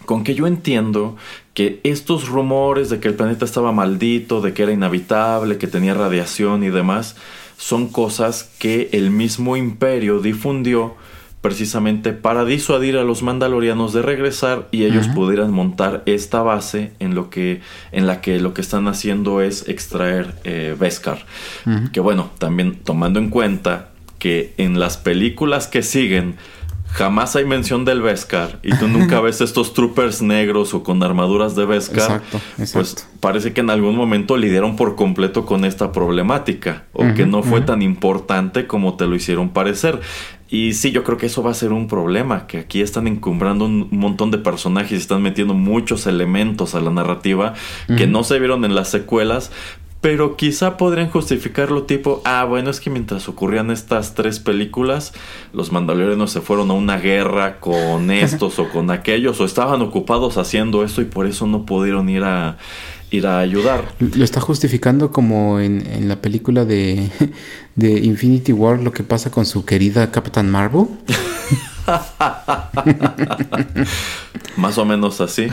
con 0.05 0.23
que 0.23 0.35
yo 0.35 0.47
entiendo 0.47 1.15
que 1.53 1.79
estos 1.83 2.27
rumores 2.27 2.89
de 2.89 2.99
que 2.99 3.07
el 3.07 3.15
planeta 3.15 3.45
estaba 3.45 3.71
maldito, 3.71 4.41
de 4.41 4.53
que 4.53 4.63
era 4.63 4.73
inhabitable, 4.73 5.57
que 5.57 5.67
tenía 5.67 5.93
radiación 5.93 6.63
y 6.63 6.69
demás, 6.69 7.15
son 7.57 7.87
cosas 7.87 8.51
que 8.59 8.89
el 8.91 9.11
mismo 9.11 9.55
imperio 9.55 10.19
difundió 10.19 10.95
precisamente 11.43 12.13
para 12.13 12.45
disuadir 12.45 12.95
a 12.95 13.03
los 13.03 13.21
mandalorianos 13.21 13.91
de 13.91 14.01
regresar 14.01 14.69
y 14.71 14.85
ellos 14.85 15.09
pudieran 15.09 15.51
montar 15.51 16.01
esta 16.05 16.41
base 16.41 16.93
en 16.99 17.15
lo 17.15 17.29
que 17.29 17.59
en 17.91 18.07
la 18.07 18.21
que 18.21 18.39
lo 18.39 18.53
que 18.53 18.61
están 18.61 18.87
haciendo 18.87 19.41
es 19.41 19.67
extraer 19.67 20.35
eh, 20.45 20.73
Beskar. 20.79 21.25
Que 21.91 21.99
bueno 21.99 22.31
también 22.37 22.75
tomando 22.75 23.19
en 23.19 23.29
cuenta 23.29 23.89
que 24.19 24.53
en 24.57 24.79
las 24.79 24.95
películas 24.95 25.67
que 25.67 25.83
siguen 25.83 26.37
jamás 26.93 27.35
hay 27.35 27.43
mención 27.43 27.83
del 27.83 28.01
Beskar 28.01 28.59
y 28.63 28.73
tú 28.77 28.87
nunca 28.87 29.19
ves 29.19 29.41
estos 29.41 29.73
troopers 29.73 30.21
negros 30.21 30.73
o 30.73 30.81
con 30.81 31.03
armaduras 31.03 31.55
de 31.55 31.65
Beskar, 31.65 32.21
Exacto, 32.23 32.39
pues 32.71 33.09
parece 33.19 33.51
que 33.51 33.61
en 33.61 33.69
algún 33.69 33.97
momento 33.97 34.37
lidiaron 34.37 34.77
por 34.77 34.95
completo 34.95 35.45
con 35.45 35.65
esta 35.65 35.91
problemática 35.91 36.83
o 36.93 37.13
que 37.13 37.25
no 37.25 37.43
fue 37.43 37.59
tan 37.61 37.81
importante 37.81 38.65
como 38.65 38.95
te 38.95 39.07
lo 39.07 39.15
hicieron 39.15 39.49
parecer. 39.49 39.99
Y 40.53 40.73
sí, 40.73 40.91
yo 40.91 41.03
creo 41.03 41.17
que 41.17 41.25
eso 41.25 41.41
va 41.41 41.49
a 41.49 41.55
ser 41.55 41.73
un 41.73 41.87
problema, 41.87 42.45
que 42.45 42.59
aquí 42.59 42.83
están 42.83 43.07
encumbrando 43.07 43.65
un 43.65 43.87
montón 43.89 44.29
de 44.29 44.37
personajes 44.37 44.91
y 44.91 44.95
están 44.97 45.23
metiendo 45.23 45.55
muchos 45.55 46.05
elementos 46.05 46.75
a 46.75 46.79
la 46.79 46.91
narrativa 46.91 47.55
que 47.97 48.05
no 48.05 48.23
se 48.23 48.37
vieron 48.37 48.63
en 48.63 48.75
las 48.75 48.91
secuelas, 48.91 49.51
pero 49.99 50.37
quizá 50.37 50.77
podrían 50.77 51.09
justificarlo 51.09 51.83
tipo, 51.83 52.21
ah, 52.23 52.43
bueno, 52.43 52.69
es 52.69 52.79
que 52.79 52.91
mientras 52.91 53.27
ocurrían 53.27 53.71
estas 53.71 54.13
tres 54.13 54.39
películas, 54.39 55.13
los 55.53 55.71
mandalorianos 55.71 56.31
se 56.31 56.41
fueron 56.41 56.69
a 56.69 56.75
una 56.75 56.97
guerra 56.97 57.59
con 57.59 58.11
estos 58.11 58.59
o 58.59 58.69
con 58.69 58.91
aquellos, 58.91 59.41
o 59.41 59.45
estaban 59.45 59.81
ocupados 59.81 60.37
haciendo 60.37 60.83
esto 60.83 61.01
y 61.01 61.05
por 61.05 61.25
eso 61.25 61.47
no 61.47 61.65
pudieron 61.65 62.09
ir 62.09 62.25
a 62.25 62.57
ir 63.13 63.27
a 63.27 63.39
ayudar. 63.39 63.93
Lo 63.99 64.23
está 64.23 64.41
justificando 64.41 65.11
como 65.11 65.59
en, 65.59 65.85
en 65.85 66.07
la 66.09 66.21
película 66.21 66.65
de, 66.65 67.09
de 67.75 67.99
Infinity 67.99 68.51
War 68.51 68.79
lo 68.81 68.91
que 68.91 69.03
pasa 69.03 69.29
con 69.31 69.45
su 69.45 69.65
querida 69.65 70.11
Captain 70.11 70.49
Marvel. 70.49 70.87
Más 74.57 74.77
o 74.77 74.85
menos 74.85 75.21
así. 75.21 75.47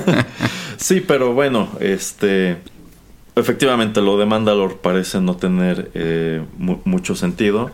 sí, 0.76 1.02
pero 1.06 1.34
bueno, 1.34 1.68
este. 1.80 2.58
Efectivamente, 3.34 4.00
lo 4.00 4.16
de 4.16 4.24
Mandalor 4.24 4.78
parece 4.78 5.20
no 5.20 5.36
tener 5.36 5.90
eh, 5.94 6.42
mu- 6.56 6.78
mucho 6.84 7.14
sentido. 7.14 7.70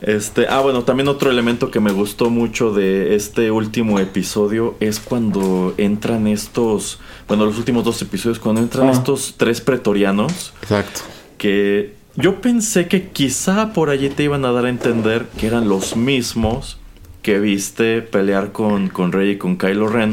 Este, 0.00 0.46
ah, 0.48 0.60
bueno, 0.60 0.82
también 0.84 1.08
otro 1.08 1.30
elemento 1.30 1.70
que 1.70 1.80
me 1.80 1.92
gustó 1.92 2.30
mucho 2.30 2.72
de 2.72 3.14
este 3.14 3.50
último 3.50 3.98
episodio 4.00 4.74
es 4.80 5.00
cuando 5.00 5.74
entran 5.78 6.26
estos, 6.26 7.00
bueno, 7.28 7.44
los 7.46 7.58
últimos 7.58 7.84
dos 7.84 8.00
episodios, 8.02 8.38
cuando 8.38 8.60
entran 8.60 8.88
Ah. 8.88 8.92
estos 8.92 9.34
tres 9.36 9.60
pretorianos 9.60 10.52
Exacto. 10.62 11.00
que 11.38 11.94
yo 12.16 12.40
pensé 12.40 12.86
que 12.86 13.08
quizá 13.08 13.72
por 13.72 13.90
allí 13.90 14.08
te 14.08 14.24
iban 14.24 14.44
a 14.44 14.52
dar 14.52 14.66
a 14.66 14.68
entender 14.68 15.26
que 15.38 15.46
eran 15.46 15.68
los 15.68 15.96
mismos 15.96 16.78
que 17.22 17.40
viste 17.40 18.02
pelear 18.02 18.52
con, 18.52 18.88
con 18.88 19.10
Rey 19.10 19.30
y 19.30 19.36
con 19.38 19.56
Kylo 19.56 19.88
Ren 19.88 20.12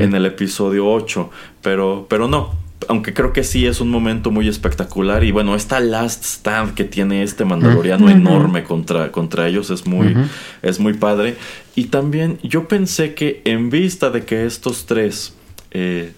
en 0.00 0.14
el 0.14 0.24
episodio 0.24 0.86
8, 0.88 1.28
pero, 1.60 2.06
pero 2.08 2.28
no. 2.28 2.52
Aunque 2.88 3.14
creo 3.14 3.32
que 3.32 3.44
sí 3.44 3.66
es 3.66 3.80
un 3.80 3.90
momento 3.90 4.30
muy 4.30 4.48
espectacular 4.48 5.24
y 5.24 5.30
bueno, 5.30 5.54
esta 5.54 5.80
last 5.80 6.24
stand 6.24 6.74
que 6.74 6.84
tiene 6.84 7.22
este 7.22 7.44
mandaloriano 7.44 8.08
enorme 8.10 8.64
contra, 8.64 9.12
contra 9.12 9.48
ellos 9.48 9.70
es 9.70 9.86
muy, 9.86 10.14
es 10.62 10.80
muy 10.80 10.94
padre. 10.94 11.36
Y 11.74 11.84
también 11.84 12.38
yo 12.42 12.68
pensé 12.68 13.14
que 13.14 13.42
en 13.44 13.70
vista 13.70 14.10
de 14.10 14.24
que 14.24 14.46
estos 14.46 14.86
tres, 14.86 15.34
eh, 15.70 16.12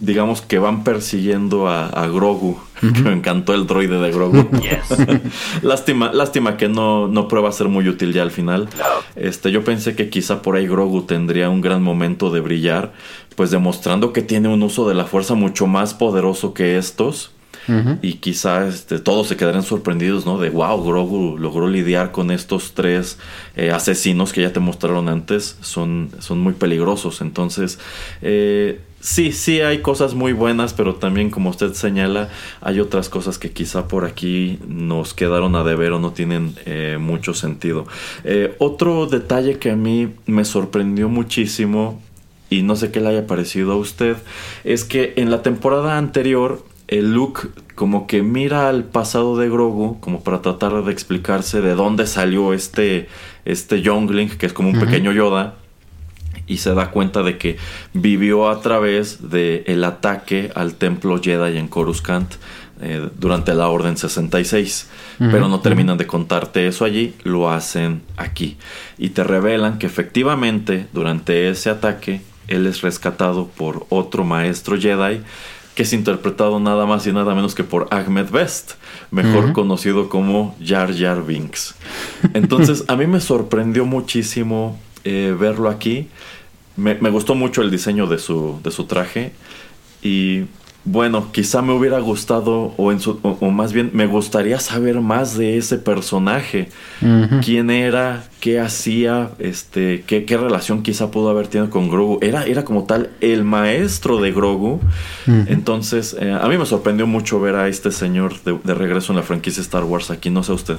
digamos 0.00 0.42
que 0.42 0.58
van 0.58 0.84
persiguiendo 0.84 1.68
a, 1.68 1.86
a 1.86 2.06
Grogu, 2.06 2.58
que 2.80 3.02
me 3.02 3.12
encantó 3.12 3.54
el 3.54 3.66
droide 3.66 3.98
de 3.98 4.10
Grogu. 4.10 4.48
lástima, 5.62 6.12
lástima 6.12 6.56
que 6.56 6.68
no, 6.68 7.08
no 7.08 7.26
prueba 7.28 7.48
a 7.48 7.52
ser 7.52 7.68
muy 7.68 7.88
útil 7.88 8.12
ya 8.12 8.22
al 8.22 8.30
final. 8.30 8.68
Este, 9.16 9.50
yo 9.50 9.64
pensé 9.64 9.96
que 9.96 10.08
quizá 10.08 10.42
por 10.42 10.56
ahí 10.56 10.66
Grogu 10.66 11.02
tendría 11.02 11.50
un 11.50 11.60
gran 11.60 11.82
momento 11.82 12.30
de 12.30 12.40
brillar, 12.40 12.92
pues 13.34 13.50
demostrando 13.50 14.12
que 14.12 14.22
tiene 14.22 14.48
un 14.48 14.62
uso 14.62 14.88
de 14.88 14.94
la 14.94 15.04
fuerza 15.04 15.34
mucho 15.34 15.66
más 15.66 15.94
poderoso 15.94 16.54
que 16.54 16.78
estos. 16.78 17.32
Y 18.00 18.14
quizá 18.14 18.66
este, 18.66 18.98
todos 18.98 19.28
se 19.28 19.36
quedarían 19.36 19.62
sorprendidos, 19.62 20.24
¿no? 20.24 20.38
De 20.38 20.48
wow, 20.48 20.82
Grogu 20.82 21.36
logró 21.36 21.68
lidiar 21.68 22.12
con 22.12 22.30
estos 22.30 22.72
tres 22.72 23.18
eh, 23.56 23.70
asesinos 23.70 24.32
que 24.32 24.40
ya 24.40 24.54
te 24.54 24.60
mostraron 24.60 25.10
antes. 25.10 25.58
Son, 25.60 26.08
son 26.18 26.38
muy 26.38 26.54
peligrosos. 26.54 27.20
Entonces, 27.20 27.78
eh, 28.22 28.80
sí, 29.00 29.32
sí 29.32 29.60
hay 29.60 29.80
cosas 29.80 30.14
muy 30.14 30.32
buenas, 30.32 30.74
pero 30.74 30.96
también, 30.96 31.30
como 31.30 31.50
usted 31.50 31.72
señala, 31.72 32.28
hay 32.60 32.80
otras 32.80 33.08
cosas 33.08 33.38
que 33.38 33.50
quizá 33.50 33.88
por 33.88 34.04
aquí 34.04 34.58
nos 34.66 35.14
quedaron 35.14 35.54
a 35.56 35.64
deber 35.64 35.92
o 35.92 35.98
no 35.98 36.12
tienen 36.12 36.54
eh, 36.66 36.98
mucho 37.00 37.34
sentido. 37.34 37.86
Eh, 38.24 38.54
otro 38.58 39.06
detalle 39.06 39.58
que 39.58 39.70
a 39.70 39.76
mí 39.76 40.12
me 40.26 40.44
sorprendió 40.44 41.08
muchísimo 41.08 42.00
y 42.50 42.62
no 42.62 42.76
sé 42.76 42.90
qué 42.90 43.00
le 43.00 43.08
haya 43.08 43.26
parecido 43.26 43.72
a 43.72 43.76
usted, 43.76 44.16
es 44.64 44.84
que 44.84 45.14
en 45.16 45.30
la 45.30 45.42
temporada 45.42 45.98
anterior 45.98 46.64
el 46.88 47.12
Luke 47.12 47.48
como 47.74 48.06
que 48.06 48.22
mira 48.22 48.68
al 48.68 48.84
pasado 48.84 49.36
de 49.36 49.48
Grogu 49.48 50.00
como 50.00 50.24
para 50.24 50.40
tratar 50.42 50.82
de 50.82 50.90
explicarse 50.90 51.60
de 51.60 51.74
dónde 51.74 52.06
salió 52.06 52.54
este 52.54 53.08
este 53.44 53.82
Youngling 53.82 54.30
que 54.30 54.46
es 54.46 54.54
como 54.54 54.70
un 54.70 54.80
pequeño 54.80 55.12
Yoda 55.12 55.56
y 56.48 56.58
se 56.58 56.74
da 56.74 56.90
cuenta 56.90 57.22
de 57.22 57.38
que 57.38 57.58
vivió 57.92 58.48
a 58.48 58.60
través 58.60 59.30
de 59.30 59.64
el 59.66 59.84
ataque 59.84 60.50
al 60.54 60.74
templo 60.74 61.20
Jedi 61.22 61.58
en 61.58 61.68
Coruscant 61.68 62.34
eh, 62.80 63.08
durante 63.18 63.54
la 63.54 63.68
Orden 63.68 63.96
66. 63.96 64.88
Ujú, 65.20 65.30
Pero 65.30 65.48
no 65.48 65.60
terminan 65.60 65.98
de 65.98 66.06
contarte 66.06 66.66
eso 66.66 66.84
allí, 66.84 67.14
lo 67.22 67.50
hacen 67.50 68.02
aquí. 68.16 68.56
Y 68.96 69.10
te 69.10 69.24
revelan 69.24 69.78
que 69.78 69.86
efectivamente 69.86 70.86
durante 70.92 71.48
ese 71.50 71.70
ataque 71.70 72.22
él 72.46 72.66
es 72.66 72.80
rescatado 72.80 73.46
por 73.46 73.86
otro 73.90 74.24
maestro 74.24 74.78
Jedi 74.80 75.20
que 75.78 75.84
es 75.84 75.92
interpretado 75.92 76.58
nada 76.58 76.86
más 76.86 77.06
y 77.06 77.12
nada 77.12 77.36
menos 77.36 77.54
que 77.54 77.62
por 77.62 77.86
Ahmed 77.92 78.30
Best, 78.32 78.72
mejor 79.12 79.52
conocido 79.52 80.08
como 80.08 80.56
Jar 80.60 80.92
Jar 80.92 81.24
Binks. 81.24 81.76
Entonces 82.34 82.82
a 82.88 82.96
mí 82.96 83.06
me 83.06 83.20
sorprendió 83.20 83.86
muchísimo 83.86 84.76
eh, 85.04 85.36
verlo 85.38 85.68
aquí. 85.68 86.08
Me, 86.78 86.94
me 86.94 87.10
gustó 87.10 87.34
mucho 87.34 87.60
el 87.60 87.70
diseño 87.70 88.06
de 88.06 88.18
su, 88.18 88.60
de 88.62 88.70
su 88.70 88.84
traje. 88.84 89.32
Y 90.00 90.44
bueno, 90.84 91.32
quizá 91.32 91.60
me 91.60 91.74
hubiera 91.74 91.98
gustado, 91.98 92.72
o, 92.78 92.92
en 92.92 93.00
su, 93.00 93.18
o, 93.22 93.36
o 93.40 93.50
más 93.50 93.74
bien 93.74 93.90
me 93.92 94.06
gustaría 94.06 94.58
saber 94.58 95.00
más 95.00 95.36
de 95.36 95.58
ese 95.58 95.76
personaje. 95.76 96.70
¿Quién 97.44 97.68
era? 97.68 98.24
¿Qué 98.40 98.58
hacía? 98.58 99.30
Este, 99.38 100.04
¿qué, 100.06 100.24
qué 100.24 100.38
relación 100.38 100.82
quizá 100.82 101.10
pudo 101.10 101.28
haber 101.28 101.48
tenido 101.48 101.68
con 101.68 101.90
Grogu? 101.90 102.18
Era, 102.22 102.46
era 102.46 102.64
como 102.64 102.84
tal 102.84 103.10
el 103.20 103.44
maestro 103.44 104.18
de 104.20 104.32
Grogu. 104.32 104.80
Entonces, 105.26 106.16
eh, 106.18 106.32
a 106.32 106.48
mí 106.48 106.56
me 106.56 106.64
sorprendió 106.64 107.06
mucho 107.06 107.38
ver 107.38 107.56
a 107.56 107.68
este 107.68 107.90
señor 107.90 108.40
de, 108.44 108.56
de 108.64 108.74
regreso 108.74 109.12
en 109.12 109.16
la 109.16 109.24
franquicia 109.24 109.60
Star 109.60 109.84
Wars 109.84 110.10
aquí. 110.10 110.30
No 110.30 110.42
sé 110.42 110.52
usted. 110.52 110.76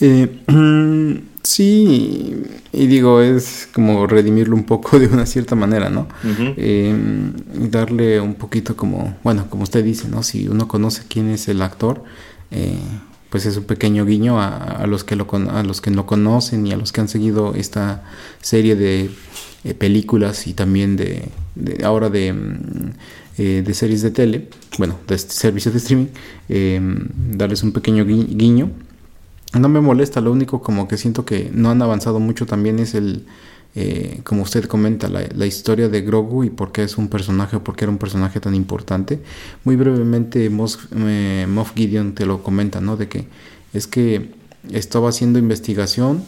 Eh, 0.00 0.40
sí, 1.42 2.34
y 2.72 2.86
digo, 2.86 3.20
es 3.20 3.68
como 3.72 4.06
redimirlo 4.06 4.54
un 4.56 4.64
poco 4.64 4.98
de 4.98 5.06
una 5.06 5.26
cierta 5.26 5.54
manera, 5.54 5.88
¿no? 5.90 6.02
Ujú. 6.24 6.54
Eh, 6.56 6.94
darle 7.70 8.20
un 8.20 8.34
poquito 8.34 8.76
como, 8.76 9.16
bueno, 9.22 9.46
como 9.48 9.62
usted 9.62 9.84
dice, 9.84 10.08
¿no? 10.08 10.22
Si 10.22 10.48
uno 10.48 10.68
conoce 10.68 11.02
quién 11.08 11.28
es 11.30 11.48
el 11.48 11.62
actor, 11.62 12.02
eh, 12.50 12.76
pues 13.30 13.44
es 13.46 13.56
un 13.56 13.64
pequeño 13.64 14.04
guiño 14.06 14.40
a, 14.40 14.56
a 14.56 14.86
los 14.86 15.02
que 15.04 15.16
lo 15.16 15.26
a 15.50 15.62
los 15.62 15.80
que 15.80 15.90
no 15.90 16.06
conocen 16.06 16.66
y 16.66 16.72
a 16.72 16.76
los 16.76 16.92
que 16.92 17.00
han 17.00 17.08
seguido 17.08 17.54
esta 17.54 18.04
serie 18.40 18.76
de 18.76 19.10
eh, 19.64 19.74
películas 19.74 20.46
y 20.46 20.52
también 20.54 20.96
de, 20.96 21.24
de- 21.56 21.84
ahora 21.84 22.08
de, 22.08 22.32
mm, 22.32 22.90
eh, 23.38 23.62
de 23.66 23.74
series 23.74 24.02
de 24.02 24.10
tele, 24.12 24.48
bueno, 24.78 24.96
de 25.08 25.16
este 25.16 25.32
servicios 25.34 25.74
de 25.74 25.78
streaming, 25.78 26.06
eh, 26.48 26.80
darles 27.32 27.62
un 27.62 27.72
pequeño 27.72 28.04
gui- 28.04 28.28
guiño. 28.36 28.70
No 29.58 29.68
me 29.68 29.80
molesta, 29.80 30.20
lo 30.20 30.32
único 30.32 30.60
como 30.60 30.88
que 30.88 30.96
siento 30.96 31.24
que 31.24 31.50
no 31.52 31.70
han 31.70 31.80
avanzado 31.82 32.20
mucho 32.20 32.46
también 32.46 32.78
es 32.78 32.94
el, 32.94 33.26
eh, 33.74 34.20
como 34.24 34.42
usted 34.42 34.64
comenta, 34.64 35.08
la, 35.08 35.22
la 35.34 35.46
historia 35.46 35.88
de 35.88 36.00
Grogu 36.02 36.44
y 36.44 36.50
por 36.50 36.72
qué 36.72 36.82
es 36.82 36.96
un 36.96 37.08
personaje, 37.08 37.58
por 37.60 37.76
qué 37.76 37.84
era 37.84 37.92
un 37.92 37.98
personaje 37.98 38.40
tan 38.40 38.54
importante. 38.54 39.20
Muy 39.64 39.76
brevemente, 39.76 40.46
eh, 40.46 41.46
Moff 41.48 41.74
Gideon 41.74 42.14
te 42.14 42.26
lo 42.26 42.42
comenta, 42.42 42.80
¿no? 42.80 42.96
De 42.96 43.08
que 43.08 43.26
es 43.72 43.86
que 43.86 44.30
estaba 44.72 45.10
haciendo 45.10 45.38
investigación 45.38 46.22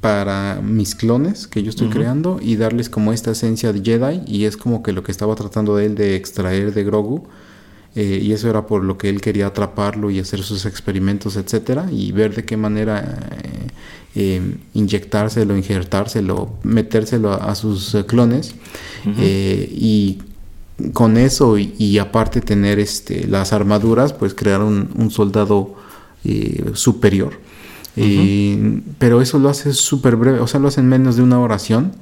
para 0.00 0.60
mis 0.62 0.94
clones 0.94 1.48
que 1.48 1.62
yo 1.62 1.70
estoy 1.70 1.88
creando 1.88 2.38
y 2.40 2.56
darles 2.56 2.90
como 2.90 3.12
esta 3.12 3.32
esencia 3.32 3.72
de 3.72 3.82
Jedi 3.82 4.22
y 4.26 4.44
es 4.44 4.56
como 4.56 4.82
que 4.82 4.92
lo 4.92 5.02
que 5.02 5.10
estaba 5.10 5.34
tratando 5.34 5.74
de 5.76 5.86
él 5.86 5.94
de 5.94 6.14
extraer 6.14 6.74
de 6.74 6.84
Grogu 6.84 7.26
eh, 7.96 8.20
y 8.22 8.32
eso 8.32 8.48
era 8.48 8.66
por 8.66 8.84
lo 8.84 8.96
que 8.96 9.08
él 9.08 9.20
quería 9.20 9.48
atraparlo 9.48 10.10
y 10.10 10.20
hacer 10.20 10.42
sus 10.42 10.66
experimentos, 10.66 11.36
etcétera, 11.36 11.88
y 11.90 12.12
ver 12.12 12.34
de 12.34 12.44
qué 12.44 12.56
manera 12.56 13.18
eh, 13.42 13.66
eh, 14.14 14.56
inyectárselo, 14.74 15.56
injertárselo, 15.56 16.50
metérselo 16.62 17.32
a, 17.32 17.36
a 17.50 17.54
sus 17.54 17.96
clones 18.06 18.54
eh, 19.18 19.68
y 19.72 20.18
con 20.92 21.16
eso 21.16 21.58
y, 21.58 21.74
y 21.78 21.98
aparte 21.98 22.40
tener 22.40 22.78
este 22.78 23.26
las 23.26 23.52
armaduras, 23.52 24.12
pues 24.12 24.34
crear 24.34 24.62
un, 24.62 24.90
un 24.96 25.10
soldado 25.10 25.74
eh, 26.24 26.70
superior. 26.74 27.32
Pero 28.98 29.22
eso 29.22 29.38
lo 29.38 29.48
hace 29.48 29.72
súper 29.72 30.16
breve, 30.16 30.40
o 30.40 30.46
sea, 30.46 30.60
lo 30.60 30.68
hace 30.68 30.80
en 30.80 30.88
menos 30.88 31.16
de 31.16 31.22
una 31.22 31.40
oración. 31.40 31.92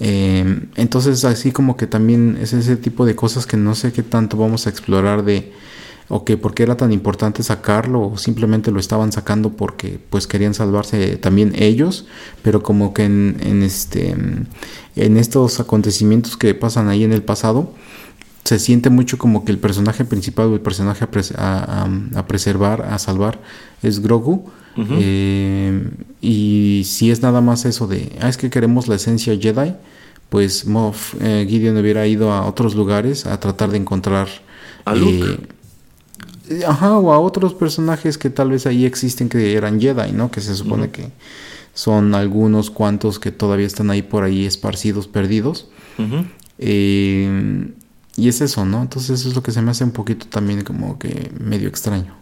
Eh, 0.00 0.60
entonces, 0.76 1.24
así 1.24 1.52
como 1.52 1.76
que 1.76 1.86
también 1.86 2.38
es 2.40 2.52
ese 2.52 2.76
tipo 2.76 3.06
de 3.06 3.14
cosas 3.14 3.46
que 3.46 3.56
no 3.56 3.74
sé 3.74 3.92
qué 3.92 4.02
tanto 4.02 4.36
vamos 4.36 4.66
a 4.66 4.70
explorar 4.70 5.24
de, 5.24 5.52
o 6.08 6.24
que 6.24 6.36
por 6.36 6.54
qué 6.54 6.64
era 6.64 6.76
tan 6.76 6.92
importante 6.92 7.42
sacarlo 7.42 8.02
o 8.02 8.18
simplemente 8.18 8.70
lo 8.70 8.80
estaban 8.80 9.12
sacando 9.12 9.50
porque 9.50 9.98
pues 10.10 10.26
querían 10.26 10.54
salvarse 10.54 11.16
también 11.16 11.52
ellos, 11.56 12.06
pero 12.42 12.62
como 12.62 12.92
que 12.92 13.04
en, 13.04 13.36
en 13.40 13.62
este 13.62 14.14
en 14.96 15.16
estos 15.16 15.60
acontecimientos 15.60 16.36
que 16.36 16.54
pasan 16.54 16.88
ahí 16.88 17.04
en 17.04 17.12
el 17.12 17.22
pasado 17.22 17.72
se 18.44 18.58
siente 18.58 18.90
mucho 18.90 19.16
como 19.16 19.44
que 19.44 19.52
el 19.52 19.58
personaje 19.58 20.04
principal 20.04 20.46
o 20.48 20.54
el 20.54 20.60
personaje 20.60 21.06
a, 21.36 21.88
a, 22.14 22.26
preservar, 22.26 22.82
a 22.82 22.98
salvar 22.98 23.40
es 23.82 24.00
Grogu. 24.00 24.44
Eh, 24.76 25.88
y 26.20 26.82
si 26.84 27.10
es 27.10 27.22
nada 27.22 27.40
más 27.40 27.64
eso 27.64 27.86
de, 27.86 28.10
ah, 28.20 28.28
es 28.28 28.36
que 28.36 28.50
queremos 28.50 28.88
la 28.88 28.96
esencia 28.96 29.36
Jedi, 29.38 29.74
pues 30.30 30.66
Moff 30.66 31.14
eh, 31.20 31.46
Gideon 31.48 31.76
hubiera 31.76 32.06
ido 32.06 32.32
a 32.32 32.44
otros 32.46 32.74
lugares 32.74 33.24
a 33.24 33.38
tratar 33.38 33.70
de 33.70 33.78
encontrar 33.78 34.26
a 34.84 34.94
Luke. 34.94 35.38
Eh, 36.50 36.64
ajá, 36.66 36.98
o 36.98 37.12
a 37.12 37.20
otros 37.20 37.54
personajes 37.54 38.18
que 38.18 38.30
tal 38.30 38.50
vez 38.50 38.66
ahí 38.66 38.84
existen 38.84 39.28
que 39.28 39.54
eran 39.54 39.80
Jedi, 39.80 40.12
¿no? 40.12 40.30
Que 40.30 40.40
se 40.40 40.54
supone 40.56 40.90
que 40.90 41.08
son 41.72 42.14
algunos 42.14 42.70
cuantos 42.70 43.18
que 43.20 43.30
todavía 43.30 43.66
están 43.66 43.90
ahí 43.90 44.02
por 44.02 44.24
ahí 44.24 44.44
esparcidos, 44.44 45.06
perdidos. 45.06 45.68
Eh, 46.58 47.70
y 48.16 48.28
es 48.28 48.40
eso, 48.40 48.64
¿no? 48.64 48.82
Entonces 48.82 49.20
eso 49.20 49.28
es 49.28 49.34
lo 49.34 49.42
que 49.42 49.52
se 49.52 49.62
me 49.62 49.70
hace 49.70 49.84
un 49.84 49.92
poquito 49.92 50.26
también 50.26 50.62
como 50.62 50.98
que 50.98 51.30
medio 51.38 51.68
extraño. 51.68 52.14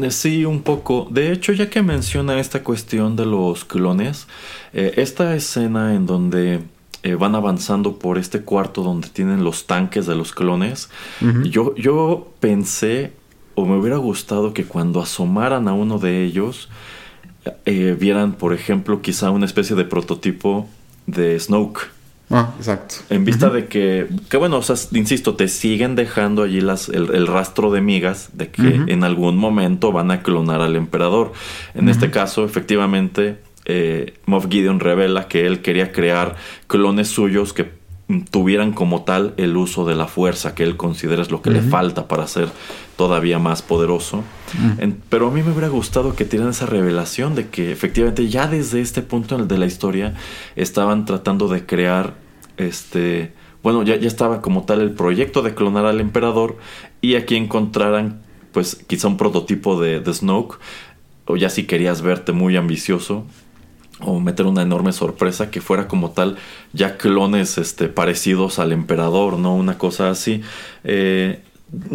Eh, 0.00 0.10
sí, 0.10 0.44
un 0.44 0.62
poco. 0.62 1.08
De 1.10 1.32
hecho, 1.32 1.52
ya 1.52 1.68
que 1.68 1.82
menciona 1.82 2.38
esta 2.38 2.62
cuestión 2.62 3.16
de 3.16 3.26
los 3.26 3.64
clones, 3.64 4.26
esta 4.72 5.34
escena 5.34 5.94
en 5.94 6.06
donde 6.06 6.60
eh, 7.02 7.14
van 7.14 7.34
avanzando 7.34 7.98
por 7.98 8.18
este 8.18 8.42
cuarto 8.42 8.82
donde 8.82 9.08
tienen 9.08 9.42
los 9.42 9.66
tanques 9.66 10.06
de 10.06 10.14
los 10.14 10.32
clones. 10.32 10.90
yo, 11.44 11.74
yo 11.74 12.32
pensé 12.40 13.12
o 13.54 13.64
me 13.64 13.76
hubiera 13.76 13.96
gustado 13.96 14.52
que 14.52 14.64
cuando 14.64 15.00
asomaran 15.00 15.66
a 15.68 15.72
uno 15.72 15.98
de 15.98 16.24
ellos 16.24 16.68
eh, 17.64 17.96
vieran, 17.98 18.32
por 18.32 18.52
ejemplo, 18.52 19.00
quizá 19.00 19.30
una 19.30 19.46
especie 19.46 19.76
de 19.76 19.84
prototipo 19.84 20.68
de 21.06 21.38
Snoke. 21.38 21.90
Ah, 22.30 22.54
exacto. 22.58 22.94
En 23.10 23.24
vista 23.24 23.50
de 23.50 23.66
que, 23.66 24.06
que 24.28 24.36
bueno, 24.36 24.58
o 24.58 24.62
sea, 24.62 24.76
insisto, 24.96 25.34
te 25.34 25.48
siguen 25.48 25.96
dejando 25.96 26.44
allí 26.44 26.60
las, 26.60 26.88
el, 26.88 27.26
rastro 27.26 27.72
de 27.72 27.80
migas 27.80 28.30
de 28.34 28.50
que 28.50 28.84
en 28.86 29.02
algún 29.02 29.36
momento 29.36 29.90
van 29.90 30.12
a 30.12 30.22
clonar 30.22 30.60
al 30.60 30.76
emperador. 30.76 31.32
En 31.74 31.88
este 31.88 32.12
caso, 32.12 32.44
efectivamente, 32.44 33.38
eh, 33.64 34.14
Moff 34.26 34.46
Gideon 34.48 34.78
revela 34.78 35.26
que 35.26 35.44
él 35.44 35.60
quería 35.60 35.90
crear 35.90 36.36
clones 36.68 37.08
suyos 37.08 37.52
que 37.52 37.79
tuvieran 38.30 38.72
como 38.72 39.02
tal 39.02 39.34
el 39.36 39.56
uso 39.56 39.84
de 39.84 39.94
la 39.94 40.06
fuerza 40.06 40.54
que 40.54 40.62
él 40.62 40.76
considera 40.76 41.22
es 41.22 41.30
lo 41.30 41.42
que 41.42 41.50
le 41.50 41.62
falta 41.62 42.08
para 42.08 42.26
ser 42.26 42.48
todavía 42.96 43.38
más 43.38 43.62
poderoso. 43.62 44.24
pero 45.08 45.28
a 45.28 45.30
mí 45.30 45.42
me 45.42 45.52
hubiera 45.52 45.68
gustado 45.68 46.14
que 46.14 46.24
tuvieran 46.24 46.50
esa 46.50 46.66
revelación 46.66 47.34
de 47.34 47.48
que 47.48 47.72
efectivamente 47.72 48.28
ya 48.28 48.46
desde 48.46 48.80
este 48.80 49.02
punto 49.02 49.38
de 49.38 49.58
la 49.58 49.66
historia 49.66 50.14
estaban 50.56 51.04
tratando 51.04 51.48
de 51.48 51.66
crear 51.66 52.14
este... 52.56 53.32
Bueno, 53.62 53.82
ya, 53.82 53.96
ya 53.96 54.08
estaba 54.08 54.40
como 54.40 54.64
tal 54.64 54.80
el 54.80 54.92
proyecto 54.92 55.42
de 55.42 55.54
clonar 55.54 55.84
al 55.84 56.00
emperador 56.00 56.56
y 57.02 57.16
aquí 57.16 57.36
encontraran 57.36 58.22
pues 58.52 58.74
quizá 58.86 59.06
un 59.08 59.18
prototipo 59.18 59.78
de, 59.78 60.00
de 60.00 60.14
Snoke 60.14 60.58
o 61.26 61.36
ya 61.36 61.50
si 61.50 61.64
querías 61.64 62.00
verte 62.00 62.32
muy 62.32 62.56
ambicioso 62.56 63.26
o 64.02 64.20
meter 64.20 64.46
una 64.46 64.62
enorme 64.62 64.92
sorpresa 64.92 65.50
que 65.50 65.60
fuera 65.60 65.88
como 65.88 66.10
tal 66.10 66.36
ya 66.72 66.96
clones 66.96 67.58
este, 67.58 67.88
parecidos 67.88 68.58
al 68.58 68.72
emperador, 68.72 69.38
¿no? 69.38 69.54
Una 69.54 69.78
cosa 69.78 70.10
así. 70.10 70.42
Eh, 70.84 71.42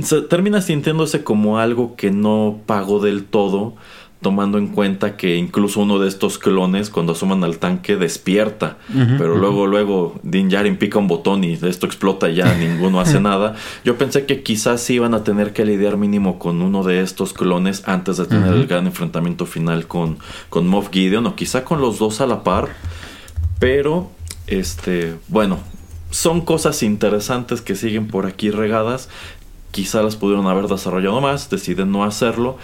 se 0.01 0.21
termina 0.21 0.61
sintiéndose 0.61 1.23
como 1.23 1.59
algo 1.59 1.95
que 1.95 2.11
no 2.11 2.59
pagó 2.65 2.99
del 2.99 3.25
todo 3.25 3.75
tomando 4.21 4.57
en 4.57 4.67
cuenta 4.67 5.17
que 5.17 5.35
incluso 5.35 5.81
uno 5.81 5.99
de 5.99 6.07
estos 6.07 6.39
clones 6.39 6.89
cuando 6.89 7.13
asoman 7.13 7.43
al 7.43 7.57
tanque 7.57 7.95
despierta, 7.95 8.77
pero 9.17 9.35
luego 9.35 9.67
luego 9.67 10.19
Din 10.23 10.49
Djarin 10.49 10.77
pica 10.77 10.97
un 10.97 11.07
botón 11.07 11.43
y 11.43 11.53
esto 11.53 11.85
explota 11.85 12.29
y 12.29 12.35
ya 12.35 12.53
ninguno 12.57 12.99
hace 12.99 13.19
nada. 13.19 13.55
Yo 13.83 13.97
pensé 13.97 14.25
que 14.25 14.41
quizás 14.41 14.81
sí 14.81 14.95
iban 14.95 15.13
a 15.13 15.23
tener 15.23 15.53
que 15.53 15.65
lidiar 15.65 15.97
mínimo 15.97 16.39
con 16.39 16.61
uno 16.61 16.83
de 16.83 17.01
estos 17.01 17.33
clones 17.33 17.83
antes 17.87 18.17
de 18.17 18.25
tener 18.25 18.53
el 18.53 18.67
gran 18.67 18.87
enfrentamiento 18.87 19.45
final 19.45 19.87
con 19.87 20.17
con 20.49 20.67
Moff 20.67 20.89
Gideon 20.91 21.25
o 21.27 21.35
quizá 21.35 21.63
con 21.63 21.81
los 21.81 21.99
dos 21.99 22.21
a 22.21 22.27
la 22.27 22.43
par, 22.43 22.69
pero 23.59 24.11
este, 24.47 25.15
bueno, 25.27 25.59
son 26.11 26.41
cosas 26.41 26.83
interesantes 26.83 27.61
que 27.61 27.75
siguen 27.75 28.07
por 28.07 28.25
aquí 28.25 28.51
regadas. 28.51 29.09
Quizá 29.71 30.01
las 30.01 30.15
pudieron 30.15 30.47
haber 30.47 30.67
desarrollado 30.67 31.19
más, 31.19 31.49
deciden 31.49 31.91
no 31.91 32.05
hacerlo, 32.05 32.57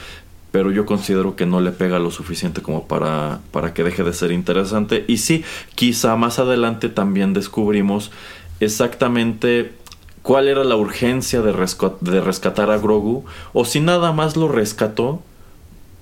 pero 0.52 0.72
yo 0.72 0.86
considero 0.86 1.36
que 1.36 1.46
no 1.46 1.62
le 1.62 1.72
pega 1.72 2.00
lo 2.00 2.12
suficiente 2.12 2.62
como 2.62 2.88
para, 2.88 3.40
para 3.52 3.74
que 3.74 3.84
deje 3.84 4.04
de 4.04 4.14
ser 4.14 4.32
interesante. 4.32 5.06
Y 5.08 5.18
sí, 5.18 5.44
quizá 5.76 6.16
más 6.16 6.40
adelante 6.40 6.90
también 6.90 7.34
descubrimos 7.34 8.12
exactamente 8.60 9.74
cuál 10.22 10.48
era 10.48 10.64
la 10.64 10.76
urgencia 10.76 11.42
de, 11.42 11.54
de 12.02 12.22
rescatar 12.22 12.70
a 12.70 12.78
Grogu, 12.78 13.24
o 13.54 13.66
si 13.66 13.80
nada 13.80 14.12
más 14.12 14.36
lo 14.36 14.48
rescató 14.48 15.22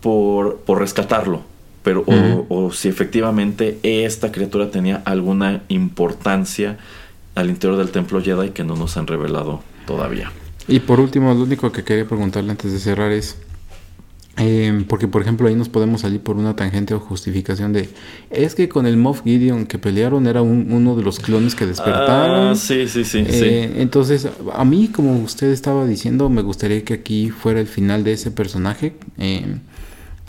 por, 0.01 0.57
por 0.57 0.79
rescatarlo, 0.79 1.41
pero 1.83 2.03
o, 2.05 2.45
o, 2.49 2.71
si 2.71 2.89
efectivamente 2.89 3.79
esta 3.83 4.31
criatura 4.31 4.71
tenía 4.71 5.01
alguna 5.05 5.61
importancia 5.69 6.77
al 7.35 7.49
interior 7.49 7.77
del 7.77 7.91
templo 7.91 8.21
Jedi 8.21 8.49
que 8.49 8.63
no 8.63 8.75
nos 8.75 8.97
han 8.97 9.07
revelado 9.07 9.61
todavía. 9.85 10.31
Y 10.67 10.81
por 10.81 10.99
último, 10.99 11.33
lo 11.33 11.43
único 11.43 11.71
que 11.71 11.83
quería 11.83 12.05
preguntarle 12.05 12.51
antes 12.51 12.71
de 12.71 12.79
cerrar 12.79 13.11
es, 13.11 13.37
Em, 14.39 14.85
porque, 14.85 15.07
por 15.09 15.21
ejemplo, 15.21 15.49
ahí 15.49 15.55
nos 15.55 15.67
podemos 15.67 16.01
salir 16.01 16.21
por 16.21 16.37
una 16.37 16.55
tangente 16.55 16.93
o 16.93 16.99
justificación 16.99 17.73
de 17.73 17.89
es 18.29 18.55
que 18.55 18.69
con 18.69 18.85
el 18.85 18.95
Moff 18.95 19.21
Gideon 19.23 19.65
que 19.65 19.77
pelearon 19.77 20.27
era 20.27 20.41
uno 20.41 20.95
de 20.95 21.03
los 21.03 21.19
clones 21.19 21.55
que 21.55 21.65
despertaron. 21.65 22.49
Ah, 22.49 22.55
sí, 22.55 22.87
sí, 22.87 23.03
sí, 23.03 23.25
eh, 23.27 23.73
Entonces, 23.77 24.29
a 24.53 24.63
mí, 24.63 24.87
como 24.87 25.19
usted 25.19 25.51
estaba 25.51 25.85
diciendo, 25.85 26.29
me 26.29 26.41
gustaría 26.41 26.85
que 26.85 26.93
aquí 26.93 27.29
fuera 27.29 27.59
el 27.59 27.67
final 27.67 28.05
de 28.05 28.13
ese 28.13 28.31
personaje. 28.31 28.93
Em, 29.17 29.59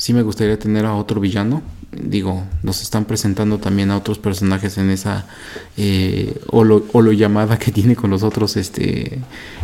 sí 0.00 0.14
me 0.14 0.22
gustaría 0.22 0.58
tener 0.58 0.86
a 0.86 0.94
otro 0.94 1.20
villano. 1.20 1.62
Digo, 1.92 2.42
nos 2.62 2.80
están 2.80 3.04
presentando 3.04 3.58
también 3.58 3.90
a 3.90 3.98
otros 3.98 4.18
personajes 4.18 4.78
en 4.78 4.88
esa 4.88 5.26
eh, 5.76 6.40
o, 6.46 6.64
lo, 6.64 7.12
llamada 7.12 7.58
que 7.58 7.70
tiene 7.78 7.96
con 7.96 8.08
los 8.08 8.22
otros 8.22 8.56
este 8.56 9.18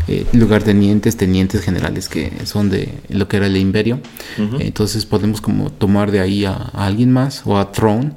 eh, 0.08 0.26
lugartenientes, 0.34 1.16
tenientes 1.16 1.62
generales 1.62 2.10
que 2.10 2.30
son 2.44 2.68
de 2.68 2.92
lo 3.08 3.28
que 3.28 3.38
era 3.38 3.46
el 3.46 3.56
imperio. 3.56 3.98
Entonces 4.58 5.06
podemos 5.06 5.40
como 5.40 5.70
tomar 5.70 6.10
de 6.10 6.20
ahí 6.20 6.44
a, 6.44 6.52
alguien 6.74 7.12
más 7.12 7.42
o 7.46 7.56
a 7.56 7.72
Throne. 7.72 8.12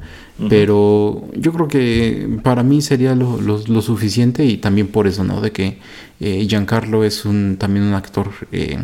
Pero 0.48 1.28
yo 1.36 1.52
creo 1.52 1.68
que 1.68 2.40
para 2.44 2.64
mí 2.64 2.82
sería 2.82 3.14
lo, 3.14 3.42
lo, 3.42 3.82
suficiente 3.82 4.46
y 4.46 4.56
también 4.56 4.88
por 4.88 5.06
eso, 5.06 5.26
¿no? 5.26 5.42
De 5.42 5.52
que 5.52 5.80
eh, 6.22 6.46
Giancarlo 6.48 7.04
es 7.04 7.26
un, 7.26 7.58
también 7.58 7.86
un 7.86 7.94
actor 7.94 8.30
eh, 8.54 8.78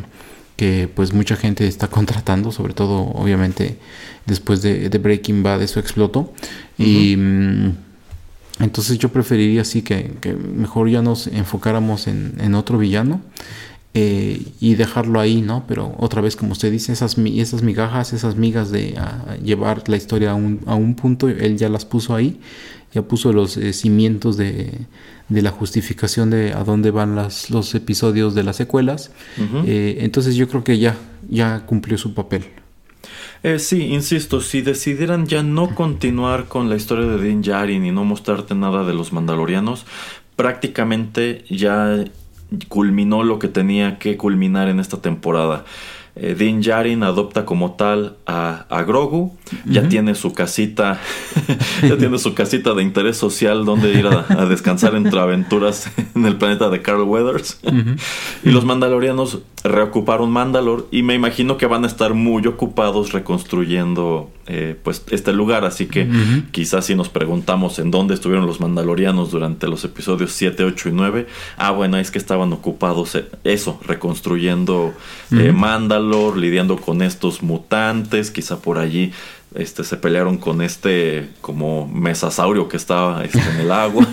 que 0.56 0.90
pues 0.94 1.14
mucha 1.14 1.36
gente 1.36 1.68
está 1.68 1.88
contratando, 1.90 2.52
sobre 2.52 2.74
todo 2.74 3.02
obviamente 3.16 3.78
después 4.26 4.62
de, 4.62 4.90
Breaking 4.90 5.44
Bad 5.44 5.62
eso 5.62 5.80
explotó. 5.80 6.34
Y 6.78 7.16
mm, 7.18 7.72
entonces 8.60 8.98
yo 8.98 9.10
preferiría 9.10 9.62
así 9.62 9.82
que, 9.82 10.14
mejor 10.56 10.90
ya 10.90 11.02
nos 11.02 11.28
enfocáramos 11.28 12.08
en, 12.08 12.56
otro 12.56 12.78
villano. 12.78 13.22
Eh, 13.98 14.42
y 14.60 14.76
dejarlo 14.76 15.22
ahí, 15.22 15.42
¿no? 15.42 15.64
Pero 15.70 15.96
otra 15.98 16.20
vez, 16.22 16.36
como 16.36 16.52
usted 16.52 16.70
dice, 16.70 16.92
esas, 16.92 17.18
esas 17.18 17.62
migajas, 17.64 18.12
esas 18.12 18.36
migas 18.36 18.70
de 18.70 18.94
llevar 19.42 19.88
la 19.88 19.96
historia 19.96 20.32
a 20.32 20.36
un, 20.36 20.60
a 20.66 20.76
un 20.76 20.96
punto, 20.96 21.30
él 21.30 21.56
ya 21.56 21.70
las 21.70 21.86
puso 21.86 22.14
ahí, 22.14 22.38
ya 22.94 23.04
puso 23.04 23.32
los 23.32 23.56
eh, 23.56 23.72
cimientos 23.72 24.36
de, 24.36 24.82
de 25.30 25.42
la 25.42 25.52
justificación 25.52 26.30
de 26.30 26.52
a 26.52 26.66
dónde 26.66 26.92
van 26.92 27.16
las, 27.16 27.50
los 27.50 27.74
episodios 27.74 28.36
de 28.36 28.44
las 28.44 28.58
secuelas. 28.58 29.12
Eh, 29.66 30.00
entonces 30.02 30.36
yo 30.36 30.50
creo 30.50 30.66
que 30.66 30.78
ya, 30.78 30.98
ya 31.30 31.66
cumplió 31.66 31.98
su 31.98 32.14
papel. 32.14 32.44
Eh, 33.44 33.60
sí, 33.60 33.84
insisto, 33.84 34.42
si 34.42 34.62
decidieran 34.62 35.26
ya 35.26 35.42
no 35.42 35.74
continuar 35.74 36.46
con 36.50 36.68
la 36.68 36.76
historia 36.76 37.06
de 37.06 37.24
Din 37.24 37.42
Djarin 37.42 37.86
y 37.86 37.92
no 37.92 38.04
mostrarte 38.04 38.56
nada 38.56 38.84
de 38.84 38.94
los 38.94 39.14
mandalorianos, 39.14 39.86
prácticamente 40.36 41.46
ya 41.50 42.04
culminó 42.68 43.24
lo 43.24 43.40
que 43.40 43.48
tenía 43.48 43.98
que 44.00 44.18
culminar 44.18 44.70
en 44.70 44.80
esta 44.80 45.02
temporada. 45.02 45.66
Eh, 46.18 46.34
Din 46.34 46.62
Djarin 46.62 47.04
adopta 47.04 47.44
como 47.44 47.74
tal 47.74 48.16
a, 48.26 48.84
Grogu, 48.88 49.36
ya 49.66 49.90
tiene 49.90 50.16
su 50.16 50.32
casita, 50.32 51.02
ya 51.82 51.98
tiene 51.98 52.18
su 52.20 52.34
casita 52.34 52.74
de 52.74 52.84
interés 52.84 53.18
social 53.18 53.66
donde 53.66 53.92
ir 53.92 54.08
a, 54.08 54.46
descansar 54.46 54.96
entre 54.96 55.20
aventuras 55.20 55.92
en 56.16 56.26
el 56.26 56.38
planeta 56.38 56.70
de 56.70 56.82
Carl 56.82 57.02
Weathers. 57.02 57.60
y 58.44 58.50
los 58.50 58.64
mandalorianos 58.64 59.40
reocuparon 59.66 60.32
Mandalor 60.32 60.88
y 60.90 61.04
me 61.04 61.16
imagino 61.16 61.58
que 61.58 61.66
van 61.66 61.84
a 61.84 61.88
estar 61.88 62.14
muy 62.14 62.48
ocupados 62.48 63.12
reconstruyendo 63.12 64.30
eh, 64.48 64.76
pues 64.84 65.04
este 65.10 65.34
lugar, 65.34 65.66
así 65.66 65.88
que 65.88 66.08
quizás 66.52 66.86
si 66.86 66.96
nos 66.96 67.10
preguntamos 67.10 67.80
en 67.80 67.90
dónde 67.90 68.14
estuvieron 68.14 68.46
los 68.46 68.60
mandalorianos 68.60 69.32
durante 69.32 69.68
los 69.68 69.84
episodios 69.84 70.32
7, 70.34 70.64
8 70.64 70.90
y 70.90 70.92
9, 70.92 71.28
ah 71.58 71.72
bueno, 71.72 71.98
es 71.98 72.12
que 72.12 72.20
estaban 72.20 72.54
ocupados 72.54 73.18
eso, 73.44 73.80
reconstruyendo 73.86 74.94
eh, 75.32 75.52
Mandalor, 75.52 76.38
lidiando 76.38 76.78
con 76.78 77.02
estos 77.02 77.42
mutantes, 77.42 78.30
quizá 78.30 78.58
por 78.60 78.78
allí 78.78 79.12
este, 79.56 79.84
se 79.84 79.98
pelearon 79.98 80.38
con 80.38 80.62
este 80.62 81.30
como 81.42 81.88
mesasaurio 81.88 82.68
que 82.68 82.78
estaba 82.78 83.24
este, 83.24 83.40
en 83.40 83.62
el 83.62 83.72
agua. 83.72 84.06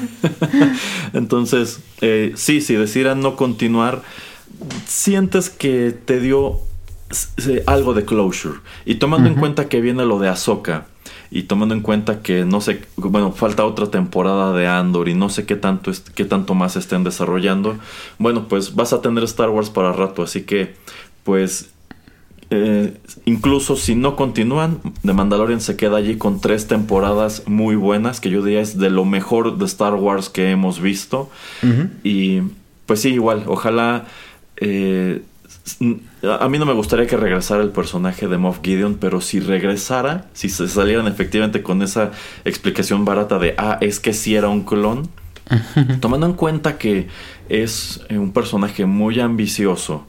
Entonces, 1.12 1.80
eh, 2.00 2.32
sí, 2.36 2.60
si 2.60 2.74
decidieran 2.74 3.20
no 3.20 3.36
continuar, 3.36 4.02
sientes 4.86 5.50
que 5.50 5.90
te 5.92 6.20
dio 6.20 6.60
algo 7.66 7.94
de 7.94 8.04
closure. 8.04 8.60
Y 8.84 8.96
tomando 8.96 9.28
en 9.28 9.34
cuenta 9.34 9.68
que 9.68 9.80
viene 9.80 10.04
lo 10.04 10.18
de 10.18 10.28
Ahsoka 10.28 10.86
y 11.30 11.44
tomando 11.44 11.74
en 11.74 11.80
cuenta 11.80 12.20
que 12.20 12.44
no 12.44 12.60
sé, 12.60 12.82
bueno, 12.96 13.32
falta 13.32 13.64
otra 13.64 13.90
temporada 13.90 14.52
de 14.52 14.66
Andor 14.66 15.08
y 15.08 15.14
no 15.14 15.30
sé 15.30 15.46
qué 15.46 15.56
tanto, 15.56 15.90
qué 16.14 16.24
tanto 16.24 16.54
más 16.54 16.76
estén 16.76 17.04
desarrollando, 17.04 17.78
bueno, 18.18 18.48
pues 18.48 18.74
vas 18.74 18.92
a 18.92 19.00
tener 19.00 19.24
Star 19.24 19.48
Wars 19.48 19.70
para 19.70 19.92
rato, 19.92 20.22
así 20.22 20.42
que 20.42 20.74
pues 21.24 21.70
eh, 22.50 22.98
incluso 23.24 23.76
si 23.76 23.94
no 23.94 24.14
continúan, 24.14 24.80
The 25.06 25.14
Mandalorian 25.14 25.62
se 25.62 25.74
queda 25.74 25.96
allí 25.96 26.16
con 26.16 26.38
tres 26.38 26.68
temporadas 26.68 27.44
muy 27.46 27.76
buenas, 27.76 28.20
que 28.20 28.28
yo 28.28 28.42
diría 28.42 28.60
es 28.60 28.76
de 28.76 28.90
lo 28.90 29.06
mejor 29.06 29.56
de 29.56 29.64
Star 29.64 29.94
Wars 29.94 30.28
que 30.28 30.50
hemos 30.50 30.82
visto. 30.82 31.30
Y 32.04 32.42
pues 32.84 33.00
sí, 33.00 33.14
igual, 33.14 33.44
ojalá 33.46 34.04
eh, 34.58 35.22
a 36.40 36.48
mí 36.48 36.58
no 36.58 36.66
me 36.66 36.72
gustaría 36.72 37.06
que 37.06 37.16
regresara 37.16 37.62
el 37.62 37.70
personaje 37.70 38.26
de 38.26 38.36
Moff 38.36 38.60
Gideon, 38.62 38.96
pero 38.96 39.20
si 39.20 39.40
regresara, 39.40 40.26
si 40.32 40.48
se 40.48 40.66
salieran 40.68 41.06
efectivamente 41.06 41.62
con 41.62 41.82
esa 41.82 42.10
explicación 42.44 43.04
barata 43.04 43.38
de, 43.38 43.54
ah, 43.58 43.78
es 43.80 44.00
que 44.00 44.12
sí 44.12 44.34
era 44.34 44.48
un 44.48 44.64
clon, 44.64 45.08
tomando 46.00 46.26
en 46.26 46.32
cuenta 46.34 46.78
que 46.78 47.08
es 47.48 48.00
eh, 48.08 48.18
un 48.18 48.32
personaje 48.32 48.86
muy 48.86 49.20
ambicioso 49.20 50.06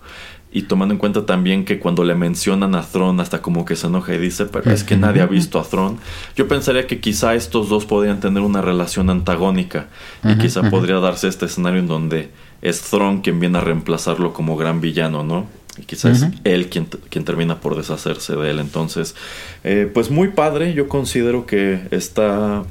y 0.51 0.63
tomando 0.63 0.93
en 0.93 0.99
cuenta 0.99 1.25
también 1.25 1.65
que 1.65 1.79
cuando 1.79 2.03
le 2.03 2.13
mencionan 2.13 2.75
a 2.75 2.83
Thron 2.83 3.19
hasta 3.19 3.41
como 3.41 3.65
que 3.65 3.75
se 3.75 3.87
enoja 3.87 4.13
y 4.13 4.19
dice, 4.19 4.45
pero 4.45 4.71
es 4.71 4.83
que 4.83 4.95
nadie 4.95 5.21
ha 5.21 5.25
visto 5.25 5.59
a 5.59 5.63
Thron, 5.63 5.97
yo 6.35 6.47
pensaría 6.47 6.85
que 6.85 6.99
quizá 6.99 7.33
estos 7.33 7.69
dos 7.69 7.85
podrían 7.85 8.19
tener 8.19 8.43
una 8.43 8.61
relación 8.61 9.09
antagónica 9.09 9.87
y 10.23 10.37
quizá 10.37 10.69
podría 10.69 10.99
darse 10.99 11.27
este 11.27 11.45
escenario 11.45 11.79
en 11.79 11.87
donde 11.87 12.29
es 12.63 12.81
Thron 12.81 13.21
quien 13.21 13.39
viene 13.39 13.57
a 13.57 13.61
reemplazarlo 13.61 14.33
como 14.33 14.55
gran 14.55 14.79
villano, 14.81 15.23
¿no? 15.23 15.45
Y 15.77 15.83
quizás 15.83 16.27
él 16.43 16.69
quien, 16.69 16.85
quien, 16.85 17.25
termina 17.25 17.59
por 17.59 17.75
deshacerse 17.75 18.35
de 18.35 18.51
él. 18.51 18.59
Entonces, 18.59 19.15
eh, 19.63 19.89
pues 19.91 20.09
muy 20.09 20.29
padre. 20.29 20.73
Yo 20.73 20.87
considero 20.87 21.45
que 21.45 21.81
está 21.91 22.63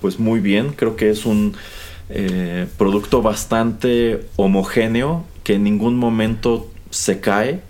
pues 0.00 0.18
muy 0.18 0.40
bien. 0.40 0.72
Creo 0.76 0.96
que 0.96 1.08
es 1.08 1.24
un 1.24 1.56
eh, 2.10 2.66
producto 2.76 3.22
bastante 3.22 4.26
homogéneo 4.36 5.24
que 5.44 5.54
en 5.54 5.64
ningún 5.64 5.96
momento 5.96 6.70
se 6.90 7.20
cae. 7.20 7.62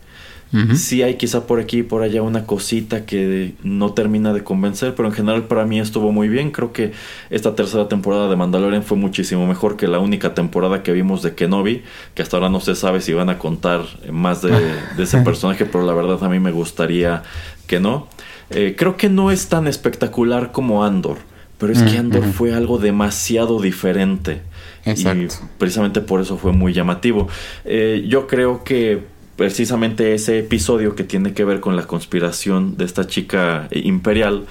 Sí 0.74 1.02
hay 1.02 1.16
quizá 1.16 1.46
por 1.46 1.60
aquí 1.60 1.80
y 1.80 1.82
por 1.82 2.02
allá 2.02 2.22
una 2.22 2.46
cosita 2.46 3.04
que 3.04 3.52
no 3.62 3.92
termina 3.92 4.32
de 4.32 4.42
convencer, 4.42 4.94
pero 4.94 5.08
en 5.08 5.14
general 5.14 5.44
para 5.44 5.66
mí 5.66 5.78
estuvo 5.78 6.10
muy 6.10 6.28
bien. 6.28 6.52
Creo 6.52 6.72
que 6.72 6.92
esta 7.28 7.54
tercera 7.54 7.86
temporada 7.88 8.30
de 8.30 8.36
Mandalorian 8.36 8.82
fue 8.82 8.96
muchísimo 8.96 9.46
mejor 9.46 9.76
que 9.76 9.86
la 9.86 9.98
única 9.98 10.32
temporada 10.32 10.82
que 10.82 10.92
vimos 10.92 11.22
de 11.22 11.34
Kenobi, 11.34 11.82
que 12.14 12.22
hasta 12.22 12.38
ahora 12.38 12.48
no 12.48 12.60
se 12.60 12.74
sabe 12.74 13.02
si 13.02 13.12
van 13.12 13.28
a 13.28 13.38
contar 13.38 13.82
más 14.10 14.40
de, 14.40 14.52
ese 14.98 15.18
personaje, 15.24 15.66
pero 15.66 15.84
la 15.84 15.92
verdad 15.92 16.22
a 16.24 16.28
mí 16.30 16.40
me 16.40 16.50
gustaría 16.50 17.22
que 17.66 17.78
no. 17.78 18.08
Eh, 18.48 18.74
creo 18.76 18.96
que 18.96 19.10
no 19.10 19.30
es 19.30 19.48
tan 19.48 19.66
espectacular 19.66 20.50
como 20.52 20.82
Andor, 20.82 21.18
pero 21.58 21.74
es 21.74 21.82
que 21.82 21.98
Andor 21.98 22.24
fue 22.24 22.54
algo 22.54 22.78
demasiado 22.78 23.60
diferente. 23.60 24.40
Exacto. 24.86 25.20
Y 25.20 25.28
precisamente 25.58 26.00
por 26.00 26.22
eso 26.22 26.38
fue 26.38 26.52
muy 26.52 26.72
llamativo. 26.72 27.28
Eh, 27.66 28.06
yo 28.08 28.26
creo 28.26 28.64
que 28.64 29.17
precisamente 29.38 30.14
ese 30.14 30.40
episodio 30.40 30.96
que 30.96 31.04
tiene 31.04 31.32
que 31.32 31.44
ver 31.44 31.60
con 31.60 31.76
la 31.76 31.86
conspiración 31.86 32.76
de 32.76 32.84
esta 32.84 33.06
chica 33.06 33.68
imperial 33.70 34.46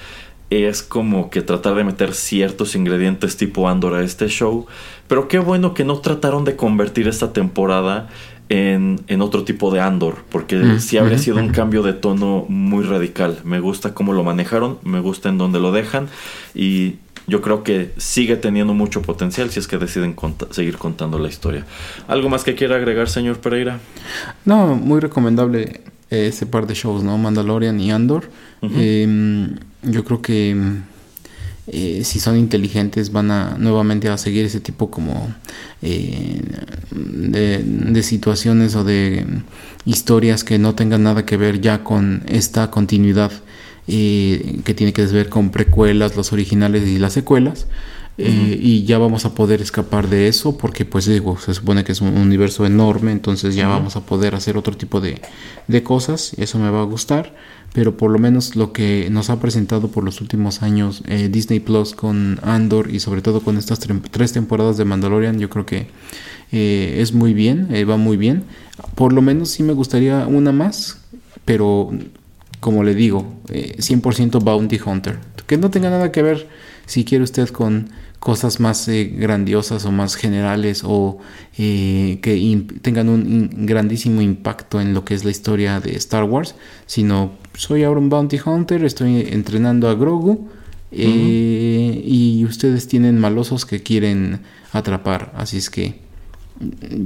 es 0.50 0.82
como 0.82 1.30
que 1.30 1.42
tratar 1.42 1.76
de 1.76 1.84
meter 1.84 2.14
ciertos 2.14 2.74
ingredientes 2.74 3.36
tipo 3.36 3.68
Andor 3.68 3.96
a 3.96 4.04
este 4.04 4.30
show. 4.30 4.66
Pero 5.10 5.28
qué 5.28 5.40
bueno 5.40 5.74
que 5.74 5.84
no 5.84 6.00
trataron 6.00 6.46
de 6.46 6.56
convertir 6.56 7.10
esta 7.10 7.34
temporada 7.34 8.08
en, 8.48 9.02
en 9.08 9.22
otro 9.22 9.44
tipo 9.44 9.74
de 9.74 9.82
Andor, 9.82 10.20
porque 10.30 10.56
mm, 10.56 10.80
sí 10.80 10.98
habría 10.98 11.18
sido 11.18 11.36
un 11.36 11.50
cambio 11.50 11.84
de 11.84 11.92
tono 11.92 12.46
muy 12.48 12.86
radical. 12.86 13.42
Me 13.44 13.60
gusta 13.60 13.94
cómo 13.94 14.14
lo 14.14 14.24
manejaron, 14.24 14.78
me 14.84 15.02
gusta 15.02 15.28
en 15.28 15.38
dónde 15.38 15.60
lo 15.60 15.74
dejan 15.74 16.08
y 16.56 16.96
yo 17.28 17.42
creo 17.42 17.64
que 17.64 17.92
sigue 17.98 18.38
teniendo 18.38 18.74
mucho 18.74 19.02
potencial 19.02 19.52
si 19.52 19.60
es 19.60 19.68
que 19.68 19.78
deciden 19.78 20.16
seguir 20.52 20.78
contando 20.78 21.20
la 21.20 21.28
historia. 21.28 21.66
¿Algo 22.08 22.30
más 22.30 22.46
que 22.46 22.56
quiera 22.56 22.78
agregar, 22.78 23.10
señor 23.10 23.40
Pereira? 23.40 23.80
No, 24.46 24.76
muy 24.76 25.02
recomendable 25.02 25.82
ese 26.10 26.46
par 26.46 26.68
de 26.68 26.74
shows, 26.74 27.04
¿no? 27.04 27.18
Mandalorian 27.18 27.80
y 27.82 27.92
Andor. 27.92 28.30
Em, 28.62 29.58
yo 29.84 30.06
creo 30.06 30.22
que 30.22 30.56
eh, 31.68 32.02
si 32.06 32.22
son 32.22 32.38
inteligentes 32.38 33.12
van 33.12 33.30
a 33.30 33.58
nuevamente 33.58 34.08
a 34.08 34.18
seguir 34.18 34.46
ese 34.46 34.62
tipo 34.62 34.90
como 34.90 35.36
eh, 35.82 36.42
de, 36.92 37.62
de, 37.62 38.04
situaciones 38.04 38.74
o 38.76 38.86
de 38.86 39.26
historias 39.84 40.46
que 40.46 40.60
no 40.60 40.76
tengan 40.76 41.04
nada 41.04 41.26
que 41.26 41.36
ver 41.36 41.60
ya 41.60 41.84
con 41.84 42.24
esta 42.26 42.72
continuidad 42.72 43.34
eh, 43.88 44.60
que 44.66 44.74
tiene 44.74 44.92
que 44.92 45.06
ver 45.06 45.30
con 45.30 45.50
precuelas, 45.50 46.18
los 46.18 46.34
originales 46.34 46.88
y 46.88 47.00
las 47.00 47.14
secuelas. 47.14 47.68
Eh, 48.20 48.58
y 48.60 48.84
ya 48.84 48.98
vamos 48.98 49.26
a 49.26 49.36
poder 49.36 49.62
escapar 49.62 50.10
de 50.10 50.28
eso 50.28 50.58
porque 50.58 50.86
pues 50.86 51.06
digo, 51.06 51.38
se 51.38 51.54
supone 51.54 51.84
que 51.84 51.92
es 51.92 52.02
un 52.02 52.18
universo 52.18 52.66
enorme, 52.66 53.12
entonces 53.12 53.54
ya 53.54 53.68
vamos 53.68 53.96
a 53.96 54.08
poder 54.08 54.34
hacer 54.34 54.58
otro 54.58 54.76
tipo 54.76 55.00
de, 55.00 55.22
de 55.68 55.84
cosas, 55.84 56.34
eso 56.38 56.58
me 56.58 56.72
va 56.72 56.82
a 56.82 56.86
gustar, 56.86 57.36
pero 57.74 57.96
por 57.96 58.10
lo 58.10 58.18
menos 58.18 58.56
lo 58.56 58.74
que 58.74 59.08
nos 59.12 59.30
ha 59.30 59.40
presentado 59.40 59.90
por 59.90 60.04
los 60.04 60.20
últimos 60.20 60.64
años 60.64 61.04
eh, 61.06 61.30
Disney 61.32 61.60
Plus 61.60 61.94
con 61.94 62.40
Andor 62.42 62.90
y 62.90 63.02
sobre 63.02 63.22
todo 63.22 63.42
con 63.42 63.56
estas 63.56 63.80
tres 64.10 64.34
temporadas 64.34 64.78
de 64.78 64.86
Mandalorian, 64.86 65.38
yo 65.38 65.52
creo 65.52 65.68
que 65.68 65.88
es 66.52 67.14
muy 67.14 67.36
bien, 67.36 67.68
va 67.88 67.98
muy 67.98 68.18
bien, 68.18 68.46
por 68.96 69.14
lo 69.14 69.22
menos 69.22 69.50
sí 69.50 69.62
me 69.62 69.74
gustaría 69.74 70.26
una 70.26 70.52
más, 70.52 70.98
pero 71.46 71.92
como 72.68 72.84
le 72.84 72.96
digo, 72.96 73.26
100% 73.48 74.36
eh, 74.36 74.44
Bounty 74.44 74.78
Hunter. 74.86 75.18
Que 75.46 75.56
no 75.56 75.72
tenga 75.72 75.90
nada 75.90 76.12
que 76.12 76.22
ver, 76.22 76.50
si 76.86 77.06
quiere 77.06 77.24
usted, 77.24 77.48
con 77.48 77.92
cosas 78.20 78.60
más 78.60 78.90
eh, 78.90 79.06
grandiosas 79.06 79.86
o 79.86 79.92
más 79.94 80.16
generales 80.16 80.82
o 80.84 81.18
eh, 81.58 82.20
que 82.22 82.66
tengan 82.82 83.08
un 83.08 83.66
grandísimo 83.66 84.22
impacto 84.22 84.82
en 84.82 84.94
lo 84.94 85.06
que 85.06 85.14
es 85.14 85.24
la 85.24 85.32
historia 85.32 85.80
de 85.80 85.96
Star 85.96 86.26
Wars, 86.26 86.56
sino 86.88 87.38
soy 87.54 87.86
ahora 87.86 88.02
un 88.02 88.10
Bounty 88.10 88.38
Hunter, 88.46 88.84
estoy 88.84 89.30
entrenando 89.32 89.88
a 89.88 89.94
Grogu 89.94 90.50
y 90.92 92.44
ustedes 92.44 92.90
tienen 92.90 93.18
malosos 93.18 93.66
que 93.66 93.82
quieren 93.82 94.42
atrapar, 94.74 95.32
así 95.38 95.56
es 95.56 95.70
que 95.70 96.02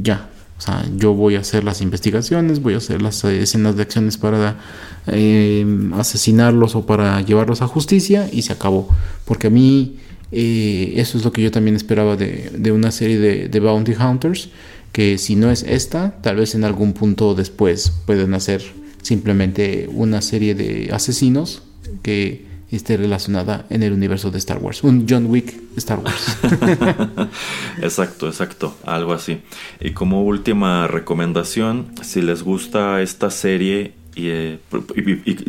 ya, 0.02 0.28
o 0.62 0.64
sea, 0.64 0.86
yo 0.96 1.16
voy 1.16 1.38
a 1.38 1.40
hacer 1.40 1.64
las 1.64 1.82
investigaciones, 1.82 2.62
voy 2.62 2.76
a 2.76 2.78
hacer 2.78 3.02
las 3.02 3.24
eh, 3.24 3.42
escenas 3.42 3.76
de 3.76 3.82
acciones 3.82 4.18
para 4.18 4.60
eh, 5.08 5.66
asesinarlos 5.94 6.76
o 6.76 6.86
para 6.86 7.20
llevarlos 7.22 7.64
a 7.64 7.68
justicia 7.68 8.30
y 8.32 8.44
se 8.44 8.54
acabó. 8.54 8.88
Porque 9.26 9.48
a 9.48 9.50
mí 9.50 9.98
eh, 10.32 10.94
eso 10.98 11.18
es 11.18 11.26
lo 11.26 11.32
que 11.32 11.42
yo 11.42 11.50
también 11.50 11.76
esperaba 11.76 12.16
de, 12.16 12.72
una 12.72 12.92
serie 12.92 13.18
de, 13.18 13.48
de, 13.48 13.60
Bounty 13.60 13.94
Hunters, 13.94 14.50
que 14.92 15.18
si 15.18 15.36
no 15.36 15.50
es 15.50 15.64
esta, 15.64 16.22
tal 16.22 16.36
vez 16.36 16.54
en 16.54 16.64
algún 16.64 16.94
punto 16.94 17.34
después 17.34 17.92
pueden 18.06 18.36
hacer 18.36 18.62
simplemente 19.02 19.90
una 19.92 20.22
serie 20.22 20.54
de 20.54 20.92
asesinos 20.94 21.64
que 22.04 22.51
esté 22.76 22.98
relacionada 22.98 23.66
en 23.70 23.84
el 23.84 23.94
universo 23.94 24.32
de 24.32 24.38
Star 24.38 24.58
Wars. 24.60 24.84
Un 24.84 25.06
John 25.10 25.26
Wick 25.28 25.54
Star 25.78 26.00
Wars. 26.00 26.38
exacto, 27.82 28.28
exacto, 28.28 28.76
algo 28.86 29.14
así. 29.14 29.42
Y 29.80 29.92
como 29.92 30.24
última 30.24 30.88
recomendación, 30.88 31.88
si 32.02 32.22
les 32.22 32.44
gusta 32.44 33.02
esta 33.02 33.30
serie 33.30 33.94
y, 34.16 34.28
eh, 34.28 34.60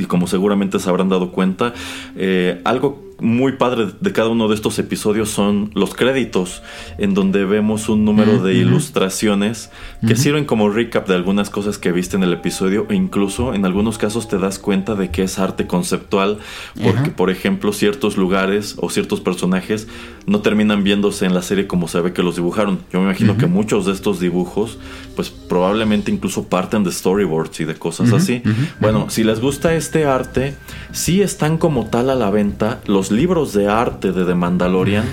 como 0.09 0.27
seguramente 0.27 0.79
se 0.79 0.89
habrán 0.89 1.09
dado 1.09 1.33
cuenta, 1.33 1.75
eh, 2.17 2.61
algo 2.65 3.12
muy 3.23 3.53
padre 3.53 3.87
de 4.01 4.13
cada 4.13 4.29
uno 4.29 4.49
de 4.49 4.55
estos 4.55 4.79
episodios 4.79 5.31
son 5.31 5.71
los 5.75 5.95
créditos, 5.95 6.63
en 6.99 7.15
donde 7.15 7.45
vemos 7.45 7.89
un 7.89 8.05
número 8.05 8.43
de 8.43 8.55
ilustraciones 8.55 9.71
que 10.07 10.17
sirven 10.17 10.45
como 10.45 10.69
recap 10.69 11.09
de 11.09 11.15
algunas 11.15 11.49
cosas 11.49 11.79
que 11.79 11.93
viste 11.93 12.17
en 12.17 12.25
el 12.25 12.33
episodio 12.33 12.87
e 12.91 12.95
incluso 12.95 13.55
en 13.55 13.65
algunos 13.65 13.97
casos 13.97 14.29
te 14.29 14.39
das 14.39 14.59
cuenta 14.59 14.95
de 14.97 15.11
que 15.11 15.23
es 15.23 15.39
arte 15.39 15.67
conceptual, 15.67 16.39
porque 16.83 17.11
por 17.11 17.31
ejemplo 17.31 17.73
ciertos 17.73 18.17
lugares 18.17 18.77
o 18.79 18.91
ciertos 18.91 19.21
personajes 19.21 19.89
no 20.27 20.41
terminan 20.41 20.83
viéndose 20.83 21.25
en 21.25 21.35
la 21.35 21.43
serie 21.43 21.67
como 21.67 21.89
se 21.89 22.01
ve 22.01 22.13
que 22.13 22.23
los 22.23 22.37
dibujaron. 22.37 22.81
Yo 22.93 22.99
me 22.99 23.07
imagino 23.07 23.37
que 23.39 23.47
muchos 23.47 23.87
de 23.87 23.93
estos 23.93 24.19
dibujos 24.19 24.79
pues 25.15 25.31
probablemente 25.31 26.11
incluso 26.11 26.45
parten 26.45 26.85
de 26.85 26.93
storyboards 26.93 27.61
y 27.61 27.65
de 27.65 27.75
cosas 27.75 28.13
así. 28.13 28.43
Bueno, 28.81 29.11
si 29.11 29.25
les 29.25 29.41
gusta 29.41 29.75
este 29.75 30.07
arte, 30.07 30.55
sí 30.93 31.23
están 31.23 31.59
como 31.59 31.87
tal 31.87 32.11
a 32.11 32.15
la 32.15 32.31
venta 32.31 32.81
los 32.87 33.11
libros 33.11 33.53
de 33.53 33.69
arte 33.69 34.13
de 34.13 34.25
The 34.25 34.35
Mandalorian, 34.35 35.05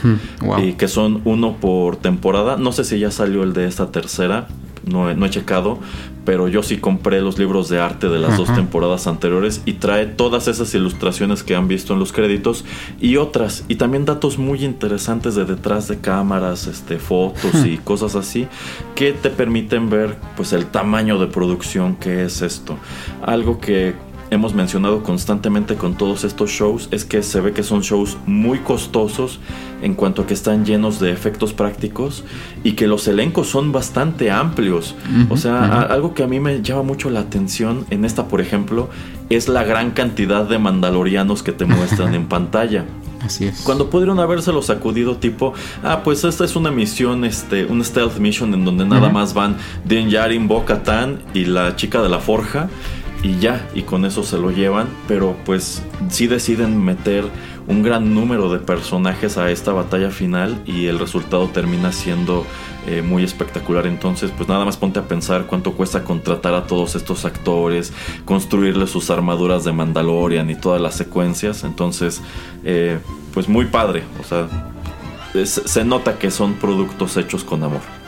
y 0.62 0.74
que 0.74 0.88
son 0.88 1.22
uno 1.26 1.58
por 1.58 1.98
temporada. 1.98 2.58
No 2.58 2.72
sé 2.72 2.84
si 2.84 3.00
ya 3.00 3.12
salió 3.12 3.44
el 3.44 3.54
de 3.54 3.68
esta 3.68 3.92
tercera, 3.92 4.48
no 4.86 5.10
he, 5.10 5.30
checado, 5.30 5.80
pero 6.30 6.48
yo 6.48 6.62
sí 6.62 6.78
compré 6.78 7.22
los 7.22 7.40
libros 7.40 7.70
de 7.70 7.80
arte 7.80 8.08
de 8.08 8.20
las 8.20 8.38
dos 8.38 8.54
temporadas 8.54 9.08
anteriores 9.08 9.64
y 9.66 9.74
trae 9.74 10.06
todas 10.06 10.48
esas 10.48 10.72
ilustraciones 10.76 11.42
que 11.42 11.56
han 11.56 11.68
visto 11.68 11.94
en 11.94 11.98
los 11.98 12.14
créditos 12.14 12.66
y 13.02 13.18
otras, 13.18 13.66
y 13.68 13.78
también 13.78 14.06
datos 14.06 14.38
muy 14.38 14.64
interesantes 14.64 15.34
de 15.34 15.46
detrás 15.46 15.88
de 15.88 15.98
cámaras, 16.02 16.68
este, 16.68 17.00
fotos 17.00 17.66
y 17.66 17.80
cosas 17.80 18.14
así, 18.14 18.48
que 18.94 19.12
te 19.12 19.32
permiten 19.32 19.90
ver 19.90 20.18
pues 20.38 20.54
el 20.54 20.68
tamaño 20.68 21.18
de 21.18 21.26
producción 21.26 21.96
que 21.96 22.24
es 22.26 22.44
esto. 22.44 22.78
Algo 23.24 23.60
que 23.60 23.96
hemos 24.32 24.54
mencionado 24.54 25.04
constantemente 25.04 25.76
con 25.76 25.96
todos 25.96 26.24
estos 26.24 26.50
shows 26.50 26.88
es 26.92 27.06
que 27.06 27.24
se 27.24 27.42
ve 27.42 27.54
que 27.54 27.64
son 27.64 27.82
shows 27.82 28.18
muy 28.26 28.60
costosos 28.60 29.40
en 29.82 29.94
cuanto 29.96 30.22
a 30.22 30.28
que 30.28 30.34
están 30.34 30.66
llenos 30.66 31.00
de 31.00 31.12
efectos 31.12 31.54
prácticos 31.54 32.24
y 32.64 32.74
que 32.74 32.88
los 32.88 33.08
elencos 33.08 33.48
son 33.48 33.72
bastante 33.72 34.30
amplios. 34.32 34.96
o 35.30 35.38
sea, 35.38 35.82
algo 35.82 36.14
que 36.14 36.24
a 36.24 36.28
mí 36.28 36.40
me 36.40 36.62
llama 36.62 36.84
mucho 36.84 37.10
la 37.10 37.22
atención 37.22 37.86
en 37.90 38.06
esta, 38.06 38.28
por 38.28 38.42
ejemplo, 38.42 38.90
es 39.30 39.48
la 39.48 39.64
gran 39.64 39.92
cantidad 39.92 40.46
de 40.46 40.58
mandalorianos 40.60 41.44
que 41.44 41.52
te 41.52 41.66
muestran 41.66 42.14
en 42.14 42.26
pantalla. 42.28 42.86
Así 43.22 43.46
es. 43.46 43.62
Cuando 43.62 43.90
pudieron 43.90 44.20
habérselo 44.20 44.62
sacudido 44.62 45.18
tipo, 45.18 45.54
ah, 45.84 46.02
pues 46.04 46.24
esta 46.24 46.46
es 46.46 46.56
una 46.56 46.72
misión, 46.72 47.26
este, 47.26 47.66
un 47.66 47.84
stealth 47.84 48.18
mission 48.18 48.54
en 48.54 48.64
donde 48.64 48.86
nada 48.86 49.10
más 49.10 49.34
van 49.34 49.58
Din 49.84 50.10
Yarin, 50.10 50.48
Bo-Katan 50.48 51.20
y 51.34 51.46
la 51.46 51.76
chica 51.76 52.02
de 52.02 52.08
la 52.10 52.20
forja 52.20 52.70
y 53.22 53.38
ya, 53.40 53.68
y 53.74 53.84
con 53.84 54.06
eso 54.06 54.24
se 54.24 54.38
lo 54.38 54.52
llevan, 54.52 54.88
pero 55.08 55.36
pues 55.46 55.84
sí 56.10 56.28
deciden 56.28 56.84
meter 56.84 57.26
un 57.68 57.84
gran 57.84 58.16
número 58.16 58.52
de 58.52 58.60
personajes 58.60 59.38
a 59.38 59.52
esta 59.52 59.74
batalla 59.74 60.10
final 60.10 60.62
y 60.66 60.88
el 60.88 60.98
resultado 60.98 61.48
termina 61.50 61.92
siendo 61.92 62.46
eh, 62.88 63.02
muy 63.02 63.24
espectacular. 63.24 63.86
Entonces, 63.86 64.32
pues 64.36 64.50
nada 64.50 64.66
más 64.66 64.78
ponte 64.78 65.00
a 65.00 65.08
pensar 65.08 65.46
cuánto 65.46 65.74
cuesta 65.74 66.04
contratar 66.04 66.54
a 66.54 66.66
todos 66.66 66.96
estos 66.96 67.26
actores, 67.26 67.94
construirles 68.26 68.90
sus 68.90 69.10
armaduras 69.10 69.66
de 69.66 69.74
Mandalorian 69.74 70.50
y 70.50 70.56
todas 70.56 70.82
las 70.82 70.96
secuencias. 70.96 71.64
Entonces, 71.64 72.22
eh, 72.64 73.00
pues 73.34 73.48
muy 73.50 73.66
padre, 73.66 74.04
o 74.20 74.24
sea, 74.24 74.48
se 75.46 75.86
nota 75.86 76.18
que 76.18 76.32
son 76.32 76.54
productos 76.54 77.18
hechos 77.18 77.44
con 77.44 77.64
amor. 77.64 77.99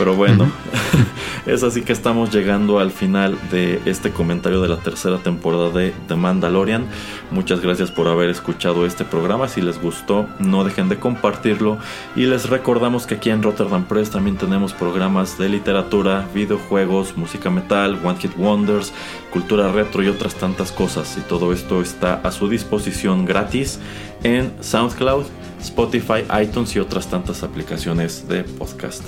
Pero 0.00 0.16
bueno, 0.16 0.50
es 1.46 1.62
así 1.62 1.82
que 1.82 1.92
estamos 1.92 2.32
llegando 2.32 2.78
al 2.78 2.90
final 2.90 3.36
de 3.50 3.82
este 3.84 4.12
comentario 4.12 4.62
de 4.62 4.68
la 4.68 4.78
tercera 4.78 5.18
temporada 5.18 5.68
de 5.68 5.92
The 6.08 6.16
Mandalorian. 6.16 6.86
Muchas 7.30 7.60
gracias 7.60 7.90
por 7.90 8.08
haber 8.08 8.30
escuchado 8.30 8.86
este 8.86 9.04
programa. 9.04 9.46
Si 9.46 9.60
les 9.60 9.78
gustó, 9.78 10.26
no 10.38 10.64
dejen 10.64 10.88
de 10.88 10.98
compartirlo. 10.98 11.76
Y 12.16 12.24
les 12.24 12.48
recordamos 12.48 13.06
que 13.06 13.16
aquí 13.16 13.28
en 13.28 13.42
Rotterdam 13.42 13.84
Press 13.84 14.08
también 14.08 14.38
tenemos 14.38 14.72
programas 14.72 15.36
de 15.36 15.50
literatura, 15.50 16.26
videojuegos, 16.34 17.18
música 17.18 17.50
metal, 17.50 17.98
One 18.02 18.18
Hit 18.18 18.38
Wonders, 18.38 18.94
cultura 19.34 19.70
retro 19.70 20.02
y 20.02 20.08
otras 20.08 20.34
tantas 20.34 20.72
cosas. 20.72 21.14
Y 21.18 21.20
todo 21.28 21.52
esto 21.52 21.82
está 21.82 22.22
a 22.24 22.32
su 22.32 22.48
disposición 22.48 23.26
gratis 23.26 23.78
en 24.22 24.50
SoundCloud 24.62 25.26
Spotify, 25.62 26.24
iTunes 26.42 26.74
y 26.74 26.78
otras 26.78 27.08
tantas 27.08 27.42
aplicaciones 27.42 28.26
de 28.28 28.44
podcast. 28.44 29.04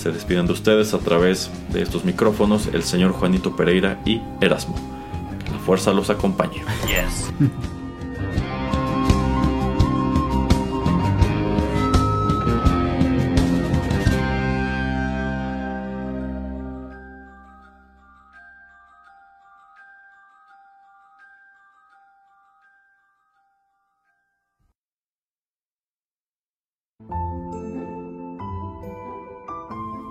Se 0.00 0.10
despiden 0.10 0.46
de 0.46 0.54
ustedes 0.54 0.94
a 0.94 0.98
través 0.98 1.50
de 1.74 1.82
estos 1.82 2.06
micrófonos 2.06 2.68
el 2.72 2.84
señor 2.84 3.12
Juanito 3.12 3.54
Pereira 3.54 4.00
y 4.06 4.22
Erasmo. 4.40 4.74
Que 5.44 5.50
la 5.50 5.58
fuerza 5.58 5.92
los 5.92 6.08
acompañe. 6.08 6.62